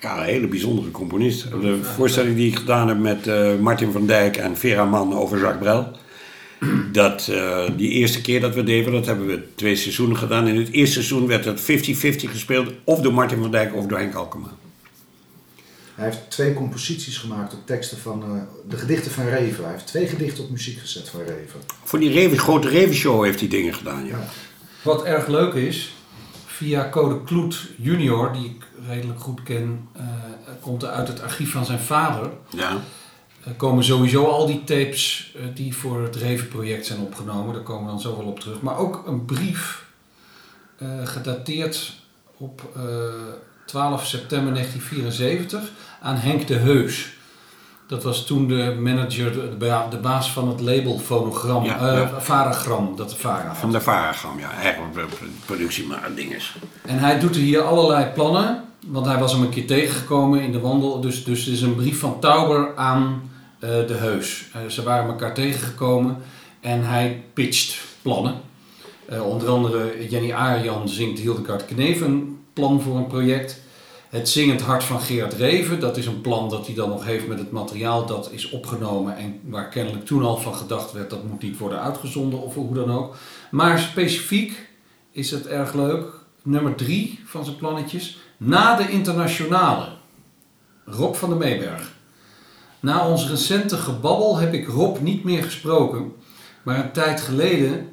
Ja, 0.00 0.18
een 0.18 0.24
hele 0.24 0.46
bijzondere 0.46 0.90
componist. 0.90 1.50
De 1.50 1.78
voorstelling 1.82 2.36
die 2.36 2.48
ik 2.48 2.56
gedaan 2.56 2.88
heb 2.88 2.98
met 2.98 3.26
eh, 3.26 3.56
Martin 3.58 3.92
van 3.92 4.06
Dijk 4.06 4.36
en 4.36 4.56
Vera 4.56 4.84
Mann 4.84 5.14
over 5.14 5.38
Jacques 5.38 5.62
Brel. 5.62 5.90
Dat, 6.92 7.28
eh, 7.28 7.64
die 7.76 7.90
eerste 7.90 8.20
keer 8.20 8.40
dat 8.40 8.54
we 8.54 8.62
deden, 8.62 8.92
dat 8.92 9.06
hebben 9.06 9.26
we 9.26 9.42
twee 9.54 9.76
seizoenen 9.76 10.16
gedaan. 10.16 10.48
In 10.48 10.56
het 10.56 10.70
eerste 10.70 10.94
seizoen 10.94 11.26
werd 11.26 11.44
het 11.44 11.60
50-50 11.60 12.30
gespeeld. 12.30 12.72
Of 12.84 13.00
door 13.00 13.12
Martin 13.12 13.40
van 13.40 13.50
Dijk 13.50 13.74
of 13.74 13.86
door 13.86 13.98
Henk 13.98 14.14
Alkema. 14.14 14.48
Hij 15.94 16.04
heeft 16.04 16.30
twee 16.30 16.54
composities 16.54 17.18
gemaakt 17.18 17.52
op 17.52 17.66
teksten 17.66 17.98
van 17.98 18.22
eh, 18.22 18.30
de 18.68 18.76
gedichten 18.76 19.10
van 19.10 19.28
Reven. 19.28 19.64
Hij 19.64 19.72
heeft 19.72 19.86
twee 19.86 20.06
gedichten 20.06 20.44
op 20.44 20.50
muziek 20.50 20.78
gezet 20.78 21.08
van 21.08 21.20
Reven. 21.20 21.60
Voor 21.84 21.98
die 21.98 22.10
Reven, 22.10 22.38
grote 22.38 22.68
Revenshow 22.68 23.24
heeft 23.24 23.40
hij 23.40 23.48
dingen 23.48 23.74
gedaan, 23.74 24.04
ja. 24.04 24.16
Ja. 24.16 24.28
Wat 24.82 25.04
erg 25.04 25.26
leuk 25.26 25.54
is, 25.54 25.95
via 26.56 26.88
Code 26.88 27.22
Kloet 27.22 27.70
junior, 27.76 28.32
die 28.32 28.44
ik 28.44 28.66
redelijk 28.88 29.20
goed 29.20 29.42
ken, 29.42 29.88
eh, 29.92 30.04
komt 30.60 30.82
er 30.82 30.88
uit 30.88 31.08
het 31.08 31.22
archief 31.22 31.52
van 31.52 31.64
zijn 31.64 31.78
vader. 31.78 32.30
Ja. 32.50 32.80
Er 33.46 33.54
komen 33.54 33.84
sowieso 33.84 34.24
al 34.24 34.46
die 34.46 34.64
tapes 34.64 35.32
eh, 35.36 35.42
die 35.54 35.74
voor 35.74 36.02
het 36.02 36.16
Reven-project 36.16 36.86
zijn 36.86 37.00
opgenomen. 37.00 37.54
Daar 37.54 37.62
komen 37.62 37.84
we 37.84 37.90
dan 37.90 38.00
zo 38.00 38.16
wel 38.16 38.26
op 38.26 38.40
terug. 38.40 38.60
Maar 38.60 38.78
ook 38.78 39.06
een 39.06 39.24
brief 39.24 39.84
eh, 40.78 41.06
gedateerd 41.06 41.92
op 42.36 42.62
eh, 42.76 42.82
12 43.64 44.06
september 44.06 44.52
1974 44.52 45.70
aan 46.00 46.16
Henk 46.16 46.46
de 46.46 46.54
Heus. 46.54 47.15
Dat 47.88 48.02
was 48.02 48.26
toen 48.26 48.48
de 48.48 48.76
manager, 48.80 49.32
de, 49.32 49.48
de 49.48 49.56
ba- 49.56 49.88
de 49.90 49.96
baas 49.96 50.32
van 50.32 50.48
het 50.48 50.60
label 50.60 50.98
Fonogram, 50.98 51.64
Ja, 51.64 51.78
eh, 51.78 51.98
ja. 51.98 52.20
Varagram, 52.20 52.96
dat 52.96 53.10
de 53.10 53.16
Vara. 53.16 53.54
Van 53.54 53.72
de 53.72 53.80
Varagram, 53.80 54.38
ja. 54.38 54.50
Eigenlijk 54.52 54.96
een 54.96 55.34
productie, 55.46 55.86
maar 55.86 56.06
een 56.06 56.14
ding 56.14 56.34
is. 56.34 56.54
En 56.86 56.98
hij 56.98 57.18
doet 57.18 57.34
er 57.34 57.40
hier 57.40 57.60
allerlei 57.62 58.06
plannen, 58.14 58.64
want 58.86 59.06
hij 59.06 59.18
was 59.18 59.32
hem 59.32 59.42
een 59.42 59.48
keer 59.50 59.66
tegengekomen 59.66 60.40
in 60.40 60.52
de 60.52 60.60
wandel. 60.60 61.00
Dus, 61.00 61.24
dus 61.24 61.44
het 61.44 61.54
is 61.54 61.60
een 61.62 61.74
brief 61.74 61.98
van 62.00 62.20
Tauber 62.20 62.76
aan 62.76 63.30
eh, 63.58 63.68
de 63.86 63.94
Heus. 63.94 64.44
Eh, 64.52 64.60
ze 64.68 64.82
waren 64.82 65.06
elkaar 65.08 65.34
tegengekomen 65.34 66.16
en 66.60 66.84
hij 66.84 67.22
pitcht 67.34 67.76
plannen. 68.02 68.34
Onder 69.22 69.48
andere 69.48 70.08
Jenny 70.10 70.32
Arian 70.32 70.88
zingt 70.88 71.18
Hildegard 71.20 71.64
Kneef 71.64 72.00
een 72.00 72.38
plan 72.52 72.80
voor 72.80 72.96
een 72.96 73.06
project. 73.06 73.60
Het 74.06 74.28
Zingend 74.28 74.60
Hart 74.60 74.84
van 74.84 75.00
Gerard 75.00 75.32
Reven, 75.32 75.80
dat 75.80 75.96
is 75.96 76.06
een 76.06 76.20
plan 76.20 76.48
dat 76.48 76.66
hij 76.66 76.74
dan 76.74 76.88
nog 76.88 77.04
heeft 77.04 77.26
met 77.26 77.38
het 77.38 77.50
materiaal 77.50 78.06
dat 78.06 78.30
is 78.32 78.50
opgenomen 78.50 79.16
en 79.16 79.40
waar 79.44 79.68
kennelijk 79.68 80.06
toen 80.06 80.22
al 80.22 80.36
van 80.36 80.54
gedacht 80.54 80.92
werd 80.92 81.10
dat 81.10 81.24
moet 81.24 81.42
niet 81.42 81.58
worden 81.58 81.80
uitgezonden 81.80 82.42
of 82.42 82.54
hoe 82.54 82.74
dan 82.74 82.92
ook. 82.92 83.16
Maar 83.50 83.78
specifiek 83.78 84.68
is 85.10 85.30
het 85.30 85.46
erg 85.46 85.74
leuk, 85.74 86.04
nummer 86.42 86.74
drie 86.74 87.20
van 87.24 87.44
zijn 87.44 87.56
plannetjes, 87.56 88.18
na 88.36 88.76
de 88.76 88.90
internationale. 88.90 89.88
Rob 90.84 91.14
van 91.14 91.28
der 91.28 91.38
Meeberg. 91.38 91.92
Na 92.80 93.08
ons 93.08 93.28
recente 93.28 93.76
gebabbel 93.76 94.36
heb 94.36 94.54
ik 94.54 94.68
Rob 94.68 95.00
niet 95.00 95.24
meer 95.24 95.42
gesproken, 95.42 96.12
maar 96.62 96.78
een 96.78 96.92
tijd 96.92 97.20
geleden 97.20 97.92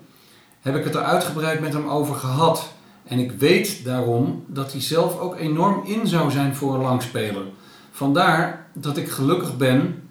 heb 0.61 0.76
ik 0.76 0.84
het 0.84 0.95
er 0.95 1.03
uitgebreid 1.03 1.59
met 1.59 1.74
hem 1.74 1.89
over 1.89 2.16
gehad. 2.16 2.72
En 3.04 3.20
ik 3.20 3.32
weet 3.32 3.86
daarom 3.86 4.43
dat 4.47 4.72
hij 4.72 4.82
zelf 4.82 5.20
ook 5.20 5.36
enorm 5.36 5.86
in 5.86 6.08
zou 6.08 6.32
zijn 6.32 6.56
voor 6.56 6.74
een 6.74 6.82
langspeler. 6.82 7.43
Vandaar 7.91 8.68
dat 8.74 8.97
ik 8.97 9.10
gelukkig 9.10 9.58
ben 9.58 10.04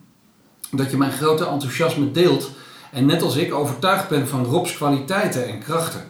dat 0.71 0.91
je 0.91 0.97
mijn 0.97 1.13
grote 1.13 1.47
enthousiasme 1.47 2.11
deelt 2.11 2.51
en 2.93 3.07
net 3.07 3.23
als 3.23 3.37
ik 3.37 3.55
overtuigd 3.55 4.09
ben 4.09 4.29
van 4.29 4.45
Rob's 4.45 4.77
kwaliteiten 4.77 5.47
en 5.47 5.59
krachten. 5.59 6.05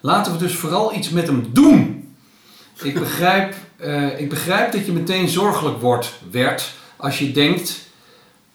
Laten 0.00 0.32
we 0.32 0.38
dus 0.38 0.54
vooral 0.54 0.94
iets 0.94 1.10
met 1.10 1.26
hem 1.26 1.50
doen. 1.52 2.08
Ik 2.82 2.94
begrijp, 2.94 3.54
eh, 3.76 4.20
ik 4.20 4.28
begrijp 4.28 4.72
dat 4.72 4.86
je 4.86 4.92
meteen 4.92 5.28
zorgelijk 5.28 5.80
wordt, 5.80 6.12
werd, 6.30 6.74
als 6.96 7.18
je 7.18 7.32
denkt 7.32 7.88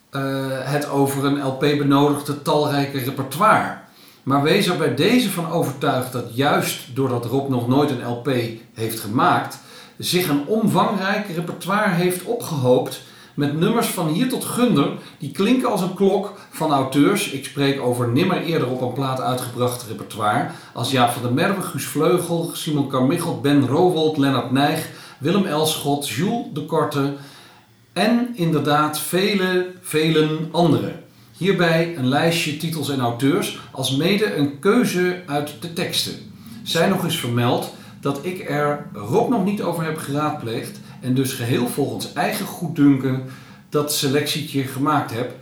eh, 0.09 0.21
het 0.49 0.89
over 0.89 1.25
een 1.25 1.43
LP 1.43 1.59
benodigde 1.59 2.41
talrijke 2.41 2.97
repertoire. 2.97 3.77
Maar 4.25 4.43
wees 4.43 4.67
er 4.67 4.77
bij 4.77 4.95
deze 4.95 5.31
van 5.31 5.51
overtuigd 5.51 6.11
dat 6.11 6.25
juist 6.33 6.95
doordat 6.95 7.25
Rob 7.25 7.49
nog 7.49 7.67
nooit 7.67 7.89
een 7.89 8.05
LP 8.05 8.29
heeft 8.73 8.99
gemaakt, 8.99 9.59
zich 9.97 10.29
een 10.29 10.45
omvangrijk 10.45 11.27
repertoire 11.27 11.89
heeft 11.89 12.23
opgehoopt 12.23 13.01
met 13.33 13.59
nummers 13.59 13.87
van 13.87 14.07
hier 14.07 14.29
tot 14.29 14.43
gunder 14.43 14.91
die 15.17 15.31
klinken 15.31 15.71
als 15.71 15.81
een 15.81 15.93
klok 15.93 16.33
van 16.49 16.71
auteurs. 16.71 17.31
Ik 17.31 17.45
spreek 17.45 17.81
over 17.81 18.07
nimmer 18.07 18.41
eerder 18.41 18.69
op 18.69 18.81
een 18.81 18.93
plaat 18.93 19.21
uitgebracht 19.21 19.85
repertoire 19.87 20.47
als 20.73 20.91
Jaap 20.91 21.11
van 21.11 21.21
der 21.21 21.33
Merwe, 21.33 21.61
Guus 21.61 21.85
Vleugel, 21.85 22.49
Simon 22.53 22.89
Carmichelt, 22.89 23.41
Ben 23.41 23.67
Rowold, 23.67 24.17
Lennart 24.17 24.51
Nijg, 24.51 24.89
Willem 25.17 25.45
Elschot, 25.45 26.09
Jules 26.09 26.45
de 26.53 26.65
Korte 26.65 27.13
en 27.93 28.31
inderdaad 28.35 28.99
vele, 28.99 29.71
velen 29.81 30.49
anderen. 30.51 31.04
Hierbij 31.37 31.97
een 31.97 32.07
lijstje 32.07 32.57
titels 32.57 32.89
en 32.89 32.99
auteurs, 32.99 33.59
als 33.71 33.95
mede 33.95 34.35
een 34.35 34.59
keuze 34.59 35.23
uit 35.25 35.53
de 35.59 35.73
teksten. 35.73 36.13
Zij 36.63 36.87
nog 36.87 37.03
eens 37.03 37.19
vermeld 37.19 37.73
dat 38.01 38.19
ik 38.21 38.49
er 38.49 38.87
Rob 38.93 39.29
nog 39.29 39.45
niet 39.45 39.61
over 39.61 39.83
heb 39.83 39.97
geraadpleegd 39.97 40.79
en 41.01 41.13
dus 41.13 41.33
geheel 41.33 41.67
volgens 41.67 42.13
eigen 42.13 42.45
goeddunken 42.45 43.23
dat 43.69 43.93
selectietje 43.93 44.63
gemaakt 44.63 45.11
heb, 45.11 45.35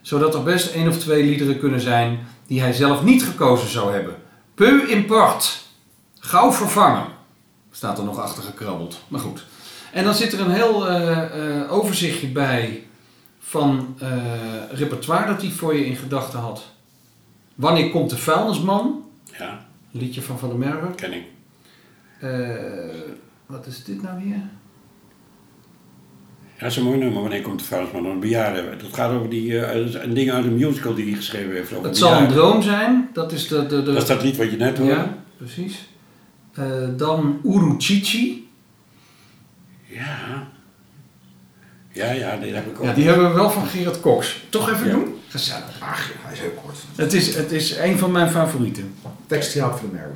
zodat 0.00 0.34
er 0.34 0.42
best 0.42 0.74
één 0.74 0.88
of 0.88 0.98
twee 0.98 1.24
liederen 1.24 1.58
kunnen 1.58 1.80
zijn 1.80 2.18
die 2.46 2.60
hij 2.60 2.72
zelf 2.72 3.02
niet 3.02 3.22
gekozen 3.22 3.68
zou 3.68 3.92
hebben. 3.92 4.14
Peu 4.54 4.88
import. 4.88 5.64
Gauw 6.18 6.52
vervangen. 6.52 7.06
Staat 7.70 7.98
er 7.98 8.04
nog 8.04 8.18
achter 8.18 8.42
gekrabbeld. 8.42 8.98
Maar 9.08 9.20
goed. 9.20 9.44
En 9.92 10.04
dan 10.04 10.14
zit 10.14 10.32
er 10.32 10.40
een 10.40 10.50
heel 10.50 10.88
eh, 10.88 11.22
eh, 11.22 11.72
overzichtje 11.72 12.26
bij 12.26 12.84
van 13.48 13.96
eh, 13.98 14.12
repertoire 14.72 15.26
dat 15.26 15.42
hij 15.42 15.50
voor 15.50 15.74
je 15.74 15.86
in 15.86 15.96
gedachten 15.96 16.38
had. 16.38 16.72
Wanneer 17.54 17.90
komt 17.90 18.10
de 18.10 18.16
vuilnisman? 18.16 19.04
Ja, 19.38 19.66
Liedje 19.90 20.22
van 20.22 20.38
Van 20.38 20.48
der 20.48 20.58
Merwe. 20.58 20.94
ken 20.94 21.12
ik. 21.12 21.24
Eh, 22.20 22.30
wat 23.46 23.66
is 23.66 23.84
dit 23.84 24.02
nou 24.02 24.24
weer? 24.24 24.40
Ja, 26.54 26.62
dat 26.62 26.70
is 26.70 26.76
een 26.76 26.84
mooi 26.84 26.98
nummer. 26.98 27.20
Wanneer 27.20 27.42
komt 27.42 27.58
de 27.58 27.64
vuilnisman? 27.64 28.04
Een 28.06 28.20
bejaarde. 28.20 28.76
Dat 28.76 28.94
gaat 28.94 29.10
over 29.12 29.28
die, 29.30 29.60
eh, 29.60 30.02
een 30.02 30.14
ding 30.14 30.30
uit 30.30 30.44
een 30.44 30.56
musical 30.56 30.94
die 30.94 31.04
hij 31.06 31.14
geschreven 31.14 31.52
heeft. 31.54 31.72
Over 31.72 31.84
Het 31.86 31.96
zal 31.96 32.16
een 32.20 32.28
droom 32.28 32.62
zijn. 32.62 33.08
Dat 33.12 33.32
is 33.32 33.48
de... 33.48 33.66
de, 33.66 33.82
de 33.82 33.92
Dat 33.92 34.02
is 34.02 34.08
dat 34.08 34.22
lied 34.22 34.36
wat 34.36 34.50
je 34.50 34.56
net 34.56 34.78
hoorde. 34.78 34.92
Ja, 34.92 35.16
precies. 35.36 35.88
Dan 36.96 37.40
Uruchichi. 37.44 38.48
Ja. 39.82 40.48
Ja, 41.96 42.10
ja, 42.12 42.36
die 42.36 42.54
heb 42.54 42.66
ik 42.66 42.78
ook. 42.80 42.84
Ja, 42.84 42.92
die 42.92 43.06
hebben 43.06 43.28
we 43.28 43.34
wel 43.34 43.50
van 43.50 43.66
Gerard 43.66 44.00
Cox. 44.00 44.36
Toch 44.48 44.70
even 44.70 44.86
Ja. 44.86 44.92
doen? 44.92 45.20
Gezellig. 45.28 45.76
Ach, 45.80 46.06
ja, 46.08 46.12
hij 46.22 46.32
is 46.32 46.40
heel 46.40 46.54
kort. 46.64 46.76
Het 46.96 47.12
is, 47.12 47.34
het 47.34 47.52
is 47.52 47.76
een 47.76 47.98
van 47.98 48.10
mijn 48.12 48.30
favorieten. 48.30 48.94
Tekst 49.26 49.52
die 49.52 49.62
houdt 49.62 49.80
van 49.80 49.90
Merwe. 49.92 50.14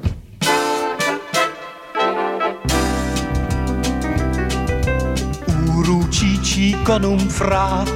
Uruchichi 5.77 6.77
konumfraat 6.85 7.91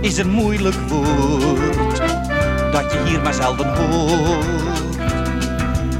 is 0.00 0.16
een 0.18 0.30
moeilijk 0.30 0.74
woord 0.88 1.98
dat 2.72 2.92
je 2.92 3.02
hier 3.06 3.20
maar 3.22 3.34
zelden 3.34 3.74
hoort. 3.76 4.43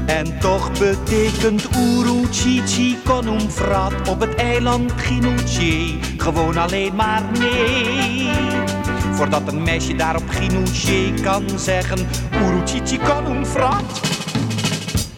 En 0.05 0.39
toch 0.39 0.71
betekent 0.79 1.67
Uruchichi 1.77 2.97
konumfraat 3.05 4.09
op 4.09 4.19
het 4.19 4.35
eiland 4.35 4.91
Ginouché 4.97 5.93
gewoon 6.17 6.57
alleen 6.57 6.95
maar 6.95 7.21
nee. 7.39 8.29
Voordat 9.11 9.41
een 9.53 9.63
meisje 9.63 9.95
daar 9.95 10.15
op 10.15 10.29
Ginouché 10.29 11.13
kan 11.23 11.43
zeggen 11.59 12.07
Uruchichi 12.33 12.99
konumfraat, 12.99 14.01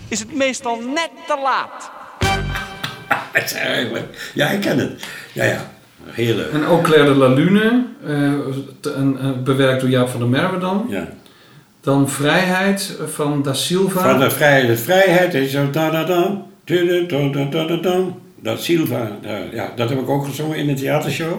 is 0.07 0.19
het 0.19 0.35
meestal 0.35 0.75
net 0.93 1.09
te 1.27 1.39
laat. 1.43 1.91
Het 3.31 3.43
is 3.45 3.53
eigenlijk... 3.53 4.31
Ja, 4.33 4.49
ik 4.49 4.61
ken 4.61 4.77
het. 4.77 5.03
Ja, 5.33 5.43
ja. 5.43 5.69
Heel 6.05 6.35
leuk. 6.35 6.51
En 6.51 6.65
ook 6.65 6.83
Claire 6.83 7.13
de 7.13 7.19
la 7.19 7.27
Lune. 7.27 7.85
eh, 8.05 8.93
een- 8.95 9.43
bewerkt 9.43 9.81
door 9.81 9.89
Jaap 9.89 10.09
van 10.09 10.19
der 10.19 10.29
Merwe 10.29 10.57
dan. 10.57 10.85
Ja. 10.89 11.07
Dan 11.87 12.09
Vrijheid 12.09 12.97
van 13.13 13.43
Da 13.43 13.53
Silva. 13.53 14.01
Van 14.01 14.19
de 14.19 14.29
vrijheid, 14.31 14.67
de 14.67 14.77
vrijheid 14.77 15.33
is 15.33 15.51
zo 15.51 15.69
da 15.69 15.89
da 15.89 16.03
da. 16.03 16.41
du. 16.65 18.13
Dat 18.41 18.61
Silva, 18.61 19.17
ja, 19.51 19.71
dat 19.75 19.89
heb 19.89 19.99
ik 19.99 20.09
ook 20.09 20.25
gezongen 20.25 20.57
in 20.57 20.67
de 20.67 20.73
theatershow. 20.73 21.33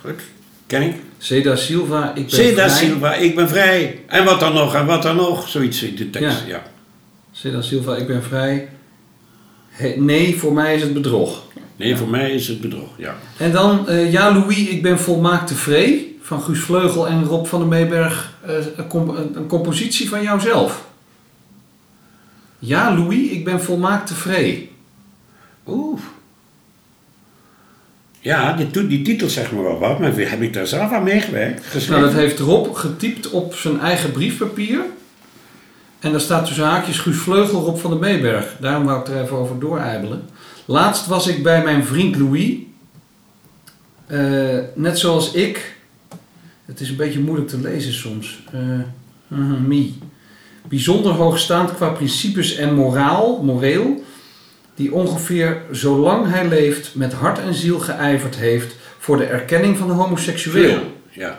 Goed, 0.00 0.20
ken 0.66 0.82
ik. 0.82 0.94
Seda 1.18 1.56
Silva, 1.56 2.08
ik 2.14 2.26
ben 2.26 2.30
vrij. 2.30 2.68
Silva, 2.68 3.14
ik 3.14 3.34
ben 3.34 3.48
vrij. 3.48 4.00
En 4.06 4.24
wat 4.24 4.40
dan 4.40 4.54
nog, 4.54 4.74
en 4.74 4.86
wat 4.86 5.02
dan 5.02 5.16
nog. 5.16 5.48
Zoiets 5.48 5.82
in 5.82 5.94
de 5.96 6.10
tekst, 6.10 6.40
Ja. 6.46 6.46
ja. 6.46 6.62
Seda 7.32 7.60
Silva, 7.62 7.96
ik 7.96 8.06
ben 8.06 8.22
vrij. 8.22 8.68
He- 9.68 9.94
nee, 9.96 10.38
voor 10.38 10.52
mij 10.52 10.74
is 10.74 10.82
het 10.82 10.92
bedrog. 10.94 11.45
Nee, 11.76 11.96
voor 11.96 12.08
mij 12.08 12.30
is 12.30 12.48
het 12.48 12.60
bedrog, 12.60 12.88
ja. 12.96 13.14
En 13.36 13.52
dan 13.52 13.88
eh, 13.88 14.12
Ja 14.12 14.32
Louis, 14.34 14.58
ik 14.68 14.82
ben 14.82 14.98
volmaakt 14.98 15.46
tevreden. 15.46 16.00
Van 16.20 16.42
Guus 16.42 16.60
Vleugel 16.60 17.08
en 17.08 17.24
Rob 17.24 17.46
van 17.46 17.58
der 17.58 17.68
Meeberg. 17.68 18.32
eh, 18.46 18.54
een, 18.76 18.86
comp- 18.86 19.16
een- 19.36 19.46
compositie 19.46 20.08
van 20.08 20.22
jouzelf. 20.22 20.84
Ja 22.58 22.94
Louis, 22.94 23.30
ik 23.30 23.44
ben 23.44 23.62
volmaakt 23.62 24.06
tevreden. 24.06 24.68
Oeh. 25.66 26.00
Ja, 28.20 28.52
die, 28.52 28.86
die 28.86 29.02
titel 29.02 29.28
zegt 29.28 29.52
me 29.52 29.62
wel 29.62 29.78
wat, 29.78 29.98
maar 29.98 30.12
heb 30.16 30.42
ik 30.42 30.52
daar 30.52 30.66
zelf 30.66 30.92
aan 30.92 31.02
meegewerkt? 31.02 31.64
Geschreven? 31.66 31.90
Nou, 31.92 32.04
dat 32.04 32.12
heeft 32.12 32.38
Rob 32.38 32.74
getypt 32.76 33.30
op 33.30 33.54
zijn 33.54 33.80
eigen 33.80 34.12
briefpapier. 34.12 34.80
En 36.00 36.10
daar 36.10 36.20
staat 36.20 36.46
tussen 36.46 36.64
haakjes 36.64 36.98
Guus 36.98 37.16
Vleugel, 37.16 37.60
Rob 37.60 37.78
van 37.78 37.90
der 37.90 38.00
Meeberg. 38.00 38.56
Daarom 38.60 38.84
wou 38.84 39.00
ik 39.00 39.08
er 39.08 39.22
even 39.22 39.36
over 39.36 39.58
dooreibelen. 39.58 40.28
Laatst 40.64 41.06
was 41.06 41.26
ik 41.26 41.42
bij 41.42 41.62
mijn 41.62 41.84
vriend 41.84 42.16
Louis. 42.16 42.54
Eh, 44.06 44.58
net 44.74 44.98
zoals 44.98 45.32
ik. 45.32 45.74
Het 46.64 46.80
is 46.80 46.88
een 46.88 46.96
beetje 46.96 47.20
moeilijk 47.20 47.48
te 47.48 47.60
lezen 47.60 47.92
soms. 47.92 48.42
Mhm, 49.28 49.68
me. 49.68 49.92
Bijzonder 50.68 51.12
hoogstaand 51.12 51.74
qua 51.74 51.88
principes 51.88 52.54
en 52.54 52.74
moraal, 52.74 53.42
moreel. 53.42 54.04
die 54.74 54.92
ongeveer 54.92 55.62
zolang 55.70 56.30
hij 56.30 56.48
leeft 56.48 56.94
met 56.94 57.12
hart 57.12 57.38
en 57.38 57.54
ziel 57.54 57.78
geijverd 57.78 58.36
heeft 58.36 58.76
voor 58.98 59.16
de 59.16 59.24
erkenning 59.24 59.78
van 59.78 59.86
de 59.86 59.92
homoseksueel. 59.92 60.80
Ja. 61.10 61.38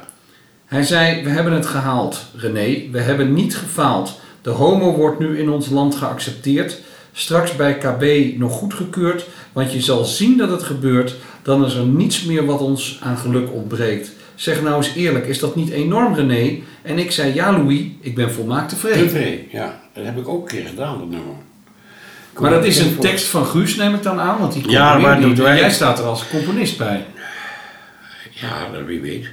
Hij 0.66 0.84
zei, 0.84 1.24
we 1.24 1.30
hebben 1.30 1.54
het 1.54 1.66
gehaald, 1.66 2.26
René. 2.36 2.92
We 2.92 3.00
hebben 3.00 3.34
niet 3.34 3.58
gefaald. 3.58 4.20
De 4.48 4.54
homo 4.54 4.96
wordt 4.96 5.20
nu 5.20 5.40
in 5.40 5.50
ons 5.50 5.70
land 5.70 5.96
geaccepteerd. 5.96 6.80
Straks 7.14 7.56
bij 7.56 7.78
KB 7.78 8.34
nog 8.38 8.52
goedgekeurd. 8.54 9.26
Want 9.54 9.74
je 9.74 9.82
zal 9.82 10.06
zien 10.06 10.38
dat 10.38 10.50
het 10.50 10.64
gebeurt. 10.64 11.16
Dan 11.42 11.66
is 11.66 11.74
er 11.76 11.86
niets 11.86 12.24
meer 12.24 12.46
wat 12.46 12.60
ons 12.62 13.00
aan 13.04 13.18
geluk 13.18 13.52
ontbreekt. 13.54 14.12
Zeg 14.36 14.62
nou 14.62 14.76
eens 14.76 14.94
eerlijk, 14.96 15.26
is 15.28 15.40
dat 15.40 15.56
niet 15.56 15.70
enorm 15.70 16.14
René? 16.16 16.60
En 16.82 17.00
ik 17.00 17.12
zei, 17.12 17.34
ja 17.34 17.52
Louis, 17.52 17.82
ik 18.02 18.16
ben 18.16 18.32
volmaakt 18.34 18.70
tevreden. 18.70 19.08
TV, 19.08 19.38
ja. 19.52 19.80
Dat 19.94 20.06
heb 20.06 20.18
ik 20.18 20.28
ook 20.28 20.42
een 20.52 20.58
keer 20.58 20.68
gedaan, 20.68 20.98
dat 20.98 21.10
nummer. 21.10 21.36
Maar 22.40 22.52
dat 22.52 22.66
is 22.66 22.80
een 22.80 22.92
voor. 22.92 23.04
tekst 23.04 23.26
van 23.26 23.46
Guus, 23.46 23.76
neem 23.76 23.94
ik 23.96 24.04
dan 24.04 24.20
aan, 24.20 24.40
want 24.40 24.54
die 24.54 24.70
Ja, 24.70 24.98
maar 24.98 25.22
wij- 25.36 25.58
Jij 25.60 25.72
staat 25.72 26.00
er 26.00 26.06
als 26.06 26.28
componist 26.28 26.78
bij. 26.78 27.06
Ja, 28.32 28.70
dat 28.74 28.86
wie 28.86 29.02
weet. 29.02 29.30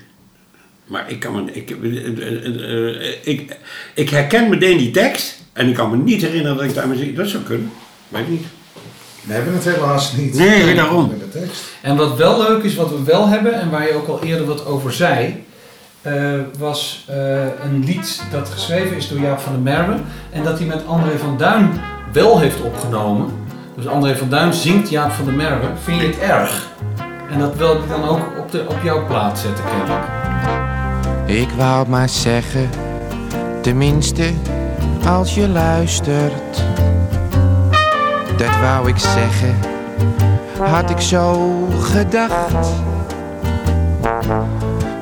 Maar 0.84 1.10
ik 1.10 1.20
kan 1.20 1.44
me... 1.44 1.52
Ik, 1.52 1.70
eh, 1.70 2.06
eh, 2.06 3.08
eh, 3.08 3.16
ik, 3.22 3.56
ik 3.94 4.10
herken 4.10 4.48
meteen 4.48 4.78
die 4.78 4.90
tekst. 4.90 5.42
En 5.52 5.68
ik 5.68 5.74
kan 5.74 5.90
me 5.90 5.96
niet 5.96 6.22
herinneren 6.22 6.56
dat 6.56 6.66
ik 6.66 6.74
daar 6.74 6.88
muziek... 6.88 7.16
Dat 7.16 7.28
zou 7.28 7.42
kunnen. 7.42 7.72
Weet 8.08 8.28
niet. 8.28 8.44
We 9.20 9.32
hebben 9.32 9.54
het 9.54 9.64
helaas 9.64 10.12
niet. 10.12 10.34
Nee, 10.34 10.74
daarom. 10.74 11.08
De 11.18 11.38
tekst. 11.38 11.64
En 11.82 11.96
wat 11.96 12.16
wel 12.16 12.38
leuk 12.38 12.62
is, 12.62 12.74
wat 12.74 12.90
we 12.90 13.02
wel 13.04 13.28
hebben, 13.28 13.60
en 13.60 13.70
waar 13.70 13.86
je 13.86 13.94
ook 13.94 14.08
al 14.08 14.22
eerder 14.22 14.46
wat 14.46 14.66
over 14.66 14.92
zei, 14.92 15.44
eh, 16.04 16.40
was 16.58 17.04
eh, 17.08 17.42
een 17.64 17.84
lied 17.84 18.22
dat 18.30 18.48
geschreven 18.48 18.96
is 18.96 19.08
door 19.08 19.18
Jaap 19.18 19.38
van 19.38 19.52
der 19.52 19.62
Merwe 19.62 19.96
en 20.30 20.42
dat 20.42 20.58
hij 20.58 20.66
met 20.66 20.86
André 20.86 21.18
van 21.18 21.38
Duin 21.38 21.70
wel 22.12 22.38
heeft 22.38 22.60
opgenomen. 22.60 23.32
Dus 23.76 23.86
André 23.86 24.16
van 24.16 24.28
Duin 24.28 24.52
zingt 24.52 24.90
Jaap 24.90 25.12
van 25.12 25.24
der 25.24 25.34
Merwe. 25.34 25.66
Vind 25.82 26.00
je 26.00 26.06
het 26.06 26.18
erg? 26.18 26.68
En 27.34 27.40
dat 27.40 27.56
wil 27.56 27.72
ik 27.72 27.88
dan 27.88 28.08
ook 28.08 28.38
op, 28.38 28.50
de, 28.50 28.64
op 28.68 28.76
jouw 28.82 29.06
plaat 29.06 29.38
zetten, 29.38 29.64
kennelijk. 29.64 30.04
Ik 31.26 31.48
wou 31.56 31.88
maar 31.88 32.08
zeggen, 32.08 32.70
tenminste 33.60 34.32
als 35.06 35.34
je 35.34 35.48
luistert. 35.48 36.64
Dat 38.36 38.60
wou 38.60 38.88
ik 38.88 38.98
zeggen, 38.98 39.54
had 40.60 40.90
ik 40.90 41.00
zo 41.00 41.50
gedacht. 41.80 42.68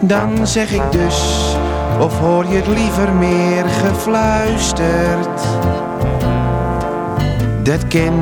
Dan 0.01 0.47
zeg 0.47 0.73
ik 0.73 0.93
dus, 0.93 1.47
of 2.01 2.19
hoor 2.19 2.47
je 2.47 2.57
het 2.57 2.67
liever 2.67 3.13
meer 3.13 3.65
gefluisterd? 3.65 5.43
Dat 7.63 7.89
ken, 7.89 8.15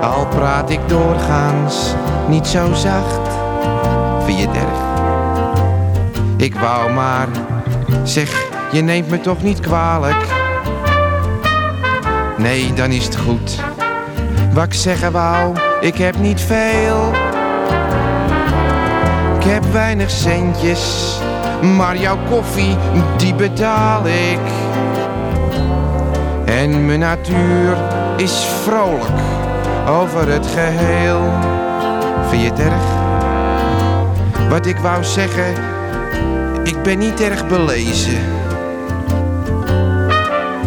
al 0.00 0.26
praat 0.26 0.70
ik 0.70 0.80
doorgaans 0.88 1.94
niet 2.28 2.46
zo 2.46 2.74
zacht. 2.74 3.37
Je? 4.38 4.46
Ik 6.36 6.54
wou 6.54 6.92
maar, 6.92 7.28
zeg, 8.02 8.46
je 8.72 8.80
neemt 8.80 9.08
me 9.10 9.20
toch 9.20 9.42
niet 9.42 9.60
kwalijk? 9.60 10.26
Nee, 12.36 12.72
dan 12.72 12.90
is 12.90 13.04
het 13.04 13.16
goed. 13.16 13.60
Wat 14.52 14.64
ik 14.64 14.74
zeggen 14.74 15.12
wou, 15.12 15.56
ik 15.80 15.94
heb 15.94 16.18
niet 16.18 16.40
veel. 16.40 17.12
Ik 19.38 19.44
heb 19.44 19.64
weinig 19.72 20.10
centjes, 20.10 21.14
maar 21.76 21.96
jouw 21.96 22.18
koffie, 22.30 22.76
die 23.16 23.34
betaal 23.34 24.06
ik. 24.06 24.40
En 26.44 26.86
mijn 26.86 26.98
natuur 26.98 27.76
is 28.16 28.46
vrolijk 28.64 29.20
over 29.88 30.28
het 30.28 30.46
geheel. 30.46 31.20
Vind 32.30 32.42
je 32.42 32.62
erg? 32.62 32.97
Wat 34.48 34.66
ik 34.66 34.76
wou 34.76 35.04
zeggen, 35.04 35.54
ik 36.62 36.82
ben 36.82 36.98
niet 36.98 37.20
erg 37.20 37.46
belezen. 37.46 38.18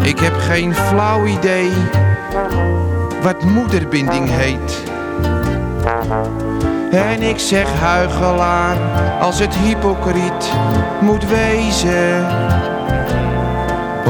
Ik 0.01 0.19
heb 0.19 0.33
geen 0.37 0.75
flauw 0.75 1.25
idee 1.25 1.71
wat 3.21 3.43
moederbinding 3.43 4.29
heet. 4.29 4.83
En 6.91 7.21
ik 7.21 7.39
zeg 7.39 7.79
huigelaar 7.79 8.77
als 9.19 9.39
het 9.39 9.55
hypocriet 9.55 10.51
moet 11.01 11.25
wezen. 11.29 12.27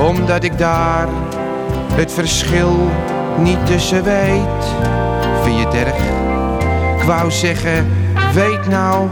Omdat 0.07 0.43
ik 0.43 0.57
daar 0.57 1.07
het 1.93 2.13
verschil 2.13 2.89
niet 3.38 3.65
tussen 3.65 4.03
weet. 4.03 4.65
Vind 5.43 5.57
je 5.57 5.65
het 5.65 5.74
erg? 5.74 5.95
Ik 6.97 7.07
wou 7.07 7.32
zeggen, 7.32 7.91
weet 8.34 8.67
nou 8.67 9.07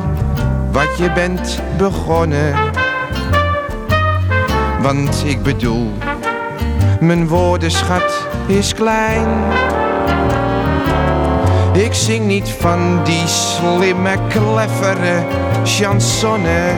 wat 0.72 0.98
je 0.98 1.12
bent 1.12 1.62
begonnen. 1.78 2.54
Want 4.82 5.24
ik 5.26 5.44
bedoel, 5.44 5.92
mijn 7.00 7.28
woordenschat 7.28 8.28
is 8.46 8.74
klein. 8.74 9.28
Ik 11.74 11.94
zing 11.94 12.26
niet 12.26 12.50
van 12.50 13.04
die 13.04 13.28
slimme, 13.28 14.18
clevere 14.30 15.24
chansonnen. 15.64 16.76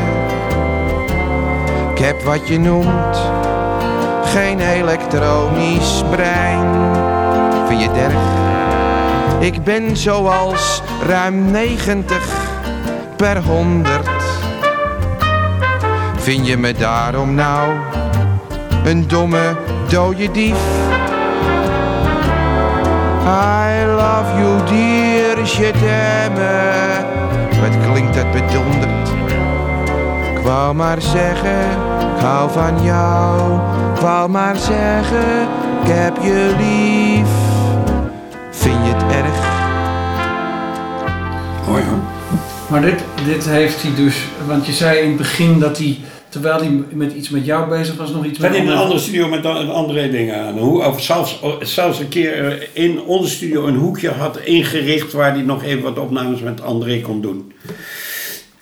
Ik 1.92 1.98
heb 1.98 2.22
wat 2.22 2.48
je 2.48 2.60
noemt, 2.60 3.18
geen 4.24 4.60
elektronisch 4.60 6.04
brein. 6.10 6.96
Vind 7.68 7.82
je 7.82 7.88
het 7.88 7.98
erg? 7.98 8.50
Ik 9.40 9.64
ben 9.64 9.98
zoals 9.98 10.82
ruim 11.08 11.52
90 11.52 12.41
per 13.22 13.42
100. 13.44 13.86
Vind 16.18 16.48
je 16.48 16.58
me 16.58 16.74
daarom 16.74 17.34
nou 17.36 17.72
een 18.84 19.08
domme 19.08 19.56
dode 19.90 20.32
dief? 20.32 20.58
I 23.26 23.86
love 23.86 24.40
you 24.40 24.64
dear, 24.66 25.46
je 25.46 25.72
t'aime. 25.72 27.06
Wat 27.62 27.92
klinkt 27.92 28.16
dat 28.16 28.32
bedonderd? 28.32 29.10
Ik 30.36 30.44
wou 30.44 30.74
maar 30.74 31.02
zeggen, 31.02 31.62
ik 32.16 32.22
hou 32.24 32.52
van 32.52 32.84
jou. 32.84 33.60
Ik 33.94 34.02
wou 34.02 34.30
maar 34.30 34.56
zeggen, 34.56 35.42
ik 35.84 35.88
heb 35.88 36.18
je 36.22 36.56
lief. 36.58 37.30
Vind 38.50 38.86
je 38.86 38.94
het 38.94 39.16
erg? 39.16 39.21
Maar 42.72 42.82
dit, 42.82 43.04
dit 43.26 43.46
heeft 43.46 43.82
hij 43.82 43.96
dus, 43.96 44.16
want 44.48 44.66
je 44.66 44.72
zei 44.72 45.00
in 45.00 45.08
het 45.08 45.18
begin 45.18 45.60
dat 45.60 45.78
hij, 45.78 45.98
terwijl 46.30 46.58
hij 46.60 46.84
met 46.92 47.14
iets 47.14 47.30
met 47.30 47.46
jou 47.46 47.70
bezig 47.70 47.96
was, 47.96 48.12
nog 48.12 48.26
iets 48.26 48.40
met 48.40 48.56
in 48.56 48.68
een 48.68 48.78
andere- 48.78 49.00
studio 49.00 49.28
met 49.28 49.46
andere 49.46 50.10
dingen 50.10 50.42
aan. 50.42 50.58
Hoe, 50.58 50.86
of 50.86 51.02
zelfs, 51.02 51.40
zelfs 51.60 52.00
een 52.00 52.10
keer 52.10 52.48
eh, 52.48 52.68
in 52.74 53.02
onze 53.02 53.30
studio 53.30 53.68
een 53.68 53.76
hoekje 53.76 54.10
had 54.10 54.40
ingericht 54.40 55.14
waar 55.14 55.34
hij 55.34 55.42
nog 55.42 55.64
even 55.64 55.82
wat 55.82 56.00
opnames 56.00 56.40
met 56.40 56.62
André 56.62 57.02
kon 57.02 57.22
doen. 57.22 57.52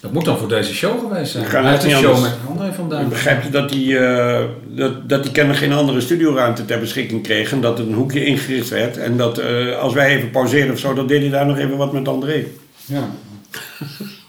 Dat 0.02 0.14
moet 0.14 0.26
dan 0.26 0.38
voor 0.38 0.48
deze 0.48 0.74
show 0.74 1.00
geweest 1.00 1.32
zijn. 1.32 1.46
Hij 1.46 1.72
heeft 1.72 1.84
een 1.84 1.90
show 1.90 2.14
anders. 2.14 2.34
met 2.34 2.50
André 2.50 2.74
van 2.74 2.90
Duin. 2.90 3.10
Begrijp 3.10 3.44
je 3.44 3.50
dat 3.50 3.70
hij, 3.70 3.98
eh, 3.98 4.46
dat, 4.68 5.10
dat 5.10 5.24
hij 5.24 5.32
kennelijk 5.34 5.64
geen 5.64 5.74
andere 5.74 6.02
studioruimte 6.02 6.66
ter 6.66 6.80
beschikking 6.80 7.24
kreeg 7.24 7.52
en 7.52 7.62
dat 7.62 7.80
er 7.80 7.88
een 7.88 7.94
hoekje 7.94 8.26
ingericht 8.26 8.70
werd 8.70 8.98
en 8.98 9.18
dat 9.18 9.38
eh, 9.38 9.78
als 9.78 9.94
wij 9.94 10.16
even 10.16 10.32
pauzeerden 10.32 10.74
of 10.74 10.80
zo, 10.80 10.94
dan 10.94 11.08
deed 11.08 11.22
hij 11.22 11.30
daar 11.30 11.46
nog 11.46 11.58
even 11.58 11.78
wat 11.78 11.94
met 11.94 12.08
André. 12.08 12.46
Ja. 12.86 13.10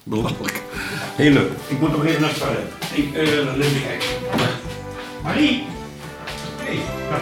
Belachelijk. 0.02 0.62
Heel 1.16 1.32
leuk. 1.32 1.50
Ik 1.68 1.80
moet 1.80 1.92
nog 1.92 2.04
even 2.04 2.20
naar 2.20 2.30
het 2.30 2.38
toilet. 2.38 2.72
Ik, 2.94 3.14
eh 3.14 3.66
even 3.66 3.82
kijken. 3.82 4.08
Marie! 5.22 5.64
Hé, 6.58 6.78
dat 7.10 7.20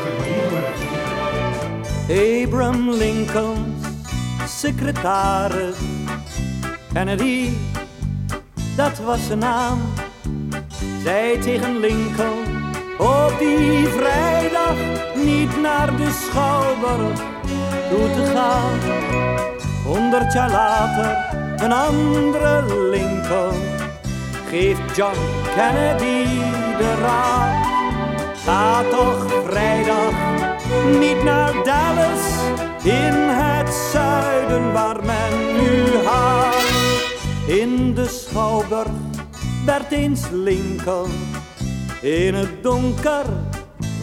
Abraham 2.46 2.90
Lincoln, 2.90 3.76
secretaris. 4.46 5.76
Kennedy, 6.92 7.48
dat 8.76 8.98
was 8.98 9.26
zijn 9.26 9.38
naam. 9.38 9.80
Zij 11.02 11.38
tegen 11.38 11.80
Lincoln 11.80 12.44
op 12.98 13.34
die 13.38 13.86
vrijdag 13.86 14.76
niet 15.24 15.60
naar 15.60 15.96
de 15.96 16.10
Schouwburg 16.10 17.18
toe 17.90 18.10
te 18.10 18.30
gaan. 18.34 18.78
Honderd 19.84 20.32
jaar 20.32 20.50
later 20.50 21.37
een 21.62 21.72
andere 21.72 22.64
Lincoln 22.90 23.56
geeft 24.48 24.96
John 24.96 25.18
Kennedy 25.54 26.24
de 26.78 26.94
raad. 27.00 27.66
Ga 28.44 28.82
toch 28.82 29.44
vrijdag 29.46 30.12
niet 30.98 31.22
naar 31.24 31.52
Dallas 31.64 32.36
in 32.82 33.14
het 33.14 33.74
zuiden 33.92 34.72
waar 34.72 35.04
men 35.04 35.62
nu 35.62 36.06
haat. 36.06 36.54
In 37.46 37.94
de 37.94 38.06
schouwburg 38.06 38.88
werd 39.64 39.92
eens 39.92 40.22
Lincoln 40.32 41.10
in 42.00 42.34
het 42.34 42.62
donker 42.62 43.24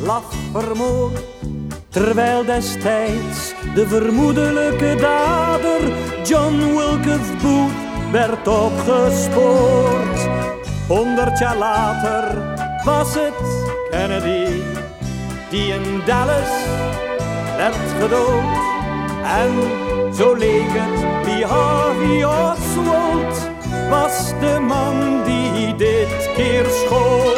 laf 0.04 0.26
vermoord. 0.52 1.24
Terwijl 1.96 2.46
destijds 2.46 3.54
de 3.74 3.88
vermoedelijke 3.88 4.96
dader 5.00 5.82
John 6.24 6.58
Wilkes 6.58 7.42
Booth 7.42 7.72
werd 8.12 8.48
opgespoord. 8.48 10.30
Honderd 10.88 11.40
jaar 11.40 11.58
later 11.58 12.56
was 12.84 13.14
het 13.14 13.34
Kennedy 13.90 14.62
die 15.50 15.74
in 15.74 16.02
Dallas 16.06 16.50
werd 17.58 17.76
gedood. 18.00 18.58
En 19.24 19.54
zo 20.16 20.34
leek 20.34 20.70
het, 20.70 21.26
Lee 21.26 21.46
Harvey 21.46 22.26
Oswald 22.26 23.50
was 23.90 24.34
de 24.40 24.60
man 24.60 25.24
die 25.24 25.76
dit 25.76 26.30
keer 26.36 26.66
schoot. 26.66 27.36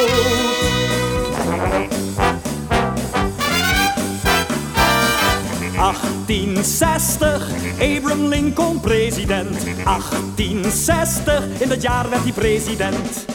1860, 5.77 7.41
Abraham 7.79 8.27
Lincoln 8.27 8.79
president. 8.79 9.63
1860, 9.83 11.43
in 11.59 11.69
dat 11.69 11.81
jaar 11.81 12.09
werd 12.09 12.23
hij 12.23 12.31
president. 12.31 13.25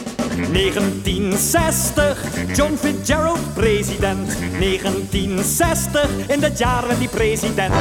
1960, 0.51 2.17
John 2.55 2.75
Fitzgerald 2.75 3.53
president. 3.53 4.37
1960, 4.59 6.09
in 6.27 6.39
dat 6.39 6.57
jaar 6.57 6.87
werd 6.87 6.97
hij 6.97 7.07
president. 7.07 7.73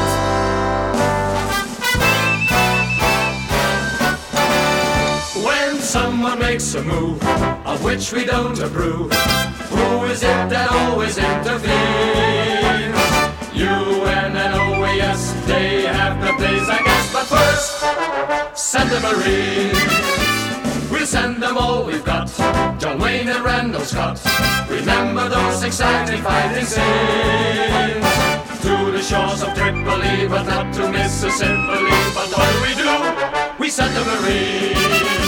When 5.42 5.82
someone 5.82 6.36
makes 6.36 6.74
a 6.76 6.82
move 6.82 7.24
of 7.64 7.82
which 7.82 8.10
we 8.10 8.24
don't 8.24 8.62
approve, 8.62 9.14
who 9.70 10.04
is 10.04 10.22
it 10.22 10.48
that 10.48 10.68
always 10.68 11.16
intervenes? 11.16 12.71
UN 13.62 14.36
and 14.36 14.54
OAS, 14.54 15.46
they 15.46 15.82
have 15.82 16.20
the 16.20 16.32
place, 16.34 16.68
I 16.68 16.82
guess. 16.82 17.12
But 17.12 17.26
first, 17.34 18.58
send 18.58 18.90
the 18.90 19.00
Marines. 19.06 20.90
We'll 20.90 21.06
send 21.06 21.42
them 21.42 21.56
all 21.56 21.84
we've 21.84 22.04
got. 22.04 22.28
John 22.80 22.98
Wayne 22.98 23.28
and 23.28 23.44
Randall 23.44 23.82
Scott. 23.82 24.20
Remember 24.68 25.28
those 25.28 25.62
exciting 25.62 26.22
fighting 26.22 26.64
scenes. 26.64 28.06
To 28.62 28.90
the 28.90 29.02
shores 29.02 29.42
of 29.42 29.54
Tripoli, 29.54 30.26
but 30.28 30.44
not 30.46 30.74
to 30.74 30.90
Mississippi. 30.90 31.82
But 32.16 32.28
what 32.34 32.48
do 32.52 32.58
we 32.66 32.72
do? 32.74 32.92
We 33.60 33.70
send 33.70 33.94
the 33.96 34.04
Marines. 34.04 35.22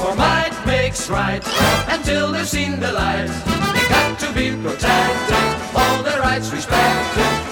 For 0.00 0.14
might 0.16 0.56
makes 0.66 1.10
right 1.10 1.42
until 1.88 2.32
they've 2.32 2.48
seen 2.48 2.80
the 2.80 2.92
light. 2.92 3.28
They 3.74 3.88
got 3.88 4.18
to 4.20 4.32
be 4.32 4.50
protected, 4.62 5.76
all 5.76 6.02
their 6.02 6.20
rights 6.20 6.50
respected. 6.50 7.47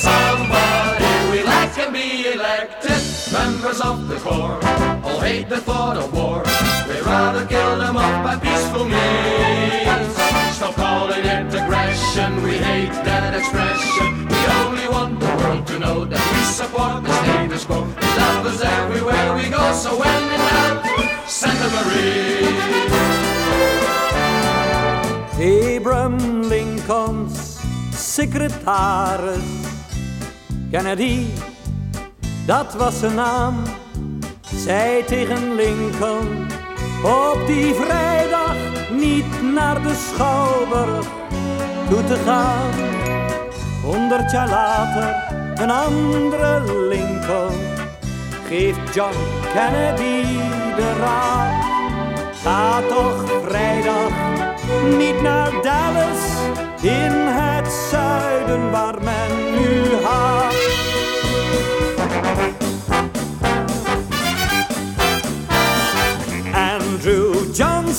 Somebody 0.00 1.12
we 1.30 1.42
like 1.42 1.74
can 1.74 1.92
be 1.92 2.32
elected. 2.32 3.02
Members 3.32 3.80
of 3.82 4.08
the 4.08 4.16
Corps 4.16 4.58
all 5.04 5.20
hate 5.20 5.48
the 5.48 5.60
thought 5.60 5.96
of 5.98 6.12
war. 6.14 6.42
We'd 6.88 7.04
rather 7.04 7.44
kill 7.46 7.78
them 7.78 7.96
off 7.98 8.24
by 8.24 8.36
peaceful 8.38 8.86
means. 8.86 10.16
Stop 10.56 10.74
calling 10.74 11.24
it 11.24 11.54
aggression, 11.54 12.42
we 12.42 12.56
hate 12.56 12.96
that 13.04 13.34
expression. 13.34 14.26
We 14.26 14.40
only 14.64 14.88
want 14.88 15.20
the 15.20 15.26
world 15.36 15.66
to 15.68 15.78
know 15.78 16.04
that 16.06 16.24
we 16.32 16.42
support 16.44 17.04
the 17.04 17.12
status 17.22 17.64
quo. 17.66 17.82
We 17.82 18.06
love 18.20 18.46
us 18.46 18.62
everywhere 18.62 19.34
we 19.36 19.48
go, 19.50 19.72
so 19.72 19.98
when 20.00 20.22
in 20.36 20.40
doubt, 20.48 21.28
send 21.28 21.58
the 21.58 21.68
Marines. 21.76 22.70
Abraham 25.38 26.48
Lincolns 26.48 27.60
secretaris. 27.92 29.69
Kennedy, 30.70 31.26
dat 32.46 32.74
was 32.74 32.98
zijn 32.98 33.14
naam. 33.14 33.62
Zei 34.54 35.04
tegen 35.04 35.54
Lincoln 35.54 36.46
op 37.04 37.42
die 37.46 37.74
vrijdag 37.74 38.54
niet 38.90 39.52
naar 39.54 39.82
de 39.82 39.94
Schouwburg 39.94 41.06
toe 41.88 42.04
te 42.04 42.16
gaan. 42.24 42.70
Honderd 43.82 44.30
jaar 44.30 44.48
later 44.48 45.14
een 45.62 45.70
andere 45.70 46.62
Lincoln 46.88 47.54
geeft 48.48 48.94
John 48.94 49.16
Kennedy 49.52 50.22
de 50.76 50.92
raad. 51.00 51.64
Ga 52.42 52.80
toch 52.88 53.42
vrijdag 53.46 54.10
niet 54.98 55.22
naar 55.22 55.50
Dallas 55.62 56.22
in 56.80 57.12
het 57.12 57.72
zuiden 57.90 58.70
waar 58.70 59.02
men 59.02 59.60
nu 59.60 60.04
haat. 60.04 60.39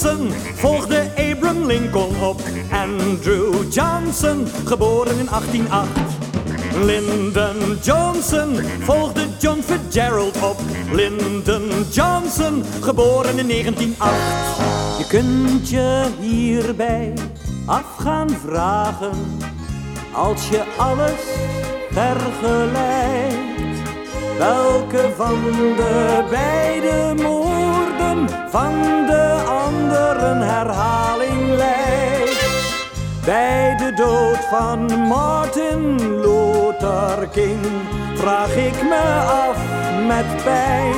Johnson 0.01 0.31
volgde 0.55 1.11
Abraham 1.15 1.65
Lincoln 1.65 2.23
op. 2.23 2.41
Andrew 2.71 3.73
Johnson, 3.73 4.47
geboren 4.65 5.19
in 5.19 5.25
1808. 5.25 5.89
Lyndon 6.85 7.77
Johnson 7.81 8.55
volgde 8.79 9.21
John 9.39 9.61
Fitzgerald 9.61 10.41
op. 10.41 10.57
Lyndon 10.91 11.69
Johnson, 11.91 12.63
geboren 12.81 13.37
in 13.37 13.47
1908. 13.47 14.17
Je 14.97 15.05
kunt 15.07 15.69
je 15.69 16.05
hierbij 16.19 17.13
af 17.65 17.95
gaan 17.97 18.29
vragen 18.29 19.39
als 20.13 20.49
je 20.49 20.63
alles 20.77 21.21
vergelijkt. 21.91 23.70
Welke 24.41 25.09
van 25.17 25.39
de 25.75 26.23
beide 26.29 27.13
moorden 27.23 28.29
van 28.49 28.73
de 29.05 29.43
anderen 29.47 30.41
herhaling 30.41 31.55
lijkt? 31.55 32.45
Bij 33.25 33.75
de 33.77 33.93
dood 33.93 34.37
van 34.49 35.07
Martin 35.07 35.95
Luther 36.21 37.27
King 37.31 37.59
vraag 38.15 38.55
ik 38.55 38.83
me 38.83 39.23
af 39.27 39.57
met 40.07 40.43
pijn 40.43 40.95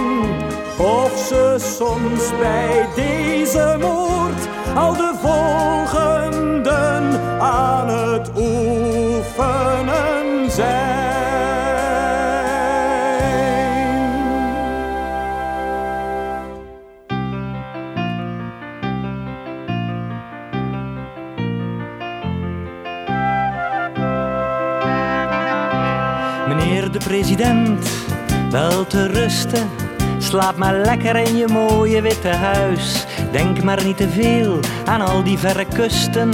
of 0.78 1.26
ze 1.28 1.56
soms 1.58 2.38
bij 2.40 2.88
deze 2.96 3.78
moord 3.80 4.48
al 4.76 4.94
de 4.94 5.14
volgenden 5.22 6.62
aan 7.40 7.88
het 7.90 8.32
oefenen 8.38 9.22
zijn. 10.52 11.03
President, 27.24 27.90
wel 28.50 28.88
te 28.88 29.08
rusten. 29.08 29.70
Slaap 30.18 30.58
maar 30.58 30.74
lekker 30.74 31.16
in 31.16 31.38
je 31.38 31.48
mooie 31.48 32.02
witte 32.02 32.28
huis. 32.28 33.06
Denk 33.32 33.64
maar 33.64 33.84
niet 33.84 33.98
te 33.98 34.10
veel 34.10 34.60
aan 34.86 35.02
al 35.02 35.24
die 35.24 35.38
verre 35.38 35.66
kusten. 35.66 36.30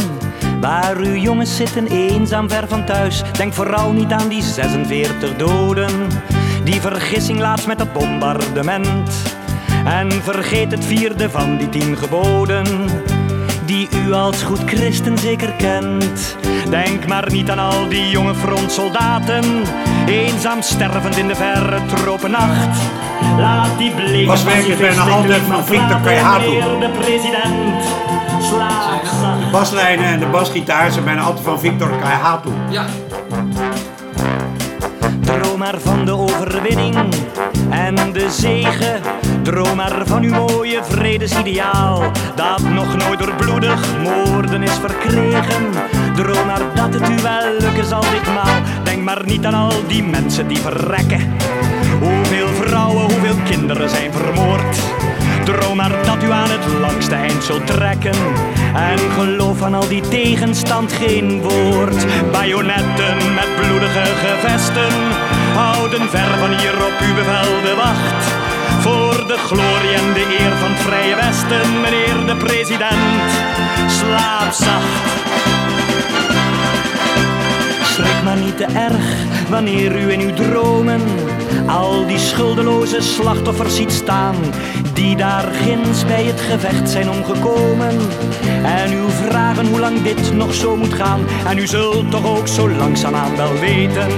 Waar 0.62 0.98
uw 0.98 1.16
jongens 1.16 1.56
zitten 1.56 1.88
eenzaam 1.88 2.50
ver 2.50 2.68
van 2.68 2.86
thuis. 2.86 3.22
Denk 3.38 3.54
vooral 3.54 3.92
niet 3.92 4.12
aan 4.12 4.28
die 4.28 4.44
46 4.44 5.36
doden. 5.36 6.08
Die 6.64 6.82
vergissing 6.82 7.40
laatst 7.40 7.68
met 7.68 7.78
dat 7.78 7.94
bombardement. 7.94 9.12
En 9.86 10.12
vergeet 10.12 10.72
het 10.72 10.86
vierde 10.86 11.30
van 11.30 11.58
die 11.58 11.70
tien 11.70 11.98
geboden 11.98 12.66
die 13.70 13.88
u 14.06 14.14
als 14.14 14.44
goed 14.44 14.64
christen 14.66 15.18
zeker 15.18 15.52
kent. 15.58 16.38
Denk 16.70 17.08
maar 17.08 17.32
niet 17.32 17.50
aan 17.50 17.60
al 17.60 17.90
die 17.90 18.10
jonge 18.10 18.36
frontsoldaten, 18.36 19.44
eenzaam 20.06 20.62
stervend 20.62 21.18
in 21.18 21.28
de 21.28 21.36
verre 21.36 21.80
tropennacht. 21.86 22.78
Laat 23.38 23.78
die 23.78 23.92
bleke 23.92 24.26
Was 24.26 24.44
werkelijk 24.44 24.80
bijna 24.80 25.02
altijd 25.02 25.42
van 25.42 25.50
maar 25.50 25.64
Victor 25.64 25.88
praten, 25.88 26.02
Kayhato. 26.04 26.40
meneer 26.40 26.80
de 26.80 26.90
president. 27.00 27.84
De 29.40 29.48
baslijnen 29.52 30.06
en 30.06 30.20
de 30.20 30.26
basgitaar 30.26 30.92
zijn 30.92 31.06
bijna 31.06 31.22
altijd 31.22 31.46
van 31.46 31.60
Victor 31.60 31.90
Kayhato. 31.90 32.52
Ja. 32.70 32.86
Droom 35.42 35.60
maar 35.60 35.80
van 35.80 36.06
de 36.06 36.12
overwinning 36.12 36.96
en 37.70 37.96
de 38.14 38.30
zegen. 38.32 39.02
Droom 39.44 39.76
maar 39.76 40.02
van 40.06 40.24
uw 40.24 40.34
mooie 40.34 40.84
vredesideaal. 40.84 42.12
Dat 42.36 42.60
nog 42.62 42.98
nooit 42.98 43.20
door 43.20 43.34
bloedig 43.36 43.98
moorden 44.04 44.64
is 44.64 44.72
verkregen. 44.72 45.70
Droom 46.16 46.46
maar 46.46 46.62
dat 46.76 46.94
het 46.94 47.10
u 47.10 47.22
wel 47.22 47.54
lukken 47.60 47.86
zal 47.86 48.02
ditmaal. 48.02 48.62
Denk 48.84 49.04
maar 49.04 49.26
niet 49.26 49.46
aan 49.46 49.54
al 49.54 49.88
die 49.88 50.04
mensen 50.04 50.48
die 50.48 50.60
verrekken. 50.60 51.34
Hoeveel 52.00 52.48
vrouwen, 52.48 53.04
hoeveel 53.04 53.36
kinderen 53.50 53.90
zijn 53.90 54.14
vermoord. 54.14 54.78
Droom 55.50 55.78
maar 55.78 56.06
dat 56.06 56.24
u 56.24 56.32
aan 56.32 56.50
het 56.50 56.80
langste 56.80 57.16
eind 57.16 57.44
zult 57.44 57.68
trekken. 57.68 58.16
En 58.76 59.00
geloof 59.00 59.62
aan 59.62 59.74
al 59.74 59.88
die 59.88 60.02
tegenstand 60.02 60.94
geen 60.94 61.42
woord. 61.42 62.06
Bajonetten 62.32 63.18
met 63.36 63.56
bloedige 63.56 64.06
gevesten 64.24 64.94
houden 65.54 66.10
ver 66.10 66.38
van 66.40 66.50
hier 66.58 66.76
op 66.88 66.98
uw 67.08 67.16
bevel 67.16 67.62
de 67.62 67.76
wacht. 67.76 68.24
Voor 68.80 69.28
de 69.28 69.38
glorie 69.38 69.94
en 69.94 70.14
de 70.14 70.38
eer 70.40 70.56
van 70.58 70.72
het 70.72 70.82
Vrije 70.82 71.16
Westen, 71.16 71.82
meneer 71.82 72.26
de 72.26 72.36
president, 72.36 73.30
slaap 73.88 74.52
zacht. 74.52 75.08
Schrik 77.84 78.24
maar 78.24 78.38
niet 78.38 78.58
te 78.58 78.66
erg 78.66 79.06
wanneer 79.50 80.00
u 80.02 80.12
in 80.12 80.20
uw 80.20 80.34
dromen 80.34 81.02
al 81.70 82.06
die 82.08 82.18
schuldeloze 82.18 83.02
slachtoffers 83.02 83.76
ziet 83.76 83.92
staan, 83.92 84.36
die 84.94 85.16
daar 85.16 85.44
ginds 85.44 86.06
bij 86.06 86.24
het 86.24 86.42
gevecht 86.42 86.90
zijn 86.90 87.10
omgekomen. 87.10 87.98
En 88.64 88.94
u 88.94 89.02
vragen 89.28 89.68
hoe 89.68 89.80
lang 89.80 90.02
dit 90.02 90.34
nog 90.34 90.54
zo 90.54 90.76
moet 90.76 90.94
gaan. 90.94 91.20
En 91.48 91.58
u 91.58 91.68
zult 91.68 92.12
toch 92.12 92.26
ook 92.38 92.48
zo 92.48 92.70
langzaamaan 92.70 93.36
wel 93.36 93.54
weten 93.60 94.10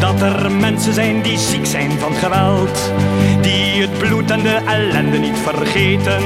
dat 0.00 0.20
er 0.20 0.50
mensen 0.50 0.92
zijn 0.92 1.22
die 1.22 1.38
ziek 1.38 1.66
zijn 1.66 1.90
van 1.98 2.14
geweld, 2.14 2.92
die 3.40 3.82
het 3.82 3.98
bloed 3.98 4.30
en 4.30 4.42
de 4.42 4.60
ellende 4.66 5.18
niet 5.18 5.38
vergeten. 5.38 6.22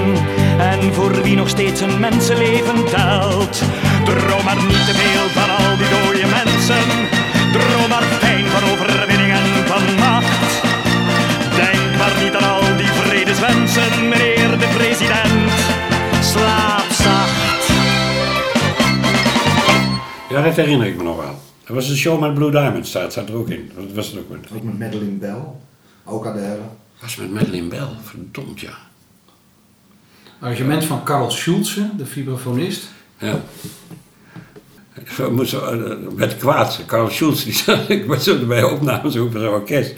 En 0.59 0.93
voor 0.93 1.23
wie 1.23 1.37
nog 1.37 1.49
steeds 1.49 1.81
een 1.81 2.01
mensenleven 2.01 2.85
telt. 2.85 3.63
Droom 4.05 4.45
maar 4.45 4.63
niet 4.69 4.87
te 4.87 4.95
veel 4.95 5.29
van 5.41 5.51
al 5.57 5.77
die 5.77 5.89
dode 5.89 6.27
mensen. 6.35 6.85
Droom 7.53 7.89
maar 7.89 8.03
fijn 8.03 8.47
van 8.47 8.63
overwinning 8.63 8.92
meneer 13.81 14.59
de 14.59 14.73
president. 14.77 15.51
Slaap 16.25 16.91
zacht. 16.91 17.69
Ja, 20.29 20.43
dat 20.43 20.57
herinner 20.57 20.87
ik 20.87 20.97
me 20.97 21.03
nog 21.03 21.17
wel. 21.17 21.41
Er 21.65 21.75
was 21.75 21.89
een 21.89 21.97
show 21.97 22.21
met 22.21 22.35
Blue 22.35 22.51
Diamond, 22.51 22.87
staat, 22.87 23.13
staat 23.13 23.29
er 23.29 23.35
ook 23.35 23.49
in. 23.49 23.71
Wat 23.75 23.93
was 23.93 24.07
het 24.07 24.19
ook 24.19 24.29
met? 24.29 24.47
Ook 24.55 24.63
met 24.63 24.79
Madeleine 24.79 25.19
Bell. 25.19 25.43
Ook 26.05 26.27
Adele. 26.27 26.59
was 27.01 27.17
met 27.17 27.33
Madeleine 27.33 27.69
Bell, 27.69 27.89
verdomd 28.03 28.61
ja. 28.61 28.79
Arrangement 30.39 30.85
van 30.85 31.03
Karl 31.03 31.31
Schulze, 31.31 31.91
de 31.97 32.07
vibrafonist. 32.07 32.89
Ja. 33.19 33.41
Zo 35.15 35.31
moest 35.31 35.51
zo, 35.51 35.65
eh, 35.65 35.97
werd 36.17 36.37
kwaad. 36.37 36.81
Karl 36.87 37.11
Schulz, 37.11 37.45
die 37.45 37.55
zat, 37.65 37.89
ik 37.89 38.07
was 38.07 38.47
bij 38.47 38.63
opnames 38.63 39.15
bij 39.15 39.41
zo'n 39.43 39.49
orkest. 39.49 39.95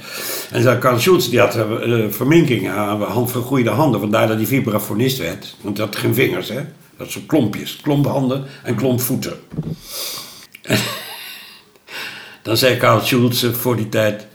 En 0.51 0.63
zei, 0.63 0.79
Karl 0.79 0.99
Schulz 0.99 1.29
die 1.29 1.41
had 1.41 1.55
eh, 1.57 2.05
verminking 2.09 2.71
aan 2.71 3.03
hand 3.03 3.31
vergroeide 3.31 3.71
handen. 3.71 4.01
Vandaar 4.01 4.27
dat 4.27 4.37
hij 4.37 4.47
vibrafonist 4.47 5.19
werd. 5.19 5.57
Want 5.61 5.77
hij 5.77 5.87
had 5.87 5.97
geen 5.97 6.15
vingers, 6.15 6.49
hè. 6.49 6.61
Dat 6.97 7.11
soort 7.11 7.27
klompjes. 7.27 7.79
Klomphanden 7.83 8.45
en 8.63 8.75
klompvoeten. 8.75 9.37
En 10.63 10.79
dan 12.43 12.57
zei 12.57 12.77
Karl 12.77 13.01
Schulz 13.01 13.45
voor 13.53 13.77
die 13.77 13.89
tijd... 13.89 14.27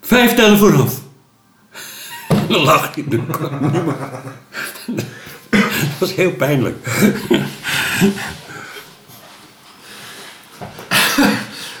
Vijf 0.00 0.34
tellen 0.34 0.58
vooraf. 0.58 1.00
Dan 2.48 2.62
lag 2.62 2.94
hij. 2.94 3.04
Dat 5.98 5.98
was 5.98 6.14
heel 6.14 6.32
pijnlijk. 6.32 6.76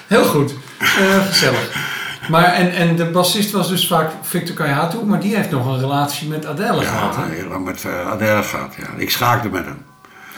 Heel 0.08 0.24
goed. 0.24 0.54
Eh, 0.78 1.26
gezellig. 1.26 1.86
Maar 2.28 2.44
en, 2.44 2.72
en 2.72 2.96
de 2.96 3.04
bassist 3.04 3.50
was 3.50 3.68
dus 3.68 3.86
vaak 3.86 4.10
Victor 4.22 4.56
Kayatu, 4.56 4.98
maar 5.04 5.20
die 5.20 5.36
heeft 5.36 5.50
nog 5.50 5.66
een 5.66 5.80
relatie 5.80 6.28
met 6.28 6.46
Adele 6.46 6.82
gehad. 6.82 7.14
Ja, 7.14 7.26
heel 7.26 7.48
lang 7.48 7.64
met 7.64 7.84
uh, 7.84 8.10
Adele 8.10 8.42
gehad. 8.42 8.74
Ja. 8.78 8.86
Ik 8.96 9.10
schaakte 9.10 9.48
met 9.48 9.64
hem. 9.64 9.84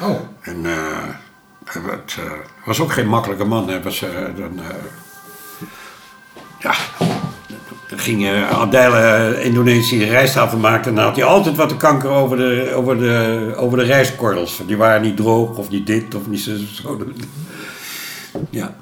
Oh, 0.01 0.21
En 0.41 0.63
werd, 1.87 2.17
eh, 2.19 2.31
was 2.65 2.81
ook 2.81 2.93
geen 2.93 3.09
makkelijke 3.09 3.45
man. 3.45 3.69
Hij 3.69 3.83
was, 3.83 4.03
eh, 4.03 4.11
dan, 4.37 4.61
ja, 6.59 6.75
dan 7.89 7.99
ging 7.99 8.29
Adele 8.51 9.37
Indonesië 9.43 10.05
rijsttafel 10.05 10.59
maken. 10.59 10.89
En 10.89 10.95
dan 10.95 11.05
had 11.05 11.17
hij 11.17 11.25
altijd 11.25 11.57
wat 11.57 11.69
te 11.69 11.77
kanker 11.77 12.11
over 12.11 12.37
de, 12.37 12.73
over 12.75 12.99
de, 12.99 13.53
over 13.57 13.79
de 13.79 13.85
rijstkorrels. 13.85 14.63
Die 14.67 14.77
waren 14.77 15.03
niet 15.03 15.17
droog 15.17 15.57
of 15.57 15.71
niet 15.71 15.87
dit 15.87 16.15
of 16.15 16.27
niet 16.27 16.41
zo. 16.41 16.53
zo. 16.83 17.07
Ja, 18.51 18.75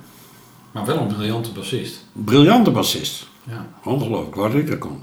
maar 0.73 0.85
wel 0.85 0.99
een 0.99 1.07
briljante 1.07 1.53
bassist. 1.53 2.05
briljante 2.13 2.71
bassist. 2.71 3.27
Ja. 3.45 3.67
Ongelooflijk, 3.85 4.35
waar 4.35 4.55
ik 4.55 4.69
dat 4.69 4.79
kon. 4.79 5.03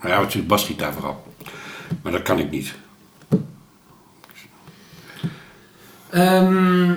Nou 0.00 0.14
ja, 0.14 0.20
natuurlijk 0.20 0.48
basgitaar 0.48 0.92
vooral. 0.92 1.24
Maar 2.02 2.12
dat 2.12 2.22
kan 2.22 2.38
ik 2.38 2.50
niet. 2.50 2.74
Ehm, 6.10 6.92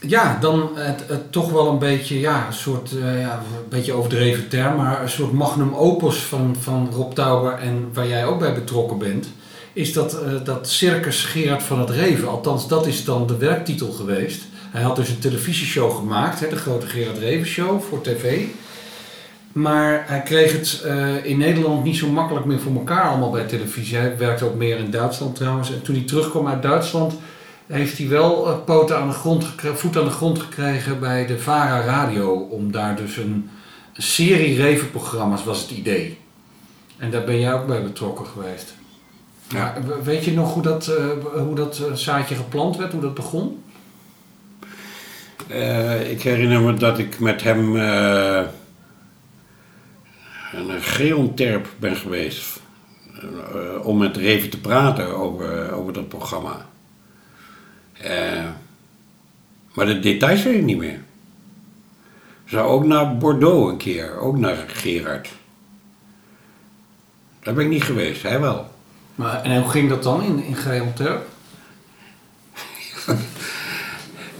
ja, 0.00 0.38
dan 0.40 0.70
het, 0.74 1.04
het 1.08 1.32
toch 1.32 1.50
wel 1.50 1.68
een 1.68 1.78
beetje, 1.78 2.20
ja, 2.20 2.46
een 2.46 2.52
soort, 2.52 2.92
eh, 2.92 3.20
ja, 3.20 3.34
een 3.34 3.68
beetje 3.68 3.92
overdreven 3.92 4.48
term, 4.48 4.76
maar 4.76 5.02
een 5.02 5.08
soort 5.08 5.32
magnum 5.32 5.74
opus 5.74 6.16
van, 6.16 6.56
van 6.60 6.88
Rob 6.92 7.12
Tauber 7.12 7.52
en 7.52 7.90
waar 7.92 8.08
jij 8.08 8.26
ook 8.26 8.38
bij 8.38 8.54
betrokken 8.54 8.98
bent, 8.98 9.28
is 9.72 9.92
dat, 9.92 10.22
eh, 10.22 10.32
dat 10.44 10.68
Circus 10.68 11.24
Gerard 11.24 11.62
van 11.62 11.78
het 11.78 11.90
Reven. 11.90 12.28
Althans, 12.28 12.68
dat 12.68 12.86
is 12.86 13.04
dan 13.04 13.26
de 13.26 13.36
werktitel 13.36 13.92
geweest. 13.92 14.42
Hij 14.72 14.82
had 14.82 14.96
dus 14.96 15.08
een 15.08 15.18
televisieshow 15.18 15.96
gemaakt, 15.96 16.40
hè, 16.40 16.48
de 16.48 16.56
grote 16.56 16.86
Gerard 16.86 17.18
Reven 17.18 17.46
Show 17.46 17.82
voor 17.82 18.00
tv. 18.02 18.44
Maar 19.52 20.04
hij 20.06 20.22
kreeg 20.22 20.52
het 20.52 20.80
eh, 20.84 21.24
in 21.24 21.38
Nederland 21.38 21.84
niet 21.84 21.96
zo 21.96 22.08
makkelijk 22.08 22.46
meer 22.46 22.60
voor 22.60 22.72
elkaar 22.74 23.02
allemaal 23.02 23.30
bij 23.30 23.44
televisie. 23.44 23.96
Hij 23.96 24.16
werkte 24.18 24.44
ook 24.44 24.54
meer 24.54 24.78
in 24.78 24.90
Duitsland 24.90 25.34
trouwens. 25.36 25.72
En 25.72 25.82
toen 25.82 25.94
hij 25.94 26.04
terugkwam 26.04 26.46
uit 26.48 26.62
Duitsland, 26.62 27.14
heeft 27.66 27.98
hij 27.98 28.08
wel 28.08 28.46
eh, 28.48 28.54
poten 28.64 28.96
aan 28.98 29.08
de 29.08 29.14
grond 29.14 29.46
voet 29.74 29.96
aan 29.96 30.04
de 30.04 30.10
grond 30.10 30.38
gekregen 30.38 31.00
bij 31.00 31.26
de 31.26 31.38
VARA 31.38 31.80
Radio. 31.80 32.32
Om 32.34 32.72
daar 32.72 32.96
dus 32.96 33.16
een, 33.16 33.48
een 33.94 34.02
serie 34.02 34.56
revenprogramma's 34.56 35.44
was 35.44 35.60
het 35.60 35.70
idee. 35.70 36.18
En 36.96 37.10
daar 37.10 37.24
ben 37.24 37.40
jij 37.40 37.54
ook 37.54 37.66
bij 37.66 37.82
betrokken 37.82 38.26
geweest. 38.26 38.74
Ja. 39.48 39.58
Maar 39.58 39.86
we- 39.86 40.02
weet 40.04 40.24
je 40.24 40.32
nog 40.32 40.54
hoe 40.54 40.62
dat, 40.62 40.86
eh, 40.86 41.04
hoe 41.42 41.54
dat 41.54 41.82
zaadje 41.94 42.34
geplant 42.34 42.76
werd, 42.76 42.92
hoe 42.92 43.00
dat 43.00 43.14
begon? 43.14 43.62
Eh, 45.52 46.10
ik 46.10 46.22
herinner 46.22 46.60
me 46.60 46.74
dat 46.74 46.98
ik 46.98 47.18
met 47.18 47.42
hem 47.42 47.76
eh 47.76 48.42
een 50.52 50.82
Geonterp 50.82 51.68
ben 51.78 51.96
geweest. 51.96 52.60
eh, 53.54 53.86
om 53.86 53.98
met 53.98 54.16
Reven 54.16 54.50
te 54.50 54.60
praten 54.60 55.16
over, 55.16 55.72
over 55.72 55.92
dat 55.92 56.08
programma. 56.08 56.66
Maar 59.74 59.86
de 59.86 60.00
details 60.00 60.42
weet 60.42 60.54
ik 60.54 60.62
niet 60.64 60.78
meer. 60.78 61.00
Zou 62.44 62.68
ook 62.68 62.84
naar 62.84 63.16
Bordeaux 63.16 63.70
een 63.70 63.76
keer, 63.76 64.18
ook 64.18 64.38
naar 64.38 64.64
Gerard. 64.66 65.28
Daar 67.42 67.54
ben 67.54 67.64
ik 67.64 67.70
niet 67.70 67.82
geweest, 67.82 68.22
hij 68.22 68.40
wel. 68.40 68.70
Maar, 69.14 69.42
en 69.42 69.60
hoe 69.60 69.70
ging 69.70 69.88
dat 69.88 70.02
dan 70.02 70.22
in, 70.22 70.44
in 70.44 70.56
Geheel 70.56 70.92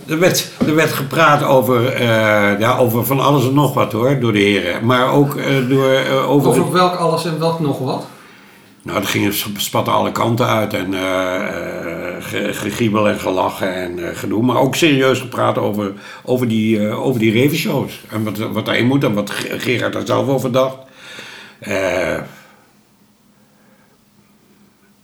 Er 0.07 0.19
werd, 0.19 0.51
er 0.67 0.75
werd 0.75 0.93
gepraat 0.93 1.43
over, 1.43 1.87
eh, 1.93 2.59
ja, 2.59 2.77
over 2.79 3.05
van 3.07 3.21
alles 3.21 3.45
en 3.47 3.55
nog 3.55 3.75
wat 3.75 3.93
hoor, 3.93 4.21
door 4.21 4.33
de 4.33 4.39
heren. 4.39 4.87
Maar 4.87 5.13
ook 5.13 5.37
eh, 5.37 5.69
door, 5.69 5.93
eh, 5.93 6.31
over... 6.31 6.49
Over 6.49 6.73
welk 6.73 6.95
alles 6.95 7.25
en 7.25 7.39
welk 7.39 7.61
nog 7.61 7.79
wat? 7.79 8.07
Nou, 8.83 9.01
er 9.01 9.07
gingen 9.07 9.35
sp- 9.35 9.59
spatten 9.61 9.93
alle 9.93 10.13
kanten 10.13 10.47
uit 10.47 10.75
en 10.75 10.93
ge- 12.23 12.53
gegiebel 12.53 13.09
en 13.09 13.19
gelachen 13.21 13.75
en 13.75 14.17
gedoe. 14.17 14.43
Maar 14.43 14.57
ook 14.57 14.75
serieus 14.75 15.21
gepraat 15.21 15.59
over, 15.59 15.93
over 16.25 16.49
die, 16.49 16.89
over 16.91 17.21
die 17.21 17.33
revenshows. 17.33 18.01
En 18.11 18.25
wat, 18.25 18.39
wat 18.39 18.65
daarin 18.67 18.87
moet 18.87 19.05
en 19.05 19.15
wat 19.15 19.31
Ge- 19.31 19.61
Gerard 19.61 19.93
daar 19.93 20.07
zelf 20.07 20.29
over 20.29 20.53
dacht. 20.53 20.77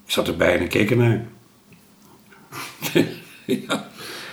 Ik 0.07 0.15
zat 0.15 0.29
erbij 0.29 0.59
en 0.59 0.69
keek 0.69 0.91
ernaar. 0.91 1.25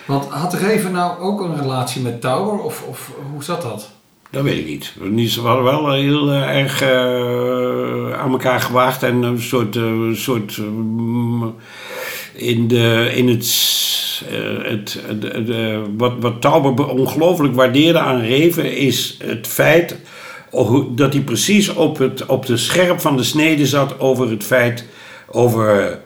Want 0.05 0.25
had 0.25 0.53
Reven 0.53 0.91
nou 0.91 1.19
ook 1.19 1.41
een 1.41 1.57
relatie 1.61 2.01
met 2.01 2.21
Tower 2.21 2.59
of, 2.59 2.83
of 2.87 3.11
hoe 3.31 3.43
zat 3.43 3.61
dat? 3.61 3.91
Dat 4.29 4.43
weet 4.43 4.57
ik 4.57 4.65
niet. 5.09 5.31
Ze 5.31 5.41
hadden 5.41 5.63
wel 5.63 5.91
heel 5.91 6.31
eh, 6.31 6.57
erg 6.57 6.81
eh, 6.81 8.19
aan 8.19 8.31
elkaar 8.31 8.61
gewaagd 8.61 9.03
en 9.03 9.23
een 9.23 9.41
soort, 9.41 9.75
eh, 9.75 10.13
soort 10.13 10.57
mm, 10.57 11.55
in, 12.33 12.67
de, 12.67 13.11
in 13.13 13.27
het, 13.27 13.45
het, 14.63 14.99
de, 15.21 15.83
wat, 15.97 16.13
wat 16.19 16.41
Tauber 16.41 16.87
ongelooflijk 16.87 17.55
waardeerde 17.55 17.99
aan 17.99 18.21
Reven 18.21 18.77
is 18.77 19.17
het 19.23 19.47
feit 19.47 19.97
dat 20.89 21.13
hij 21.13 21.21
precies 21.21 21.73
op, 21.73 21.97
het, 21.97 22.25
op 22.25 22.45
de 22.45 22.57
scherp 22.57 22.99
van 22.99 23.17
de 23.17 23.23
snede 23.23 23.65
zat 23.65 23.99
over 23.99 24.29
het 24.29 24.43
feit 24.43 24.85
over 25.27 25.99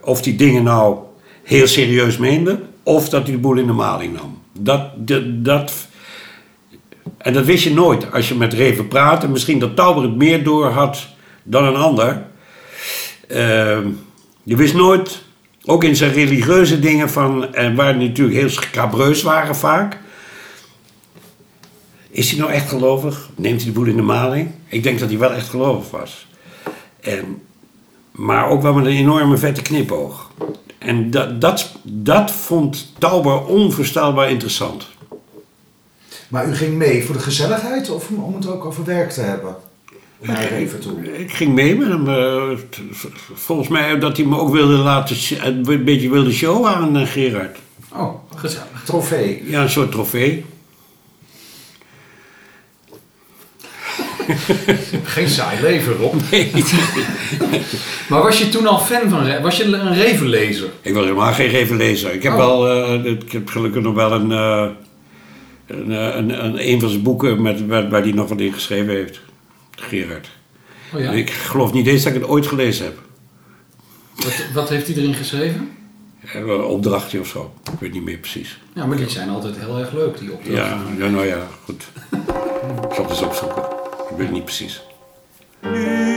of 0.00 0.22
die 0.22 0.36
dingen 0.36 0.62
nou 0.62 0.96
heel 1.42 1.66
serieus 1.66 2.16
meende 2.16 2.58
of 2.82 3.08
dat 3.08 3.22
hij 3.22 3.32
de 3.32 3.38
boel 3.38 3.56
in 3.56 3.66
de 3.66 3.72
maling 3.72 4.14
nam. 4.14 4.38
Dat, 4.58 4.90
dat, 4.96 5.44
dat 5.44 5.72
en 7.18 7.32
dat 7.32 7.44
wist 7.44 7.64
je 7.64 7.74
nooit 7.74 8.12
als 8.12 8.28
je 8.28 8.34
met 8.34 8.52
Reven 8.52 8.88
praatte. 8.88 9.28
Misschien 9.28 9.58
dat 9.58 9.76
Tauber 9.76 10.02
het 10.02 10.16
meer 10.16 10.44
door 10.44 10.66
had 10.66 11.06
dan 11.42 11.64
een 11.64 11.76
ander. 11.76 12.26
Ehm, 13.28 13.88
je 14.42 14.56
wist 14.56 14.74
nooit 14.74 15.22
Ook 15.64 15.84
in 15.84 15.96
zijn 15.96 16.12
religieuze 16.12 16.78
dingen 16.78 17.10
van, 17.10 17.54
en 17.54 17.74
waar 17.74 17.98
die 17.98 18.08
natuurlijk 18.08 18.38
heel 18.38 18.48
scabreus 18.48 19.22
waren 19.22 19.56
vaak. 19.56 19.98
Is 22.10 22.30
hij 22.30 22.38
nou 22.38 22.52
echt 22.52 22.68
gelovig? 22.68 23.28
Neemt 23.36 23.62
hij 23.62 23.72
de 23.72 23.78
boel 23.78 23.86
in 23.86 23.96
de 23.96 24.02
maling? 24.02 24.50
Ik 24.68 24.82
denk 24.82 24.98
dat 24.98 25.08
hij 25.08 25.18
wel 25.18 25.32
echt 25.32 25.48
gelovig 25.48 25.90
was. 25.90 26.26
En, 27.00 27.42
maar 28.10 28.48
ook 28.48 28.62
wel 28.62 28.72
met 28.72 28.86
een 28.86 28.92
enorme 28.92 29.36
vette 29.36 29.62
knipoog. 29.62 30.30
En 30.80 31.10
dat, 31.10 31.40
dat, 31.40 31.72
dat 31.82 32.30
vond 32.30 32.92
Tauber 32.98 33.44
onvoorstelbaar 33.46 34.30
interessant. 34.30 34.86
Maar 36.28 36.48
u 36.48 36.54
ging 36.54 36.74
mee 36.76 37.04
voor 37.04 37.14
de 37.14 37.20
gezelligheid 37.20 37.90
of 37.90 38.08
om 38.10 38.34
het 38.34 38.46
ook 38.48 38.64
over 38.64 38.84
werk 38.84 39.10
te 39.10 39.20
hebben? 39.20 39.56
Naar 40.20 40.50
even 40.52 40.80
toe. 40.80 41.18
Ik 41.18 41.32
ging 41.32 41.54
mee 41.54 41.76
met 41.76 41.88
hem. 41.88 42.08
eh, 42.08 42.58
volgens 43.34 43.68
mij 43.68 43.98
dat 43.98 44.16
hij 44.16 44.26
me 44.26 44.38
ook 44.38 44.52
wilde 44.52 44.76
laten, 44.76 45.16
sh- 45.16 45.44
een 45.44 45.84
beetje 45.84 46.10
wilde 46.10 46.32
showen 46.32 46.74
aan 46.74 46.96
eh, 46.96 47.06
Gerard. 47.06 47.58
Oh, 47.92 48.14
gezellig. 48.36 48.82
Trofee. 48.84 49.42
Ja, 49.46 49.62
een 49.62 49.70
soort 49.70 49.90
trofee. 49.90 50.44
Geen 55.14 55.28
saai 55.28 55.60
leven, 55.60 55.92
Rob. 55.96 56.14
Nee. 56.30 56.50
Maar 58.08 58.22
was 58.22 58.38
je 58.38 58.48
toen 58.48 58.66
al 58.66 58.78
fan 58.78 59.08
van 59.08 59.42
Was 59.42 59.56
je 59.56 59.64
een 59.64 59.94
revenlezer? 59.94 60.68
Ik 60.80 60.94
was 60.94 61.04
helemaal 61.04 61.32
geen 61.32 61.48
revenlezer. 61.48 62.14
Ik 62.14 62.22
heb 62.22 62.32
Oh. 62.32 62.38
wel, 62.38 62.68
eh, 62.68 63.04
ik 63.04 63.32
heb 63.32 63.48
gelukkig 63.48 63.82
nog 63.82 63.94
wel 63.94 64.12
een, 64.12 64.32
eh, 64.32 64.66
een, 65.66 65.92
eh, 65.92 66.16
een, 66.16 66.44
een, 66.44 66.68
een 66.68 66.80
van 66.80 66.88
zijn 66.88 67.02
boeken 67.02 67.42
met, 67.42 67.66
waar, 67.66 67.88
waar 67.90 68.02
hij 68.02 68.12
nog 68.12 68.28
wat 68.28 68.40
in 68.40 68.52
geschreven 68.52 68.94
heeft. 68.94 69.20
Gerard. 69.70 70.28
Oh 70.94 71.00
ja? 71.00 71.10
Ik 71.10 71.30
geloof 71.30 71.72
niet 71.72 71.86
eens 71.86 72.02
dat 72.02 72.14
ik 72.14 72.20
het 72.20 72.30
ooit 72.30 72.46
gelezen 72.46 72.84
heb. 72.84 72.98
Wat, 74.14 74.44
wat 74.54 74.68
heeft 74.68 74.86
hij 74.86 74.96
erin 74.96 75.14
geschreven? 75.14 75.70
Een 76.34 76.62
opdrachtje 76.62 77.20
of 77.20 77.26
zo. 77.26 77.54
Ik 77.72 77.78
weet 77.80 77.92
niet 77.92 78.04
meer 78.04 78.18
precies. 78.18 78.58
Ja, 78.74 78.86
maar 78.86 78.96
die 78.96 79.08
zijn 79.08 79.28
altijd 79.28 79.56
heel 79.58 79.78
erg 79.78 79.92
leuk, 79.92 80.18
die 80.18 80.32
opdrachten. 80.32 80.64
Ja, 80.64 80.78
ja 80.98 81.08
nou 81.08 81.26
ja, 81.26 81.46
goed. 81.64 81.84
Ik 82.88 82.94
zal 82.94 83.02
het 83.04 83.10
eens 83.10 83.22
opzoeken. 83.22 83.79
Ik 84.20 84.26
weet 84.26 84.36
het 84.36 84.46
niet 84.46 84.56
precies. 84.56 86.09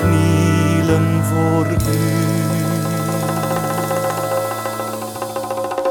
Knielen 0.00 1.24
voor 1.24 1.66
u? 1.66 1.76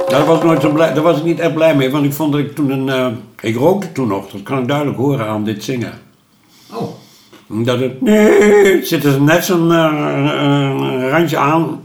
Daar 0.10 0.26
was 0.26 0.38
ik, 0.38 0.43
nooit 0.43 0.62
zo 0.62 0.72
blij, 0.72 0.93
daar 0.93 1.03
was 1.03 1.18
ik 1.18 1.24
niet 1.24 1.39
echt 1.39 1.53
blij 1.53 1.76
mee, 1.76 1.91
want 1.91 2.06
ik 2.06 2.14
vond 2.14 2.32
dat 2.32 2.41
ik 2.41 2.56
toen 2.56 2.70
een... 2.70 2.89
eh, 2.89 3.08
ik 3.41 3.56
rookte 3.56 3.91
toen 3.91 4.08
nog, 4.08 4.30
dat 4.30 4.43
kan 4.43 4.60
ik 4.60 4.68
duidelijk 4.68 4.97
horen 4.97 5.28
aan 5.28 5.43
dit 5.43 5.64
zingen. 5.64 5.93
Oh. 6.74 6.88
Dat 7.47 7.80
het... 7.80 8.01
Nee, 8.01 8.76
het 8.76 8.88
zit 8.88 9.03
er 9.03 9.22
net 9.22 9.45
zo'n 9.45 9.72
eh, 9.72 9.91
een 10.41 11.10
randje 11.10 11.38
aan, 11.38 11.82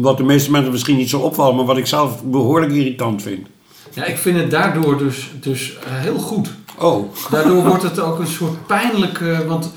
wat 0.00 0.16
de 0.16 0.22
meeste 0.22 0.50
mensen 0.50 0.72
misschien 0.72 0.96
niet 0.96 1.10
zo 1.10 1.18
opvalt, 1.18 1.56
maar 1.56 1.64
wat 1.64 1.76
ik 1.76 1.86
zelf 1.86 2.24
behoorlijk 2.24 2.72
irritant 2.72 3.22
vind. 3.22 3.46
Ja, 3.90 4.04
ik 4.04 4.18
vind 4.18 4.38
het 4.38 4.50
daardoor 4.50 4.98
dus, 4.98 5.30
dus 5.40 5.76
eh, 5.78 5.92
heel 5.92 6.18
goed. 6.18 6.50
Oh. 6.78 7.12
Daardoor 7.30 7.64
wordt 7.64 7.82
het 7.82 8.00
ook 8.00 8.18
een 8.18 8.26
soort 8.26 8.66
pijnlijk... 8.66 9.20
eh, 9.20 9.38
want 9.38 9.72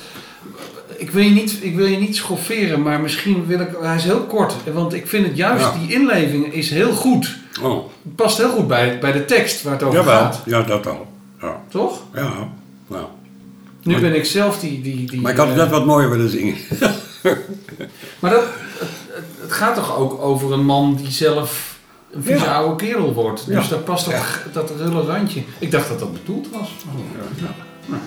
ik 1.06 1.12
wil, 1.12 1.24
je 1.24 1.30
niet, 1.30 1.58
ik 1.62 1.76
wil 1.76 1.86
je 1.86 1.97
niet 1.97 2.16
schofferen, 2.16 2.82
maar 2.82 3.01
misschien 3.01 3.45
wil 3.45 3.60
ik... 3.60 3.70
Hij 3.82 3.95
is 3.95 4.03
heel 4.03 4.22
kort, 4.22 4.53
want 4.74 4.93
ik 4.93 5.08
vind 5.08 5.28
het 5.28 5.38
juist, 5.38 5.66
Ja. 5.66 5.74
die 5.80 5.93
inleving 5.93 6.53
is 6.53 6.70
heel 6.70 6.91
goed. 6.93 7.38
Oh. 7.62 7.86
Past 8.16 8.38
heel 8.38 8.49
goed 8.49 8.68
bij, 8.68 8.99
bij 8.99 9.12
de 9.12 9.26
tekst 9.26 9.64
waar 9.64 9.74
het 9.74 9.84
over 9.84 9.99
Jawel, 9.99 10.14
gaat. 10.16 10.41
ja, 10.45 10.62
dat 10.62 10.88
al. 10.88 11.08
Ja. 11.41 11.62
Toch? 11.70 12.01
Ja, 12.14 12.49
nou. 12.88 13.06
Nu 13.84 13.91
Maar- 13.91 14.01
ben 14.01 14.16
ik 14.16 14.26
zelf 14.26 14.60
die... 14.60 14.82
die, 14.82 15.06
die 15.10 15.22
Maar 15.22 15.32
ik 15.32 15.38
had 15.38 15.47
het 15.47 15.56
eh, 15.58 15.62
net 15.64 15.72
wat 15.72 15.86
mooier 15.86 16.10
willen 16.10 16.30
zingen. 16.30 16.56
Maar 18.20 18.32
dat, 18.32 18.43
het, 19.41 19.51
gaat 19.51 19.76
toch 19.76 19.97
ook 19.97 20.22
over 20.22 20.51
een 20.53 20.66
man 20.66 20.95
die 20.95 21.12
zelf 21.12 21.80
een 22.12 22.24
vieze 22.24 22.43
Ja. 22.45 22.56
oude 22.56 22.86
kerel 22.86 23.14
wordt. 23.14 23.47
Dus 23.47 23.68
daar 23.70 23.80
past 23.80 24.06
toch 24.06 24.47
dat 24.53 24.72
rulle 24.78 25.01
randje. 25.01 25.41
Ik 25.60 25.72
dacht 25.72 25.89
dat 25.89 25.99
dat 25.99 26.14
bedoeld 26.14 26.47
was. 26.51 26.70
Nou, 27.86 28.01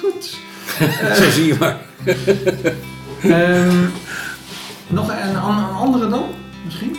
goed. 0.00 0.36
Zo 1.18 1.30
zie 1.30 1.46
je 1.46 1.56
maar. 1.58 1.76
Ehm, 3.22 3.84
nog 4.88 5.08
een, 5.08 5.28
een 5.28 5.74
andere 5.74 6.08
dan, 6.08 6.24
misschien? 6.64 6.96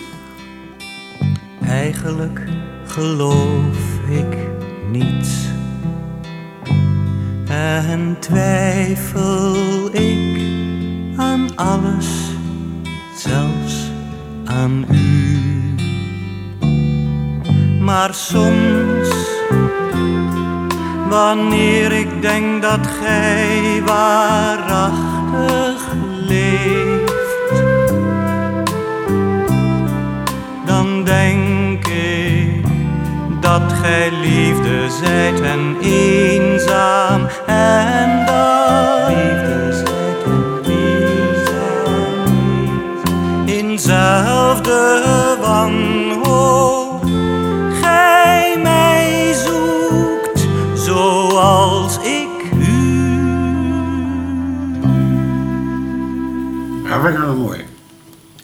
Eigenlijk 1.65 2.41
geloof 2.85 3.77
ik 4.09 4.37
niets. 4.91 5.29
En 7.49 8.17
twijfel 8.19 9.95
ik 9.95 10.41
aan 11.17 11.55
alles, 11.55 12.07
zelfs 13.15 13.91
aan 14.45 14.85
u. 14.91 15.39
Maar 17.81 18.13
soms, 18.13 19.09
wanneer 21.09 21.91
ik 21.91 22.21
denk 22.21 22.61
dat 22.61 22.87
gij 23.01 23.81
waarachtig 23.85 25.87
leeft, 26.27 27.13
dan 30.65 31.03
denk 31.03 31.87
ik 31.87 32.65
dat 33.39 33.73
gij 33.81 34.11
liefde 34.11 34.89
zijt 34.89 35.41
en 35.41 35.77
eenzaam 35.81 37.27
en 37.45 38.25
liefde 39.07 39.58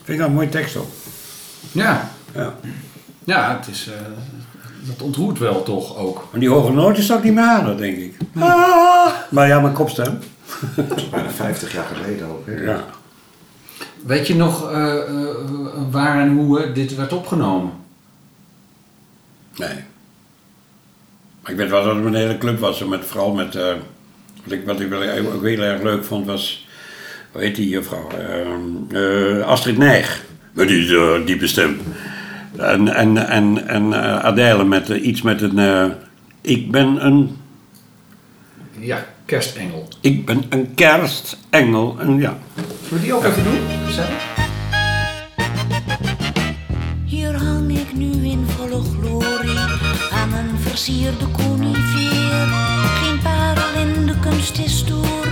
Vind 0.06 0.08
ik 0.08 0.18
wel 0.18 0.28
een 0.28 0.34
mooie 0.34 0.50
tekst 0.50 0.76
ook. 0.76 0.90
Ja. 1.72 2.10
Ja. 2.34 2.54
Ja, 3.24 3.58
het 3.58 3.68
is, 3.68 3.88
eh, 3.88 3.94
dat 4.88 5.02
ontroert 5.02 5.40
wel 5.40 5.64
toch 5.64 5.98
ook. 5.98 6.28
Maar 6.32 6.40
die 6.40 6.50
hoge 6.50 6.72
noten 6.72 7.04
zou 7.04 7.20
ik 7.20 7.26
niet 7.26 7.34
meer 7.34 7.44
halen, 7.44 7.78
denk 7.78 7.98
ik. 7.98 8.18
Ah. 8.40 9.08
Maar 9.30 9.48
ja, 9.48 9.60
mijn 9.60 9.74
kopstem. 9.74 10.20
Dat 10.76 10.98
is 10.98 11.10
bijna 11.10 11.30
50 11.30 11.74
jaar 11.74 11.86
geleden 11.96 12.28
ook. 12.28 12.46
Hè? 12.46 12.54
Ja. 12.54 12.84
Weet 14.04 14.28
je 14.28 14.36
nog 14.36 14.72
eh, 14.72 14.98
eh, 14.98 15.36
waar 15.92 16.20
en 16.22 16.36
hoe 16.36 16.72
dit 16.72 16.96
werd 16.96 17.14
opgenomen? 17.14 17.72
Nee. 19.56 19.84
Maar 21.42 21.52
ik 21.52 21.58
weet 21.58 21.70
wel 21.70 21.84
dat 21.84 21.96
het 21.96 22.06
een 22.06 22.14
hele 22.14 22.38
club 22.38 22.60
was. 22.60 22.84
Met, 22.84 23.06
vooral 23.06 23.34
met... 23.34 23.56
eh, 23.56 23.74
wat, 24.44 24.54
ik, 24.54 24.66
wat 24.66 24.80
ik 24.80 24.94
ook 25.34 25.44
heel 25.44 25.62
erg 25.62 25.82
leuk 25.82 26.04
vond 26.04 26.26
was... 26.26 26.65
Hoe 27.36 27.44
heet 27.44 27.56
die 27.56 27.70
juffrouw? 27.70 28.10
Ehm, 28.10 28.96
eh, 28.96 29.48
Astrid 29.48 29.78
Nijg. 29.78 30.26
Met 30.54 30.68
die 30.68 30.98
eh, 30.98 31.26
diepe 31.26 31.48
stem. 31.48 31.78
En, 32.58 32.96
en, 32.96 33.28
en, 33.28 33.68
en 33.68 33.94
eh, 33.94 34.20
Adèle 34.20 34.64
met 34.64 34.90
iets 34.90 35.22
met 35.22 35.42
een... 35.42 35.92
ik 36.42 36.72
ben 36.72 37.06
een... 37.06 37.38
Ja, 38.80 39.06
kerstengel. 39.26 39.88
Ik 40.02 40.26
ben 40.26 40.44
een 40.50 40.74
kerstengel. 40.74 41.98
En 42.00 42.20
ja. 42.20 42.38
Zullen 42.56 42.70
we 42.90 43.00
die 43.00 43.14
ook 43.14 43.24
even 43.24 43.44
doen? 43.44 43.60
Gezellig. 43.86 44.24
Hier 47.06 47.36
hang 47.36 47.78
ik 47.78 47.94
nu 47.94 48.26
in 48.26 48.46
volle 48.48 48.82
glorie 48.82 49.58
aan 50.12 50.34
een 50.34 50.58
versierde 50.60 51.32
conifeer. 51.32 52.48
Geen 53.02 53.20
parel 53.24 53.82
in 53.88 54.06
de 54.06 54.20
kunsthistorie, 54.20 55.04
maar 55.04 55.04
wel 55.04 55.24
in 55.24 55.25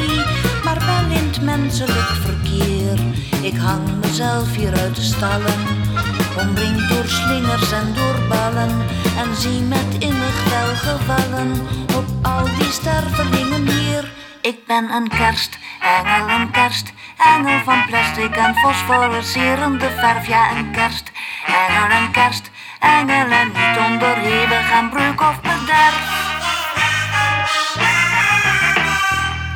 menselijk 1.41 2.09
verkeer. 2.21 2.99
Ik 3.41 3.57
hang 3.57 3.99
mezelf 4.01 4.55
hier 4.55 4.77
uit 4.79 4.95
de 4.95 5.01
stallen, 5.01 5.59
omringd 6.39 6.89
door 6.89 7.07
slingers 7.07 7.71
en 7.71 7.93
door 7.93 8.27
ballen. 8.29 8.71
En 9.17 9.36
zie 9.36 9.61
met 9.61 9.89
innig 9.99 10.49
welgevallen 10.49 11.51
op 11.95 12.05
al 12.21 12.45
die 12.45 12.71
stervelingen 12.71 13.67
hier 13.67 14.11
Ik 14.43 14.65
ben 14.67 14.91
een 14.91 15.07
kerstengel, 15.07 16.29
een 16.29 16.51
kerstengel 16.51 17.63
van 17.63 17.86
plastic 17.86 18.36
en 18.36 18.55
fosforiserende 18.55 19.89
verf. 19.89 20.27
Ja, 20.27 20.57
een 20.57 20.71
kerstengel, 20.71 21.97
een 21.97 22.11
kerstengel 22.11 23.31
en 23.31 23.47
niet 23.47 23.77
onderhevig 23.91 24.71
aan 24.71 24.89
breuk 24.89 25.21
of 25.21 25.41
bederf. 25.41 26.21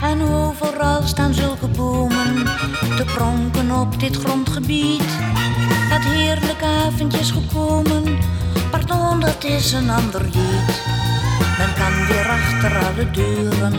En 0.02 0.22
overal 0.62 1.02
staan 1.02 1.34
zulke 1.34 1.68
bomen 1.68 2.46
te 2.96 3.06
pronken 3.06 3.72
op 3.72 4.00
dit 4.00 4.16
grondgebied. 4.16 5.04
Het 5.90 6.04
heerlijke 6.04 6.66
avondje 6.66 7.20
is 7.20 7.32
gekomen, 7.32 8.18
pardon, 8.72 9.20
dat 9.20 9.44
is 9.44 9.72
een 9.72 9.90
ander 9.90 10.24
lied. 10.24 10.82
Men 11.58 11.74
kan 11.78 12.06
weer 12.08 12.30
achter 12.30 12.78
alle 12.78 13.12
deuren 13.12 13.74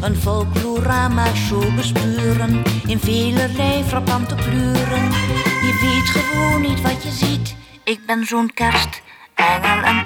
een 0.00 0.16
folklorama-show 0.16 1.74
bespuren 1.74 2.62
in 2.86 2.98
velerlei 2.98 3.84
frappante 3.84 4.34
kleuren. 4.34 5.10
Je 5.42 5.78
weet 5.80 6.08
gewoon 6.08 6.60
niet 6.60 6.80
wat 6.80 7.02
je 7.02 7.10
ziet. 7.10 7.56
Ik 7.84 8.06
ben 8.06 8.26
zo'n 8.26 8.50
kerstengel, 8.54 9.84
een 9.84 10.04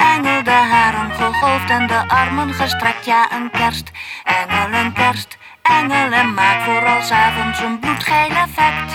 kerstengel, 0.00 0.42
de 0.42 0.50
haren 0.50 1.10
gegolfd 1.10 1.70
en 1.70 1.86
de 1.86 2.08
armen 2.08 2.54
gestrekt. 2.54 3.04
Ja, 3.04 3.28
een 3.32 3.50
kerstengel, 3.50 4.80
een 4.80 4.92
kerstengel 4.92 6.12
en 6.12 6.34
maak 6.34 6.62
vooral 6.62 7.02
's 7.02 7.10
avonds 7.10 7.60
een 7.60 7.78
bloedgeil 7.78 8.30
effect. 8.30 8.90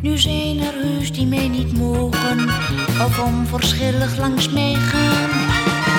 Nu 0.00 0.18
zijn 0.18 0.58
er 0.60 0.72
heus 0.72 1.12
die 1.12 1.26
mij 1.26 1.48
niet 1.48 1.78
mogen 1.78 2.48
of 3.06 3.18
onverschillig 3.18 4.16
langs 4.16 4.48
mij 4.48 4.74
gaan. 4.74 5.30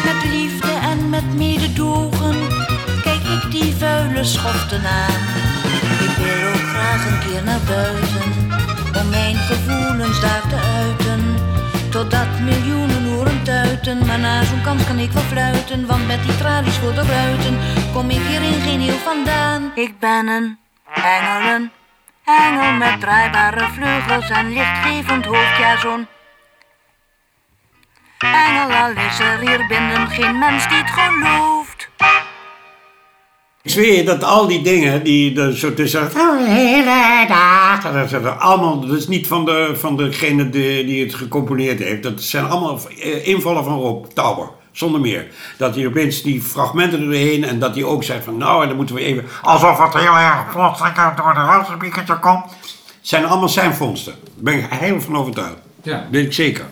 Met 0.05 0.31
liefde 0.31 0.71
en 0.91 1.09
met 1.09 1.35
mededogen 1.35 2.35
kijk 3.03 3.23
ik 3.23 3.51
die 3.51 3.75
vuile 3.75 4.23
schoften 4.23 4.85
aan. 4.85 5.21
Ik 6.07 6.15
wil 6.17 6.47
ook 6.53 6.69
graag 6.73 7.05
een 7.05 7.19
keer 7.19 7.43
naar 7.43 7.59
buiten 7.67 8.51
om 9.01 9.09
mijn 9.09 9.35
gevoelens 9.35 10.21
daar 10.21 10.41
te 10.49 10.55
uiten. 10.55 11.35
Totdat 11.89 12.39
miljoenen 12.39 13.05
horen 13.05 13.43
tuiten, 13.43 14.05
maar 14.05 14.19
na 14.19 14.43
zo'n 14.43 14.61
kans 14.61 14.83
kan 14.85 14.99
ik 14.99 15.11
wel 15.11 15.23
fluiten. 15.23 15.85
Want 15.85 16.07
met 16.07 16.23
die 16.23 16.37
tralies 16.37 16.77
voor 16.77 16.93
de 16.93 17.03
ruiten 17.03 17.57
kom 17.93 18.09
ik 18.09 18.21
hier 18.27 18.41
in 18.41 18.61
geen 18.61 18.79
heel 18.79 18.97
vandaan. 18.97 19.71
Ik 19.75 19.99
ben 19.99 20.27
een 20.27 20.57
engel, 20.93 21.53
een 21.55 21.71
engel 22.25 22.71
met 22.71 22.99
draaibare 22.99 23.67
vleugels 23.67 24.29
en 24.29 24.53
lichtgevend 24.53 25.25
hoofd, 25.25 25.81
zo'n 25.81 26.07
engel. 28.19 28.71
Al 28.71 28.91
is 28.91 29.19
er 29.19 29.39
hier 29.39 29.67
binnen 29.67 30.07
geen 30.07 30.39
mens 30.39 30.67
die 30.67 30.77
het 30.77 30.89
gelooft. 30.89 31.60
Ik 33.63 33.71
zweer 33.71 33.95
je 33.95 34.03
dat 34.03 34.23
al 34.23 34.47
die 34.47 34.61
dingen 34.61 35.03
die 35.03 35.41
er 35.41 35.57
zo 35.57 35.73
tussen 35.73 36.09
de 36.13 36.45
hele 36.47 37.27
dagen, 37.27 37.93
dat 37.93 38.09
zijn 38.09 38.39
allemaal, 38.39 38.79
dat 38.79 38.97
is 38.97 39.07
niet 39.07 39.27
van, 39.27 39.45
de, 39.45 39.71
van 39.75 39.97
degene 39.97 40.49
die, 40.49 40.85
die 40.85 41.03
het 41.03 41.15
gecomponeerd 41.15 41.79
heeft. 41.79 42.03
Dat 42.03 42.21
zijn 42.21 42.45
allemaal 42.45 42.79
eh, 42.99 43.27
invallen 43.27 43.63
van 43.63 43.79
Rob 43.79 44.05
Tauber, 44.13 44.49
zonder 44.71 45.01
meer. 45.01 45.27
Dat 45.57 45.75
hij 45.75 45.87
opeens 45.87 46.21
die 46.21 46.41
fragmenten 46.41 47.01
erheen 47.01 47.43
en 47.43 47.59
dat 47.59 47.75
hij 47.75 47.83
ook 47.83 48.03
zegt 48.03 48.23
van 48.23 48.37
nou, 48.37 48.61
en 48.61 48.67
dan 48.67 48.77
moeten 48.77 48.95
we 48.95 49.01
even, 49.01 49.25
alsof 49.41 49.77
het 49.79 49.93
heel 49.93 50.17
erg 50.17 50.51
plotseling 50.51 50.95
door 50.95 51.33
de 51.33 51.39
rozenbieketje 51.39 52.19
komt. 52.19 52.45
zijn 53.01 53.25
allemaal 53.25 53.49
zijn 53.49 53.73
vondsten. 53.73 54.13
Daar 54.23 54.53
ben 54.53 54.57
ik 54.63 54.65
heel 54.69 55.01
van 55.01 55.17
overtuigd. 55.17 55.57
Ja. 55.83 56.07
Weet 56.11 56.25
ik 56.25 56.33
zeker. 56.33 56.65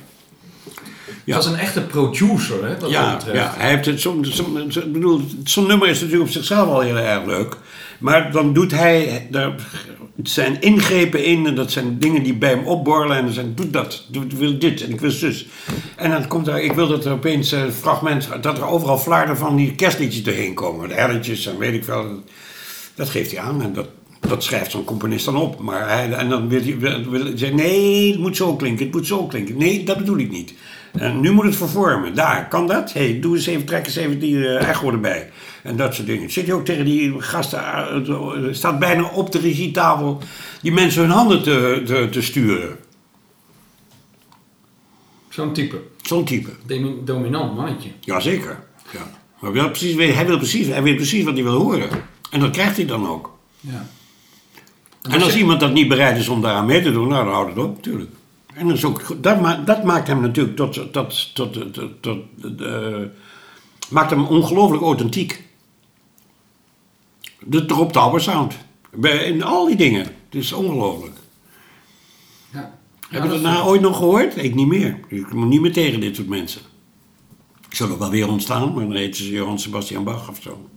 Het 1.35 1.43
was 1.43 1.53
een 1.53 1.59
echte 1.59 1.81
producer, 1.81 2.63
hè, 2.63 2.69
wat 2.69 2.79
dat 2.79 2.89
Ja, 2.89 3.15
betreft. 3.15 3.37
ja, 3.37 3.53
hij 3.57 3.69
heeft 3.69 3.85
het 3.85 4.01
zo'n 4.01 4.25
zo, 4.25 4.45
bedoel, 4.87 5.21
zo'n 5.43 5.67
nummer 5.67 5.87
is 5.87 5.99
natuurlijk 5.99 6.27
op 6.27 6.33
zichzelf 6.35 6.69
al 6.69 6.79
heel 6.79 6.97
erg 6.97 7.25
leuk. 7.25 7.57
Maar 7.99 8.31
dan 8.31 8.53
doet 8.53 8.71
hij 8.71 9.27
daar 9.31 9.55
zijn 10.23 10.61
ingrepen 10.61 11.23
in 11.23 11.45
en 11.45 11.55
dat 11.55 11.71
zijn 11.71 11.99
dingen 11.99 12.23
die 12.23 12.33
bij 12.33 12.49
hem 12.49 12.65
opborrelen 12.65 13.17
en 13.17 13.23
dan 13.23 13.33
zegt 13.33 13.47
doe 13.55 13.69
dat, 13.69 14.05
doe, 14.07 14.25
wil 14.37 14.59
dit 14.59 14.81
en 14.83 14.89
ik 14.89 14.99
wil 14.99 15.11
zus. 15.11 15.45
En 15.95 16.11
dan 16.11 16.27
komt 16.27 16.47
er, 16.47 16.61
ik 16.61 16.71
wil 16.71 16.87
dat 16.87 17.05
er 17.05 17.11
opeens 17.11 17.51
een 17.51 17.71
fragment, 17.71 18.29
dat 18.41 18.57
er 18.57 18.65
overal 18.67 18.97
flarden 18.97 19.37
van 19.37 19.55
die 19.55 19.75
kerstliedjes 19.75 20.23
doorheen 20.23 20.53
komen. 20.53 20.87
De 20.87 20.93
herretjes 20.93 21.45
en 21.45 21.57
weet 21.57 21.73
ik 21.73 21.83
veel. 21.83 22.23
Dat 22.95 23.09
geeft 23.09 23.31
hij 23.31 23.39
aan 23.39 23.61
en 23.61 23.73
dat, 23.73 23.87
dat 24.19 24.43
schrijft 24.43 24.71
zo'n 24.71 24.83
componist 24.83 25.25
dan 25.25 25.35
op. 25.35 25.59
Maar 25.59 25.89
hij, 25.89 26.11
en 26.11 26.29
dan 26.29 26.49
wil 26.49 26.61
hij, 26.61 26.77
wil, 27.09 27.31
zeggen, 27.35 27.57
nee, 27.57 28.11
het 28.11 28.19
moet 28.19 28.35
zo 28.37 28.55
klinken, 28.55 28.85
het 28.85 28.95
moet 28.95 29.07
zo 29.07 29.25
klinken. 29.25 29.57
Nee, 29.57 29.83
dat 29.83 29.97
bedoel 29.97 30.17
ik 30.17 30.31
niet. 30.31 30.53
En 30.93 31.19
nu 31.19 31.31
moet 31.31 31.45
het 31.45 31.55
vervormen. 31.55 32.15
Daar, 32.15 32.47
kan 32.47 32.67
dat? 32.67 32.93
hey, 32.93 33.19
doe 33.19 33.35
eens 33.35 33.45
even, 33.45 33.65
trek 33.65 33.85
eens 33.85 33.95
even 33.95 34.19
die 34.19 34.47
eh, 34.47 34.69
echo 34.69 34.91
erbij. 34.91 35.31
En 35.63 35.75
dat 35.77 35.95
soort 35.95 36.07
dingen. 36.07 36.31
Zit 36.31 36.45
je 36.45 36.53
ook 36.53 36.65
tegen 36.65 36.85
die 36.85 37.21
gasten, 37.21 37.59
eh, 38.07 38.43
staat 38.51 38.79
bijna 38.79 39.03
op 39.09 39.31
de 39.31 39.39
regietafel 39.39 40.21
die 40.61 40.71
mensen 40.71 41.01
hun 41.01 41.11
handen 41.11 41.43
te, 41.43 41.81
te, 41.85 42.07
te 42.11 42.21
sturen. 42.21 42.77
Zo'n 45.29 45.53
type. 45.53 45.81
Zo'n 46.01 46.25
type. 46.25 46.49
Demi- 46.65 46.95
dominant 47.05 47.55
mannetje. 47.55 47.89
Jazeker. 47.99 48.63
Ja. 48.91 49.11
Maar 49.39 49.53
wel 49.53 49.69
precies, 49.69 49.95
weet- 49.95 50.13
hij, 50.13 50.25
wil 50.25 50.37
precies, 50.37 50.67
hij 50.67 50.83
weet 50.83 50.95
precies 50.95 51.23
wat 51.23 51.33
hij 51.33 51.43
wil 51.43 51.53
horen. 51.61 51.89
En 52.31 52.39
dat 52.39 52.51
krijgt 52.51 52.75
hij 52.77 52.85
dan 52.85 53.07
ook. 53.07 53.37
Ja. 53.59 53.87
En 55.09 55.21
als 55.21 55.35
iemand 55.35 55.59
dat 55.59 55.73
niet 55.73 55.87
bereid 55.87 56.17
is 56.17 56.27
om 56.29 56.41
daaraan 56.41 56.65
mee 56.65 56.81
te 56.81 56.91
doen, 56.91 57.07
nou, 57.07 57.23
dan 57.25 57.33
houdt 57.33 57.49
het 57.55 57.63
op, 57.65 57.75
natuurlijk. 57.75 58.11
En 58.59 58.67
dat, 58.67 58.77
is 58.77 58.85
ook, 58.85 59.23
dat, 59.23 59.41
ma- 59.41 59.63
dat 59.63 59.83
maakt 59.83 60.07
hem 60.07 60.21
natuurlijk 60.21 60.55
tot, 60.55 60.73
tot, 60.93 61.35
tot, 61.35 61.57
tot, 62.01 62.17
eh, 62.61 62.97
maakt 63.89 64.09
hem 64.09 64.25
ongelooflijk 64.25 64.83
authentiek. 64.83 65.43
De 67.39 67.63
Rob 67.67 67.91
Tauber 67.91 68.21
sound. 68.21 68.57
Bij- 68.95 69.23
In 69.23 69.43
al 69.43 69.65
die 69.67 69.75
dingen. 69.75 70.01
Het 70.05 70.35
is 70.35 70.51
ongelooflijk. 70.53 71.15
Ja. 72.53 72.77
Heb 73.09 73.23
je 73.23 73.29
dat 73.29 73.41
nou 73.41 73.67
ooit 73.67 73.81
nog 73.81 73.97
gehoord? 73.97 74.37
Ik 74.43 74.55
niet 74.55 74.67
meer. 74.67 74.99
Ik 75.07 75.33
moet 75.33 75.47
niet 75.47 75.61
meer 75.61 75.73
tegen 75.73 75.99
dit 75.99 76.15
soort 76.15 76.27
mensen. 76.27 76.61
Ik 77.69 77.75
zal 77.75 77.89
er 77.89 77.97
wel 77.97 78.09
weer 78.09 78.27
ontstaan, 78.29 78.73
maar 78.73 78.83
dan 78.83 78.95
heet 78.95 79.17
ze 79.17 79.29
Johan 79.29 79.59
Sebastian 79.59 80.03
Bach 80.03 80.29
of 80.29 80.39
zo. 80.41 80.69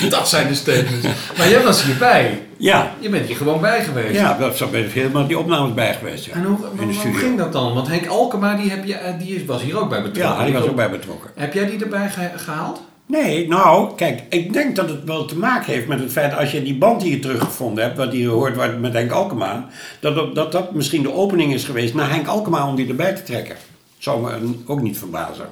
Dat 0.10 0.28
zijn 0.28 0.48
de 0.48 0.54
statements. 0.54 1.06
Maar 1.38 1.48
jij 1.48 1.62
was 1.62 1.82
hierbij. 1.84 2.42
Ja. 2.56 2.92
Je 2.98 3.08
bent 3.08 3.26
hier 3.26 3.36
gewoon 3.36 3.60
bij 3.60 3.84
geweest. 3.84 4.14
Ja, 4.14 4.36
dat 4.38 4.56
zou 4.56 4.70
ben 4.70 4.84
ik 4.84 4.90
helemaal 4.92 5.26
die 5.26 5.38
opnames 5.38 5.74
bij 5.74 5.94
geweest. 5.94 6.24
Ja. 6.24 6.32
En 6.32 6.44
hoe, 6.44 6.58
in 6.78 6.88
de 6.88 6.94
hoe, 6.94 7.14
ging 7.14 7.38
dat 7.38 7.52
dan? 7.52 7.74
Want 7.74 7.88
Henk 7.88 8.06
Alkema 8.06 8.54
die 8.54 8.70
heb 8.70 8.84
je, 8.84 8.94
eh, 8.94 9.18
die 9.18 9.44
was 9.46 9.62
hier 9.62 9.80
ook 9.80 9.88
bij 9.88 10.02
betrokken. 10.02 10.36
Ja, 10.38 10.44
die 10.44 10.54
was 10.54 10.62
ook 10.68 10.76
bij 10.76 10.90
betrokken. 10.90 11.30
Heb 11.34 11.52
jij 11.54 11.66
die 11.66 11.82
erbij 11.82 12.08
ge- 12.10 12.30
gehaald? 12.36 12.80
Nee, 13.06 13.48
nou, 13.48 13.94
kijk, 13.96 14.22
ik 14.28 14.52
denk 14.52 14.76
dat 14.76 14.88
het 14.88 15.04
wel 15.04 15.24
te 15.24 15.36
maken 15.38 15.72
heeft 15.72 15.86
met 15.86 16.00
het 16.00 16.12
feit 16.12 16.36
als 16.36 16.50
je 16.50 16.62
die 16.62 16.74
band 16.78 17.00
die 17.00 17.10
je 17.10 17.18
teruggevonden 17.18 17.84
hebt, 17.84 17.96
wat 17.96 18.12
je 18.12 18.26
hoort 18.28 18.80
met 18.80 18.92
Henk 18.92 19.10
Alkema, 19.10 19.66
dat, 20.00 20.14
dat 20.14 20.34
dat 20.34 20.52
dat 20.52 20.72
misschien 20.74 21.02
de 21.02 21.12
opening 21.12 21.52
is 21.54 21.64
geweest 21.64 21.94
naar 21.94 22.10
Henk 22.10 22.26
Alkema 22.26 22.66
om 22.68 22.74
die 22.76 22.88
erbij 22.88 23.12
te 23.14 23.22
trekken. 23.22 23.56
Zou 23.98 24.20
me 24.22 24.52
ook 24.66 24.80
niet 24.80 24.98
verbazen. 24.98 25.46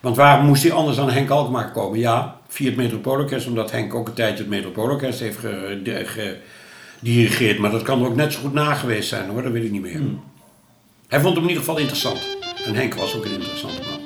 Want 0.00 0.16
waar 0.16 0.42
moest 0.42 0.62
hij 0.62 0.72
anders 0.72 0.96
dan 0.96 1.10
Henk 1.10 1.30
Alkema 1.30 1.62
komen? 1.62 1.98
Ja, 1.98 2.36
via 2.54 2.66
het 2.68 2.76
Metropoolorkest, 2.76 3.46
omdat 3.46 3.70
Henk 3.70 3.94
ook 3.94 4.08
een 4.08 4.14
tijdje 4.14 4.38
het 4.38 4.48
Metropoolorkest 4.48 5.20
heeft 5.20 5.38
ge- 5.38 6.36
gedirigeerd. 7.00 7.58
Maar 7.58 7.70
dat 7.70 7.82
kan 7.82 8.00
er 8.00 8.06
ook 8.06 8.16
net 8.16 8.32
zo 8.32 8.38
goed 8.40 8.52
na 8.52 8.74
geweest 8.74 9.08
zijn 9.08 9.28
hoor, 9.28 9.42
dat 9.42 9.52
weet 9.52 9.64
ik 9.64 9.70
niet 9.70 9.82
meer. 9.82 10.00
Hij 11.08 11.20
vond 11.20 11.34
hem 11.34 11.42
in 11.42 11.48
ieder 11.48 11.64
geval 11.64 11.78
interessant. 11.78 12.18
En 12.66 12.74
Henk 12.74 12.94
was 12.94 13.16
ook 13.16 13.24
een 13.24 13.32
interessante 13.32 13.80
man. 13.90 14.00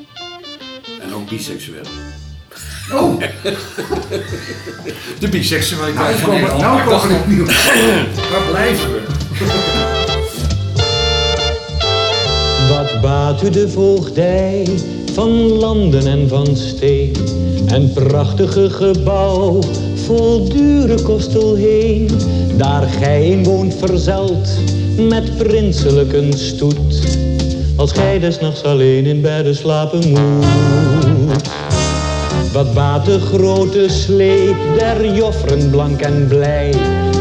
En 1.00 1.14
ook 1.14 1.28
biseksueel. 1.28 1.82
Oh! 2.92 3.20
De 5.18 5.28
biseksualiteit 5.30 6.06
Nou 6.16 6.18
van 6.18 6.34
Henk 6.34 6.60
nou 6.60 6.88
komen 6.88 7.08
we 7.08 7.14
opnieuw. 7.14 7.44
Waar 8.30 8.42
blijven 8.50 8.92
we? 8.92 9.00
Wat 12.68 13.00
baat 13.00 13.42
u 13.42 13.50
de 13.50 13.68
voogdij 13.68 14.66
van 15.12 15.28
landen 15.38 16.06
en 16.06 16.28
van 16.28 16.56
steen? 16.56 17.12
En 17.72 17.92
prachtige 17.92 18.70
gebouw 18.70 19.58
vol 19.94 20.48
dure 20.48 21.02
kostel 21.02 21.54
heen. 21.54 22.08
Daar 22.56 22.82
gij 22.82 23.38
woont 23.42 23.74
verzeld 23.74 24.48
met 25.08 25.36
prinselijke 25.36 26.36
stoet. 26.36 27.16
Als 27.76 27.92
gij 27.92 28.18
des 28.18 28.40
nachts 28.40 28.62
alleen 28.62 29.06
in 29.06 29.20
bedden 29.20 29.54
slapen 29.54 30.08
moet. 30.08 30.46
Wat 32.52 32.74
baat 32.74 33.04
de 33.04 33.20
grote 33.20 33.88
sleep 33.88 34.56
der 34.78 35.14
jofferen 35.14 35.70
blank 35.70 36.00
en 36.00 36.26
blij 36.28 36.70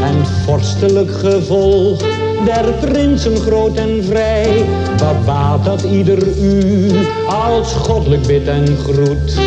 En 0.02 0.26
vorstelijk 0.44 1.10
gevolg 1.10 1.98
der 2.44 2.72
prinsen 2.80 3.36
groot 3.36 3.76
en 3.76 4.04
vrij 4.04 4.64
Wat 4.98 5.24
baat 5.24 5.64
dat 5.64 5.82
ieder 5.82 6.18
u 6.40 6.90
als 7.26 7.72
goddelijk 7.72 8.26
bid 8.26 8.48
en 8.48 8.76
groet 8.76 9.40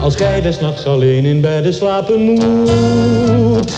Als 0.00 0.16
gij 0.16 0.40
des 0.40 0.60
nachts 0.60 0.84
alleen 0.84 1.24
in 1.24 1.40
bedden 1.40 1.74
slapen 1.74 2.20
moet 2.20 3.72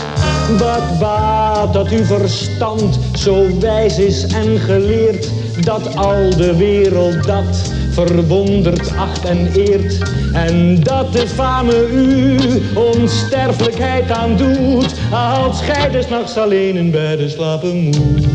Wat 0.57 0.99
baat 0.99 1.73
dat 1.73 1.89
uw 1.89 2.03
verstand 2.03 2.99
zo 3.17 3.59
wijs 3.59 3.99
is 3.99 4.27
en 4.27 4.59
geleerd 4.59 5.29
Dat 5.63 5.95
al 5.95 6.29
de 6.29 6.55
wereld 6.57 7.23
dat 7.23 7.77
verwondert, 8.07 8.95
acht 8.97 9.25
en 9.25 9.51
eert. 9.53 9.97
En 10.33 10.83
dat 10.83 11.13
de 11.13 11.27
fame 11.27 11.87
u 11.87 12.37
onsterfelijkheid 12.75 14.11
aandoet, 14.11 14.93
als 15.11 15.61
gij 15.61 15.89
des 15.89 16.07
nachts 16.07 16.37
alleen 16.37 16.75
in 16.75 16.91
bedden 16.91 17.29
slapen 17.29 17.77
moet. 17.77 18.27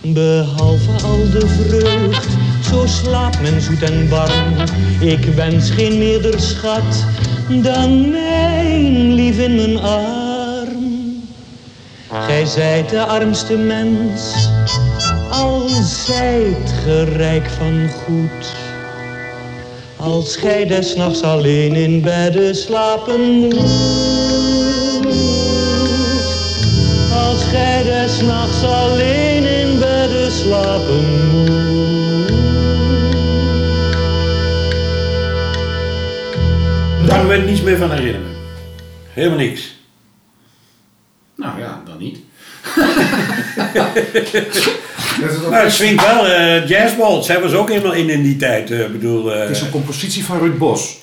Behalve 0.00 0.90
al 1.04 1.30
de 1.32 1.46
vreugd, 1.46 2.43
zo 2.74 2.86
slaapt 2.86 3.40
men 3.40 3.60
zoet 3.60 3.82
en 3.82 4.08
warm. 4.08 4.54
Ik 5.00 5.24
wens 5.24 5.70
geen 5.70 5.98
meerder 5.98 6.40
schat 6.40 7.04
dan 7.48 8.10
mijn 8.10 9.12
lief 9.14 9.38
in 9.38 9.54
mijn 9.54 9.78
arm. 9.80 11.22
Gij 12.26 12.44
zijt 12.44 12.90
de 12.90 13.04
armste 13.04 13.56
mens, 13.56 14.48
al 15.30 15.68
zijt 16.06 16.72
ge 16.84 17.04
rijk 17.04 17.46
van 17.58 17.88
goed. 17.88 18.52
Als 19.96 20.36
gij 20.36 20.66
des 20.66 20.94
nachts 20.94 21.22
alleen 21.22 21.74
in 21.74 22.02
bedden 22.02 22.54
slapen 22.54 23.20
moet. 23.20 23.56
Als 27.28 27.44
gij 27.44 27.82
des 27.82 28.20
nachts 28.20 28.64
alleen 28.64 29.44
in 29.60 29.78
bedden 29.78 30.32
slapen 30.32 31.30
moet. 31.32 31.73
Me 37.40 37.46
niets 37.50 37.62
meer 37.62 37.76
van 37.78 37.90
herinneren. 37.90 38.36
Helemaal 39.12 39.38
niks. 39.38 39.74
Nou 41.36 41.58
ja, 41.60 41.82
dan 41.86 41.98
niet. 41.98 42.18
Maar 45.50 45.62
het 45.62 45.72
swingt 45.72 46.06
wel. 46.06 46.26
eh 46.26 46.68
Jazzballs, 46.68 47.26
zij 47.26 47.40
was 47.40 47.52
ook 47.52 47.68
helemaal 47.68 47.92
in 47.92 48.10
in 48.10 48.22
die 48.22 48.36
tijd. 48.36 48.70
eh, 48.70 48.86
bedoel, 48.86 49.32
eh, 49.34 49.40
Het 49.40 49.50
is 49.50 49.60
een 49.60 49.70
compositie 49.70 50.24
van 50.24 50.38
Ruud 50.38 50.58
Bos. 50.58 50.96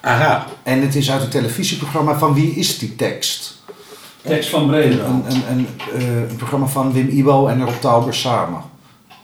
Aha. 0.00 0.46
En 0.62 0.80
het 0.82 0.94
is 0.94 1.10
uit 1.10 1.20
het 1.20 1.30
televisieprogramma 1.30 2.18
van 2.18 2.34
Wie 2.34 2.54
is 2.54 2.78
die 2.78 2.96
tekst? 2.96 3.62
Tekst 4.22 4.48
van 4.48 4.66
Breder. 4.66 5.04
Een, 5.04 5.24
een, 5.28 5.42
een, 5.50 5.66
eh, 5.98 6.06
een 6.30 6.36
programma 6.36 6.66
van 6.66 6.92
Wim 6.92 7.08
Ibo 7.08 7.46
en 7.46 7.64
Rob 7.64 7.80
Tauber 7.80 8.14
samen. 8.14 8.62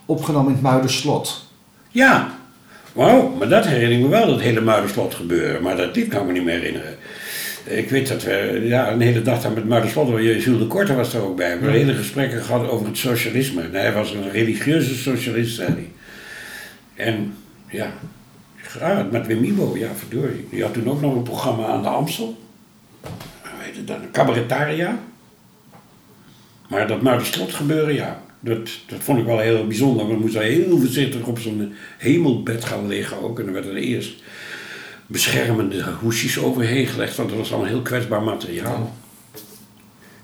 Opgenomen 0.05 0.47
in 0.47 0.53
het 0.53 0.61
Muiderslot. 0.61 1.45
Ja. 1.89 2.38
Wauw, 2.99 3.35
maar 3.37 3.49
dat 3.49 3.65
herinner 3.65 3.97
ik 3.97 4.03
me 4.03 4.09
wel, 4.09 4.27
dat 4.27 4.41
hele 4.41 4.61
Muiderslot 4.61 5.15
gebeuren. 5.15 5.61
Maar 5.61 5.77
dat, 5.77 5.93
dit 5.93 6.07
kan 6.07 6.21
ik 6.21 6.27
me 6.27 6.31
niet 6.33 6.43
meer 6.43 6.59
herinneren. 6.59 6.97
Ik 7.65 7.89
weet 7.89 8.07
dat 8.07 8.23
we 8.23 8.61
ja, 8.63 8.91
een 8.91 9.01
hele 9.01 9.21
dag 9.21 9.41
daar 9.41 9.51
met 9.51 9.65
Muiderslot, 9.65 10.07
Jules 10.21 10.43
de 10.43 10.67
Korte 10.67 10.95
was 10.95 11.13
er 11.13 11.21
ook 11.21 11.35
bij. 11.35 11.45
We 11.45 11.51
hebben 11.51 11.71
hele 11.71 11.93
gesprekken 11.93 12.41
gehad 12.41 12.69
over 12.69 12.85
het 12.87 12.97
socialisme. 12.97 13.69
Hij 13.71 13.93
was 13.93 14.11
een 14.11 14.31
religieuze 14.31 14.95
socialist, 14.95 15.55
zei 15.55 15.67
hij. 15.67 15.89
En 17.05 17.35
ja, 17.69 17.91
ja 18.79 19.07
met 19.11 19.27
Wim 19.27 19.43
Ibo, 19.43 19.77
ja 19.77 19.89
verdorie. 19.95 20.47
Die 20.51 20.61
had 20.61 20.73
toen 20.73 20.89
ook 20.89 21.01
nog 21.01 21.15
een 21.15 21.23
programma 21.23 21.65
aan 21.65 21.81
de 21.81 21.89
Amstel. 21.89 22.37
Het 23.41 23.87
dan? 23.87 24.11
Cabaretaria. 24.11 24.99
Maar 26.67 26.87
dat 26.87 27.01
Muiderslot 27.01 27.53
gebeuren, 27.53 27.93
ja. 27.93 28.21
Dat, 28.39 28.69
dat 28.87 28.99
vond 28.99 29.19
ik 29.19 29.25
wel 29.25 29.39
heel 29.39 29.67
bijzonder. 29.67 30.05
Want 30.05 30.17
we 30.17 30.23
moesten 30.23 30.41
heel 30.41 30.77
voorzichtig 30.77 31.25
op 31.25 31.39
zo'n 31.39 31.73
hemelbed 31.97 32.65
gaan 32.65 32.87
liggen 32.87 33.21
ook. 33.21 33.39
En 33.39 33.45
dan 33.45 33.53
werden 33.53 33.71
er 33.71 33.77
eerst 33.77 34.23
beschermende 35.07 35.83
hoesjes 35.99 36.39
overheen 36.39 36.87
gelegd. 36.87 37.15
Want 37.15 37.29
dat 37.29 37.37
was 37.37 37.51
allemaal 37.51 37.69
heel 37.69 37.81
kwetsbaar 37.81 38.23
materiaal. 38.23 38.95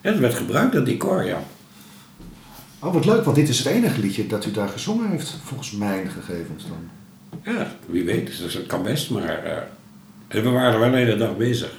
Ja, 0.01 0.11
dat 0.11 0.19
werd 0.19 0.33
gebruikt, 0.33 0.73
dat 0.73 0.85
decor, 0.85 1.25
ja. 1.25 1.43
Oh, 2.79 2.93
wat 2.93 3.05
leuk, 3.05 3.23
want 3.23 3.35
dit 3.35 3.49
is 3.49 3.57
het 3.57 3.67
enige 3.67 3.99
liedje 3.99 4.27
dat 4.27 4.45
u 4.45 4.51
daar 4.51 4.69
gezongen 4.69 5.09
heeft, 5.09 5.37
volgens 5.43 5.71
mijn 5.71 6.09
gegevens 6.09 6.65
dan. 6.67 6.89
Ja, 7.53 7.71
wie 7.85 8.03
weet. 8.03 8.37
Dus 8.37 8.53
dat 8.53 8.65
kan 8.65 8.83
best, 8.83 9.09
maar... 9.09 9.43
eh, 9.43 10.41
we 10.43 10.49
waren 10.49 10.73
er 10.73 10.79
wel 10.79 10.91
de 10.91 10.97
hele 10.97 11.17
dag 11.17 11.37
bezig. 11.37 11.71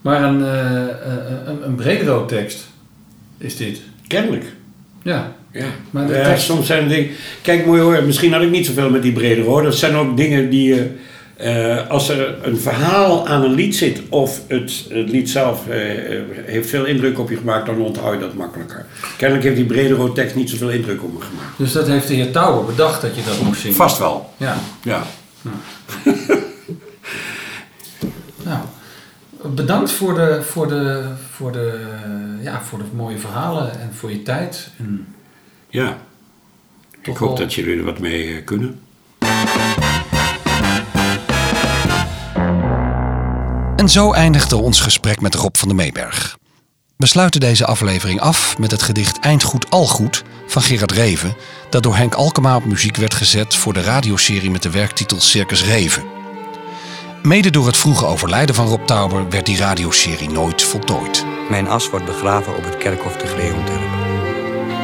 Maar 0.00 0.22
een, 0.22 0.42
eh, 0.42 0.90
eh, 0.90 1.46
een, 1.46 1.80
een 1.80 2.26
tekst 2.26 2.66
is 3.38 3.56
dit. 3.56 3.80
Kennelijk. 4.06 4.44
Ja. 5.02 5.32
Ja, 5.52 5.66
Maar 5.90 6.06
de 6.06 6.14
ja, 6.14 6.24
tekst- 6.24 6.44
soms 6.44 6.66
zijn 6.66 6.82
er 6.82 6.88
dingen... 6.88 7.10
Kijk, 7.42 7.66
mooi 7.66 7.80
hoor, 7.80 8.02
misschien 8.02 8.32
had 8.32 8.42
ik 8.42 8.50
niet 8.50 8.66
zoveel 8.66 8.90
met 8.90 9.02
die 9.02 9.12
brede 9.12 9.42
hoor. 9.42 9.62
Dat 9.62 9.74
zijn 9.74 9.94
ook 9.94 10.16
dingen 10.16 10.50
die 10.50 10.68
je... 10.74 10.90
eh, 11.36 11.88
als 11.90 12.08
er 12.08 12.34
een 12.46 12.58
verhaal 12.58 13.28
aan 13.28 13.42
een 13.44 13.52
lied 13.54 13.76
zit 13.76 14.00
of 14.08 14.40
het, 14.48 14.84
het 14.88 15.10
lied 15.10 15.30
zelf 15.30 15.68
eh, 15.68 16.16
eh, 16.16 16.22
heeft 16.44 16.68
veel 16.68 16.84
indruk 16.84 17.18
op 17.18 17.30
je 17.30 17.36
gemaakt, 17.36 17.66
dan 17.66 17.80
onthoud 17.80 18.12
je 18.14 18.20
dat 18.20 18.34
makkelijker. 18.34 18.86
Kennelijk 19.16 19.44
heeft 19.46 19.56
die 19.56 19.66
brede 19.66 20.12
tekst 20.12 20.34
niet 20.36 20.50
zoveel 20.50 20.70
indruk 20.70 21.02
op 21.02 21.12
me 21.12 21.20
gemaakt. 21.20 21.58
Dus 21.58 21.72
dat 21.72 21.86
heeft 21.86 22.08
de 22.08 22.14
heer 22.14 22.30
Tauber 22.30 22.64
bedacht 22.64 23.00
dat 23.02 23.16
je 23.16 23.22
dat 23.24 23.40
moest 23.42 23.60
zingen? 23.60 23.76
Vast 23.76 23.98
wel. 23.98 24.30
Ja. 24.36 24.56
Ja. 24.82 25.02
Nou, 28.44 28.58
bedankt 29.54 29.90
voor 29.92 30.14
de, 30.14 30.42
voor, 30.42 30.68
de, 30.68 31.02
voor, 31.36 31.52
de, 31.52 31.86
ja, 32.42 32.62
voor 32.62 32.78
de 32.78 32.84
mooie 32.94 33.18
verhalen 33.18 33.80
en 33.80 33.94
voor 33.94 34.10
je 34.10 34.22
tijd. 34.22 34.70
En 34.78 35.14
Ja. 35.68 35.96
Ik 37.02 37.16
hoop 37.16 37.28
wel- 37.28 37.34
dat 37.36 37.54
jullie 37.54 37.78
er 37.78 37.84
wat 37.84 37.98
mee 37.98 38.36
eh, 38.36 38.44
kunnen. 38.44 38.80
En 43.76 43.88
zo 43.88 44.12
eindigde 44.12 44.56
ons 44.56 44.80
gesprek 44.80 45.20
met 45.20 45.34
Rob 45.34 45.56
van 45.56 45.68
der 45.68 45.76
Meeberg. 45.76 46.38
We 46.96 47.06
sluiten 47.06 47.40
deze 47.40 47.66
aflevering 47.66 48.20
af 48.20 48.58
met 48.58 48.70
het 48.70 48.82
gedicht 48.82 49.18
Eind 49.20 49.42
goed 49.42 49.70
al 49.70 49.86
goed 49.86 50.22
van 50.46 50.62
Gerard 50.62 50.92
Reven, 50.92 51.36
dat 51.70 51.82
door 51.82 51.96
Henk 51.96 52.14
Alkema 52.14 52.56
op 52.56 52.64
muziek 52.64 52.96
werd 52.96 53.14
gezet 53.14 53.54
voor 53.54 53.72
de 53.72 53.82
radioserie 53.82 54.50
met 54.50 54.62
de 54.62 54.70
werktitel 54.70 55.20
Circus 55.20 55.64
Reven. 55.64 56.15
Mede 57.26 57.50
door 57.50 57.66
het 57.66 57.76
vroege 57.76 58.06
overlijden 58.06 58.54
van 58.54 58.66
Rob 58.66 58.84
Tauber 58.84 59.28
werd 59.28 59.46
die 59.46 59.56
radioserie 59.56 60.30
nooit 60.30 60.62
voltooid. 60.62 61.24
Mijn 61.48 61.68
as 61.68 61.90
wordt 61.90 62.04
begraven 62.04 62.56
op 62.56 62.64
het 62.64 62.76
kerkhof 62.76 63.16
te 63.16 63.26
Greonterp. 63.26 63.82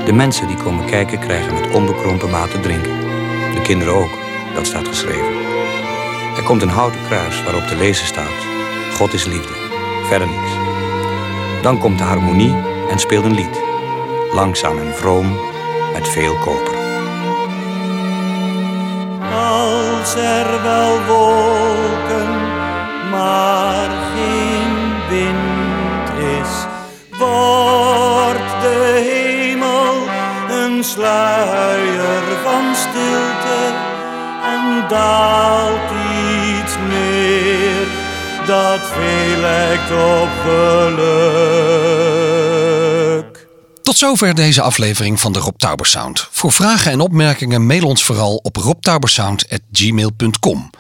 De 0.07 0.13
mensen 0.13 0.47
die 0.47 0.57
komen 0.57 0.87
kijken 0.87 1.19
krijgen 1.19 1.55
met 1.55 1.75
onbekrompen 1.75 2.31
maat 2.31 2.51
te 2.51 2.61
drinken. 2.61 3.01
De 3.55 3.61
kinderen 3.63 3.95
ook, 3.95 4.11
dat 4.55 4.67
staat 4.67 4.89
geschreven. 4.89 5.35
Er 6.37 6.43
komt 6.43 6.63
een 6.63 6.69
houten 6.69 7.01
kruis 7.07 7.43
waarop 7.43 7.63
te 7.63 7.77
lezen 7.77 8.07
staat: 8.07 8.39
God 8.95 9.13
is 9.13 9.25
liefde, 9.25 9.55
verder 10.09 10.29
niks. 10.29 10.53
Dan 11.63 11.79
komt 11.79 11.99
de 11.99 12.05
harmonie 12.05 12.55
en 12.91 12.99
speelt 12.99 13.25
een 13.25 13.35
lied. 13.35 13.61
Langzaam 14.33 14.79
en 14.79 14.95
vroom, 14.95 15.39
met 15.93 16.09
veel 16.09 16.35
koper. 16.35 16.75
Als 19.33 20.15
er 20.15 20.63
wel 20.63 21.05
wolken, 21.07 21.82
maar 23.23 23.91
geen 24.15 24.75
wind 25.09 26.09
is, 26.41 26.53
wordt 27.19 28.51
de 28.61 28.79
hemel 29.09 29.95
een 30.61 30.77
sluier 30.85 32.23
van 32.43 32.65
stilte 32.75 33.63
en 34.55 34.65
daalt 34.89 35.91
iets 36.61 36.75
neer 36.89 37.87
dat 38.47 38.81
veel 38.81 39.37
lijkt 39.41 39.91
op 39.91 40.29
geluk. 40.45 41.83
Tot 43.83 43.97
zover 43.97 44.35
deze 44.35 44.63
aflevering 44.63 45.21
van 45.21 45.33
de 45.33 45.39
Rob 45.39 45.57
Tauber 45.57 45.87
Sound. 45.87 46.29
Voor 46.31 46.53
vragen 46.53 46.93
en 46.93 47.01
opmerkingen 47.01 47.67
mail 47.67 47.87
ons 47.87 48.05
vooral 48.05 48.35
op 48.35 48.57
robtaubersound.gmail.com. 48.57 50.71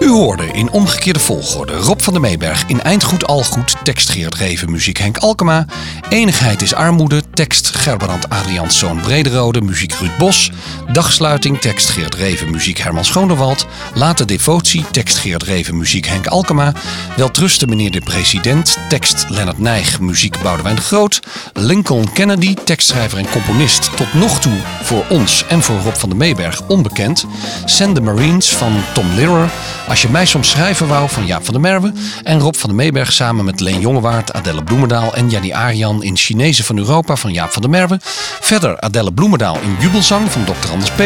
U 0.00 0.08
hoorde 0.08 0.46
in 0.46 0.70
omgekeerde 0.70 1.18
volgorde 1.18 1.76
Rob 1.76 2.02
van 2.02 2.12
der 2.12 2.22
Meeberg 2.22 2.64
in 2.66 2.82
Eindgoed 2.82 3.26
Algoed, 3.26 3.76
tekst 3.82 4.10
Geert 4.10 4.34
Reven, 4.34 4.70
muziek 4.70 4.98
Henk 4.98 5.18
Alkema. 5.18 5.64
Enigheid 6.08 6.62
is 6.62 6.74
armoede, 6.74 7.19
tekst 7.32 7.76
Gerbrand 7.76 8.28
Adriaanszoon 8.28 9.00
Brederode, 9.00 9.60
muziek 9.60 9.94
Ruud 9.94 10.16
Bos. 10.18 10.50
Dagsluiting, 10.92 11.60
tekst 11.60 11.88
Geert 11.88 12.14
Reven, 12.14 12.50
muziek 12.50 12.78
Herman 12.78 13.04
Schoonderwald. 13.04 13.66
Later 13.94 14.26
devotie, 14.26 14.84
tekst 14.90 15.18
Geert 15.18 15.42
Reven, 15.42 15.76
muziek 15.76 16.06
Henk 16.06 16.26
Alkema. 16.26 16.72
Weltrusten 17.16 17.68
meneer 17.68 17.90
de 17.90 18.00
president, 18.00 18.78
tekst 18.88 19.26
Lennart 19.28 19.58
Nijg, 19.58 20.00
muziek 20.00 20.42
Boudewijn 20.42 20.76
de 20.76 20.82
Groot. 20.82 21.20
Lincoln 21.52 22.12
Kennedy, 22.12 22.54
tekstschrijver 22.64 23.18
en 23.18 23.30
componist, 23.30 23.96
tot 23.96 24.14
nog 24.14 24.40
toe 24.40 24.56
voor 24.82 25.04
ons 25.08 25.44
en 25.48 25.62
voor 25.62 25.78
Rob 25.78 25.94
van 25.94 26.08
der 26.08 26.18
Meeberg 26.18 26.62
onbekend. 26.66 27.26
Send 27.64 27.94
the 27.94 28.00
Marines 28.00 28.48
van 28.48 28.72
Tom 28.94 29.14
Lehrer. 29.14 29.50
Als 29.88 30.02
je 30.02 30.08
mij 30.08 30.26
soms 30.26 30.50
schrijven 30.50 30.88
wou 30.88 31.08
van 31.08 31.26
Jaap 31.26 31.44
van 31.44 31.52
der 31.54 31.62
Merwe. 31.62 31.92
En 32.22 32.38
Rob 32.38 32.54
van 32.54 32.68
der 32.68 32.78
Meeberg 32.78 33.12
samen 33.12 33.44
met 33.44 33.60
Leen 33.60 33.80
Jongewaard, 33.80 34.32
Adelle 34.32 34.64
Bloemendaal 34.64 35.14
en 35.14 35.30
Jannie 35.30 35.56
Arian 35.56 36.02
in 36.02 36.16
Chinezen 36.16 36.64
van 36.64 36.78
Europa 36.78 37.16
van 37.20 37.32
Jaap 37.32 37.52
van 37.52 37.62
der 37.62 37.70
Merwe. 37.70 37.98
Verder 38.40 38.80
Adelle 38.80 39.12
Bloemendaal 39.12 39.58
in 39.60 39.76
Jubelzang 39.78 40.30
van 40.30 40.44
Dr. 40.44 40.70
Anders 40.72 40.90
P. 40.90 41.02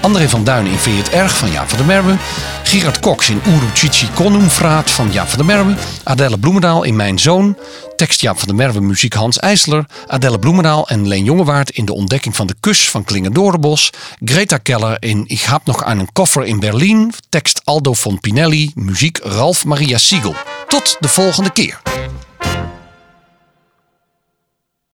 André 0.00 0.28
van 0.28 0.44
Duin 0.44 0.66
in 0.66 0.78
Vind 0.78 0.96
het 0.96 1.08
erg 1.08 1.36
van 1.36 1.50
Jaap 1.50 1.68
van 1.68 1.78
der 1.78 1.86
Merwe. 1.86 2.16
Gerard 2.62 3.00
Cox 3.00 3.28
in 3.30 3.40
Uru 3.46 3.66
Chichi 3.74 4.08
Konumfraat 4.14 4.90
van 4.90 5.12
Jaap 5.12 5.28
van 5.28 5.38
der 5.38 5.46
Merwe. 5.46 5.74
Adelle 6.02 6.38
Bloemendaal 6.38 6.82
in 6.82 6.96
Mijn 6.96 7.18
Zoon. 7.18 7.56
Tekst 7.96 8.20
Jaap 8.20 8.38
van 8.38 8.48
der 8.48 8.56
Merwe, 8.56 8.80
muziek 8.80 9.14
Hans 9.14 9.38
IJsler. 9.38 9.84
Adelle 10.06 10.38
Bloemendaal 10.38 10.88
en 10.88 11.08
Leen 11.08 11.24
Jongewaard 11.24 11.70
in 11.70 11.84
De 11.84 11.92
Ontdekking 11.92 12.36
van 12.36 12.46
de 12.46 12.54
Kus 12.60 12.90
van 12.90 13.04
Klingendorenbos. 13.04 13.90
Greta 14.24 14.56
Keller 14.56 14.96
in 15.02 15.24
Ik 15.26 15.40
heb 15.40 15.60
nog 15.64 15.84
aan 15.84 15.98
een 15.98 16.12
koffer 16.12 16.44
in 16.44 16.60
Berlijn. 16.60 17.12
Tekst 17.28 17.60
Aldo 17.64 17.94
von 17.94 18.20
Pinelli, 18.20 18.72
muziek 18.74 19.18
Ralf 19.22 19.64
Maria 19.64 19.98
Siegel. 19.98 20.34
Tot 20.68 20.96
de 21.00 21.08
volgende 21.08 21.50
keer. 21.50 21.99